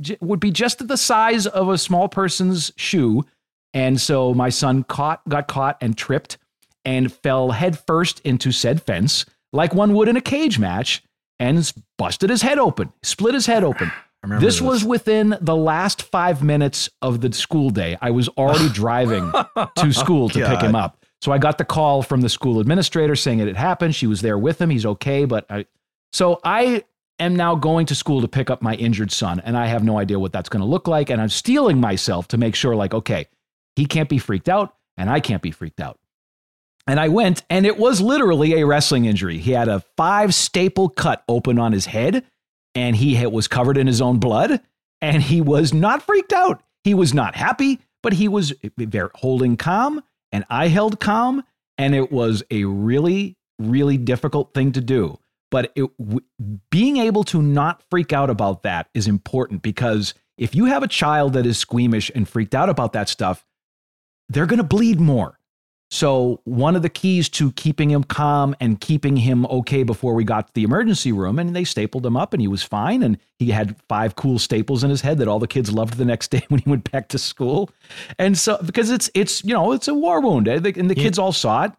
[0.00, 3.24] j- would be just the size of a small person's shoe,
[3.72, 6.38] and so my son caught got caught and tripped
[6.84, 9.24] and fell headfirst into said fence
[9.54, 11.02] like one would in a cage match
[11.38, 13.90] and busted his head open, split his head open.
[14.26, 14.60] This this.
[14.62, 17.98] was within the last five minutes of the school day.
[18.00, 19.30] I was already driving
[19.76, 21.04] to school to pick him up.
[21.20, 23.94] So I got the call from the school administrator saying it had happened.
[23.94, 24.70] She was there with him.
[24.70, 25.26] He's okay.
[25.26, 25.66] But I,
[26.14, 26.84] so I
[27.18, 29.98] am now going to school to pick up my injured son, and I have no
[29.98, 31.10] idea what that's going to look like.
[31.10, 33.28] And I'm steeling myself to make sure, like, okay,
[33.76, 35.98] he can't be freaked out, and I can't be freaked out.
[36.86, 39.38] And I went, and it was literally a wrestling injury.
[39.38, 42.24] He had a five staple cut open on his head,
[42.74, 44.60] and he was covered in his own blood,
[45.00, 46.62] and he was not freaked out.
[46.82, 48.52] He was not happy, but he was
[49.14, 51.42] holding calm, and I held calm,
[51.78, 55.18] and it was a really, really difficult thing to do.
[55.50, 55.88] But it,
[56.70, 60.88] being able to not freak out about that is important because if you have a
[60.88, 63.46] child that is squeamish and freaked out about that stuff,
[64.28, 65.38] they're going to bleed more.
[65.90, 70.24] So, one of the keys to keeping him calm and keeping him okay before we
[70.24, 73.02] got to the emergency room, and they stapled him up and he was fine.
[73.02, 76.04] And he had five cool staples in his head that all the kids loved the
[76.04, 77.70] next day when he went back to school.
[78.18, 80.54] And so, because it's, it's, you know, it's a war wound eh?
[80.54, 81.72] and the, and the kids all saw it.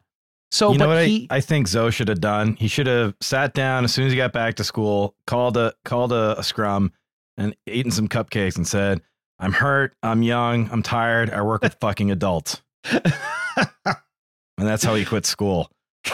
[0.51, 2.55] So, you know what he, I, I think Zoe should have done?
[2.55, 5.73] He should have sat down as soon as he got back to school, called a
[5.83, 6.93] called a, a scrum,
[7.35, 9.01] and eaten some cupcakes and said,
[9.39, 9.95] "I'm hurt.
[10.01, 10.69] I'm young.
[10.71, 11.29] I'm tired.
[11.31, 12.61] I work with fucking adults."
[13.85, 15.69] and that's how he quit school
[16.05, 16.13] for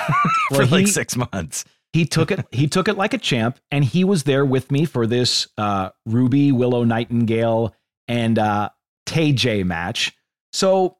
[0.52, 1.66] Well, like he- six months.
[1.94, 4.86] he took it he took it like a champ and he was there with me
[4.86, 7.76] for this uh, ruby willow nightingale
[8.08, 8.70] and uh,
[9.06, 10.14] tay j match
[10.54, 10.98] so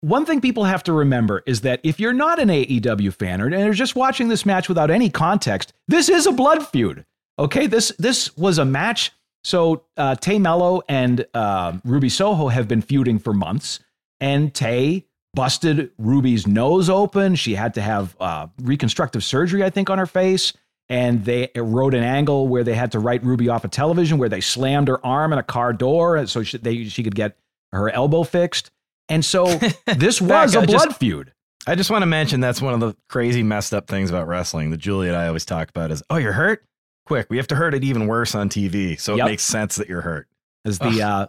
[0.00, 3.46] one thing people have to remember is that if you're not an AEW fan or
[3.46, 7.04] and you're just watching this match without any context, this is a blood feud.
[7.36, 9.10] Okay, this this was a match.
[9.42, 13.80] So uh, Tay Melo and uh, Ruby Soho have been feuding for months,
[14.20, 17.34] and Tay busted Ruby's nose open.
[17.34, 20.52] She had to have uh, reconstructive surgery, I think, on her face.
[20.90, 24.30] And they wrote an angle where they had to write Ruby off a television, where
[24.30, 27.36] they slammed her arm in a car door so she, they, she could get
[27.72, 28.70] her elbow fixed.
[29.10, 29.44] And so
[29.96, 31.32] this was a blood just- feud.
[31.66, 34.70] I just want to mention that's one of the crazy messed up things about wrestling
[34.70, 36.64] that Julie and I always talk about is, oh, you're hurt?
[37.04, 38.98] Quick, we have to hurt it even worse on TV.
[38.98, 39.26] So Yep.
[39.26, 40.28] it makes sense that you're hurt.
[40.64, 41.26] As the uh,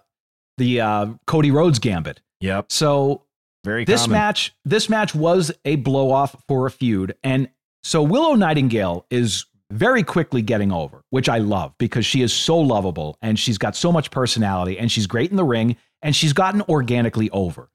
[0.57, 2.21] the uh, Cody Rhodes gambit.
[2.41, 2.71] Yep.
[2.71, 3.23] So
[3.63, 4.13] Very this common.
[4.13, 7.49] match this match was a blow off for a feud and
[7.83, 12.57] so willow nightingale is very quickly getting over which i love because she is so
[12.57, 16.33] lovable and she's got so much personality and she's great in the ring and she's
[16.33, 17.69] gotten organically over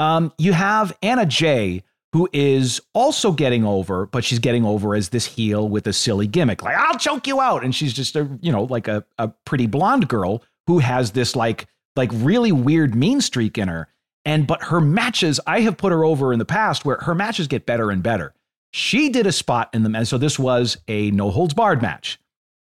[0.00, 1.82] um, you have anna jay
[2.12, 6.26] who is also getting over but she's getting over as this heel with a silly
[6.26, 9.28] gimmick like i'll choke you out and she's just a you know like a, a
[9.46, 11.66] pretty blonde girl who has this like
[11.96, 13.86] like really weird mean streak in her
[14.24, 17.46] and but her matches, I have put her over in the past where her matches
[17.48, 18.34] get better and better.
[18.72, 22.18] She did a spot in them, and so this was a no holds barred match.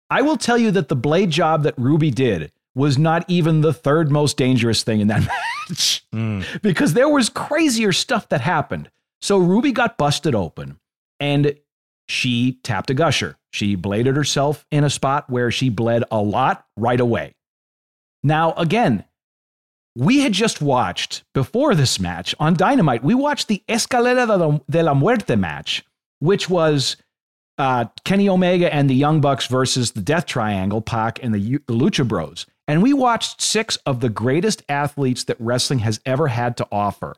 [0.10, 3.74] I will tell you that the blade job that Ruby did was not even the
[3.74, 5.22] third most dangerous thing in that
[5.70, 6.62] match Mm.
[6.64, 8.90] because there was crazier stuff that happened.
[9.22, 10.80] So Ruby got busted open
[11.20, 11.54] and
[12.08, 13.38] she tapped a gusher.
[13.52, 17.36] She bladed herself in a spot where she bled a lot right away.
[18.24, 19.04] Now, again,
[20.00, 24.94] we had just watched before this match on Dynamite, we watched the Escalera de la,
[24.94, 25.84] Muerte match,
[26.20, 26.96] which was
[27.58, 31.74] uh, Kenny Omega and the Young Bucks versus the Death Triangle, Pac and the, the
[31.74, 32.46] Lucha Bros.
[32.66, 37.18] And we watched six of the greatest athletes that wrestling has ever had to offer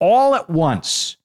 [0.00, 1.18] all at once,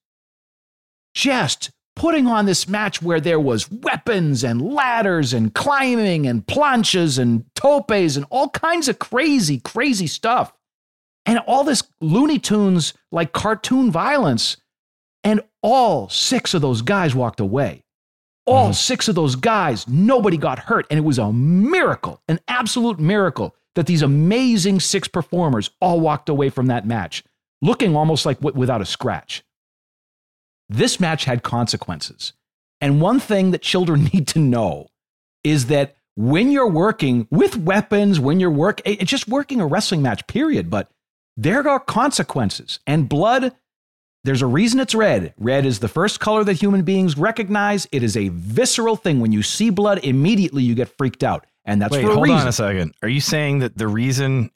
[1.14, 7.18] just putting on this match where there was weapons and ladders and climbing and planches
[7.18, 10.52] and topes and all kinds of crazy, crazy stuff.
[11.26, 14.58] And all this Looney Tunes like cartoon violence.
[15.24, 17.84] And all six of those guys walked away.
[18.46, 18.74] All mm-hmm.
[18.74, 20.86] six of those guys, nobody got hurt.
[20.92, 26.30] And it was a miracle, an absolute miracle that these amazing six performers all walked
[26.30, 27.24] away from that match
[27.62, 29.44] looking almost like w- without a scratch.
[30.70, 32.34] This match had consequences.
[32.82, 34.88] And one thing that children need to know
[35.44, 40.02] is that when you're working with weapons, when you're work, it's just working a wrestling
[40.02, 40.70] match, period.
[40.70, 40.90] But
[41.38, 42.80] there are consequences.
[42.88, 43.54] And blood,
[44.24, 45.34] there's a reason it's red.
[45.38, 47.88] Red is the first color that human beings recognize.
[47.92, 49.20] It is a visceral thing.
[49.20, 51.46] When you see blood, immediately you get freaked out.
[51.66, 52.40] And that's Wait, for a hold reason.
[52.40, 52.94] on a second.
[53.02, 54.52] Are you saying that the reason,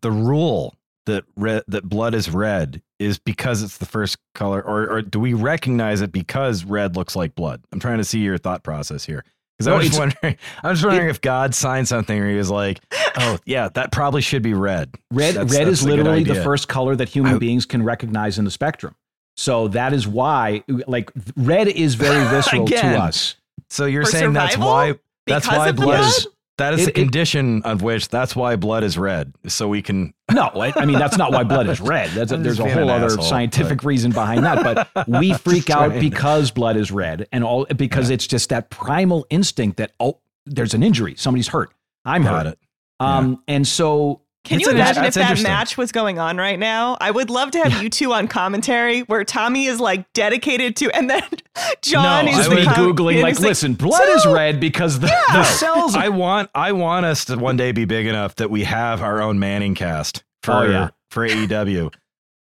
[0.00, 0.76] the rule
[1.06, 5.18] that red, that blood is red is because it's the first color, or, or do
[5.18, 7.62] we recognize it because red looks like blood?
[7.72, 9.24] I'm trying to see your thought process here.
[9.60, 12.50] Because I was just wondering, I was wondering if God signed something where he was
[12.50, 12.80] like,
[13.18, 16.66] "Oh, yeah, that probably should be red." Red, That's- red that's is literally the first
[16.66, 18.94] color that human I- beings can recognize in the spectrum.
[19.36, 22.94] So that is why, like, red is very visceral Again.
[22.94, 23.36] to us.
[23.68, 24.72] So you're For saying that's survival?
[24.72, 24.94] why
[25.26, 26.08] that's why of the blood blood?
[26.08, 26.26] is
[26.60, 29.82] that is It- the it- condition of which that's why blood is red, so we
[29.82, 30.14] can.
[30.32, 32.10] No, I, I mean that's not why blood is red.
[32.10, 34.62] That's a, there's a whole other asshole, scientific reason behind that.
[34.94, 39.26] But we freak out because blood is red, and all because it's just that primal
[39.28, 41.72] instinct that oh, there's an injury, somebody's hurt,
[42.04, 42.52] I'm Got hurt.
[42.52, 42.58] it.
[43.00, 46.96] Um, and so Can It's you imagine if that match was going on right now?
[47.00, 50.90] I would love to have you two on commentary where Tommy is like dedicated to,
[50.96, 51.22] and then
[51.82, 54.24] Jon No, is I just the me com- googling and like, he's listen, blood is
[54.26, 55.94] red because the, the cells.
[55.94, 59.20] I want I want us to one day be big enough that we have our
[59.20, 60.88] own Manning cast for Oh, yeah.
[61.10, 61.92] for AEW.
[61.92, 61.98] That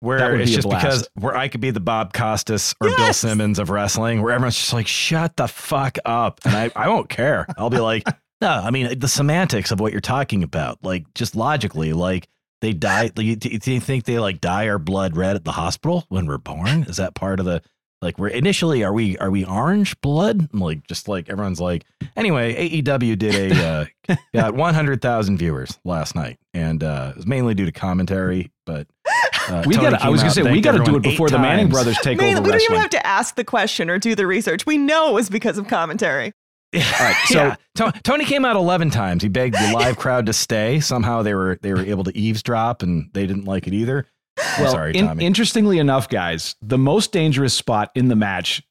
[0.00, 3.12] Where would it's be just because where I could be the Bob Costas or Bill
[3.12, 6.40] Simmons of wrestling, where everyone's just like, shut the fuck up.
[6.44, 7.46] And I, I won't care.
[7.56, 8.04] I'll be like,
[8.40, 10.78] no, I mean the semantics of what you're talking about.
[10.82, 12.28] Like just logically, like
[12.60, 13.08] they die.
[13.08, 16.26] Do you, do you think they like dye our blood red at the hospital when
[16.26, 16.84] we're born?
[16.84, 17.62] Is that part of the
[18.02, 20.48] like we're initially are we are we orange blood?
[20.52, 21.84] I'm like just like everyone's like
[22.16, 27.54] anyway, AEW did a uh, got 100,000 viewers last night and uh it was mainly
[27.54, 28.86] due to commentary, but
[29.48, 29.94] uh, we got.
[30.02, 31.74] I was gonna say we got to do it before the Manning times.
[31.74, 34.26] brothers take Man, over we don't even have to ask the question or do the
[34.26, 34.66] research.
[34.66, 36.32] We know it was because of commentary.
[36.82, 37.56] All right, so- yeah.
[37.76, 39.22] To- Tony came out 11 times.
[39.22, 40.80] He begged the live crowd to stay.
[40.80, 44.06] Somehow they were they were able to eavesdrop and they didn't like it either.
[44.58, 48.62] Well, Sorry, in- interestingly enough, guys, the most dangerous spot in the match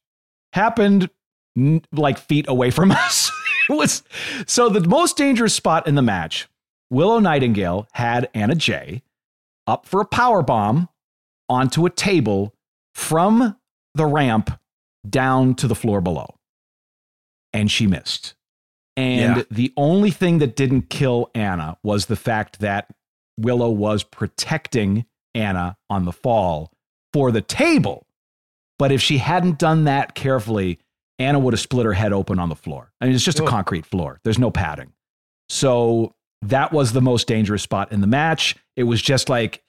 [0.53, 1.09] happened
[1.57, 3.31] n- like feet away from us.
[3.69, 4.03] it was
[4.47, 6.47] so the most dangerous spot in the match.
[6.91, 9.01] Willow Nightingale had Anna Jay
[9.67, 10.87] up for a power bomb,
[11.49, 12.53] onto a table
[12.93, 13.55] from
[13.95, 14.51] the ramp
[15.09, 16.34] down to the floor below.
[17.55, 18.35] And she missed.
[18.97, 19.43] And Yeah.
[19.49, 22.93] the only thing that didn't kill Anna was the fact that
[23.37, 26.71] Willow was protecting Anna on the fall
[27.13, 28.05] for the table.
[28.77, 30.79] But if she hadn't done that carefully,
[31.17, 32.91] Anna would have split her head open on the floor.
[32.99, 34.91] I mean, it's just a concrete floor, there's no padding.
[35.49, 38.55] So that was the most dangerous spot in the match.
[38.75, 39.63] It was just like,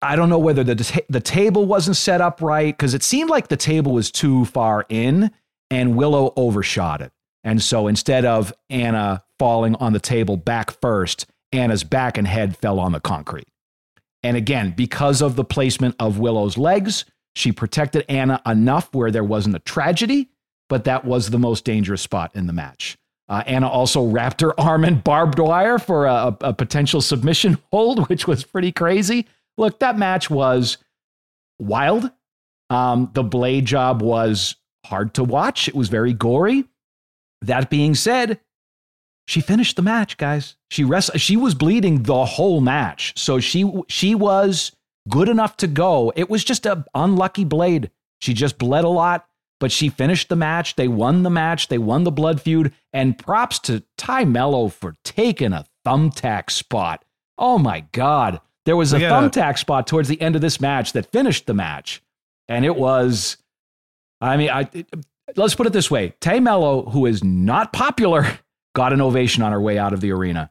[0.00, 3.28] I don't know whether the, ta- the table wasn't set up right because it seemed
[3.30, 5.30] like the table was too far in
[5.70, 7.12] and Willow overshot it.
[7.44, 12.56] And so instead of Anna falling on the table back first, Anna's back and head
[12.56, 13.48] fell on the concrete.
[14.22, 17.04] And again, because of the placement of Willow's legs,
[17.34, 20.28] she protected Anna enough where there wasn't a tragedy,
[20.68, 22.98] but that was the most dangerous spot in the match.
[23.28, 28.08] Uh, Anna also wrapped her arm in barbed wire for a, a potential submission hold,
[28.08, 29.26] which was pretty crazy.
[29.56, 30.78] Look, that match was
[31.58, 32.10] wild.
[32.70, 36.64] Um, the blade job was hard to watch, it was very gory.
[37.42, 38.40] That being said,
[39.26, 40.56] she finished the match, guys.
[40.70, 43.12] She rest, she was bleeding the whole match.
[43.16, 44.72] So she she was
[45.08, 46.12] good enough to go.
[46.16, 47.90] It was just a unlucky blade.
[48.20, 49.26] She just bled a lot,
[49.60, 50.76] but she finished the match.
[50.76, 51.68] They won the match.
[51.68, 52.72] They won the blood feud.
[52.92, 57.04] And props to Tay Melo for taking a thumbtack spot.
[57.38, 58.40] Oh my God.
[58.66, 61.54] There was a gotta- thumbtack spot towards the end of this match that finished the
[61.54, 62.02] match.
[62.48, 63.36] And it was,
[64.20, 64.88] I mean, I it-
[65.36, 66.14] let's put it this way.
[66.20, 68.26] Tay Melo, who is not popular,
[68.74, 70.50] got an ovation on her way out of the arena.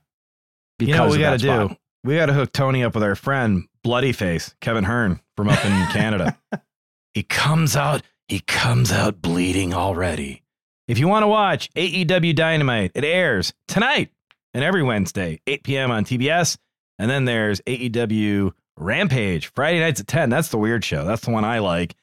[0.80, 1.76] You know what we got to do?
[2.04, 5.64] We got to hook Tony up with our friend Bloody Face, Kevin Hearn from up
[5.66, 6.38] in Canada.
[7.14, 10.44] He comes out, he comes out bleeding already.
[10.88, 14.12] If you want to watch AEW Dynamite, it airs tonight
[14.54, 15.92] and every Wednesday, 8 p.m.
[15.92, 16.58] on TBS.
[17.00, 20.30] And then there's AEW Rampage, Friday nights at 10.
[20.30, 21.06] That's the weird show.
[21.06, 21.96] That's the one I like.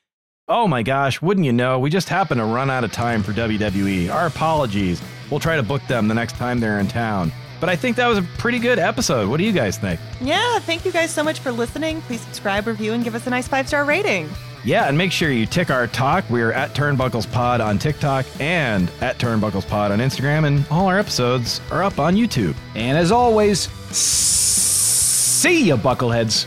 [0.47, 1.79] Oh my gosh, wouldn't you know?
[1.79, 4.13] We just happen to run out of time for WWE.
[4.13, 5.01] Our apologies.
[5.31, 7.33] We'll try to book them the next time they're in town.
[7.61, 9.31] But I think that was a pretty good episode.
[9.31, 9.99] What do you guys think?
[10.21, 12.03] Yeah, thank you guys so much for listening.
[12.03, 14.29] Please subscribe, review, and give us a nice five star rating.
[14.65, 16.29] Yeah, and make sure you tick our talk.
[16.29, 20.99] We're at Turnbuckles Pod on TikTok and at Turnbuckles Pod on Instagram, and all our
[20.99, 22.55] episodes are up on YouTube.
[22.75, 23.61] And as always,
[23.97, 26.47] see ya, buckleheads.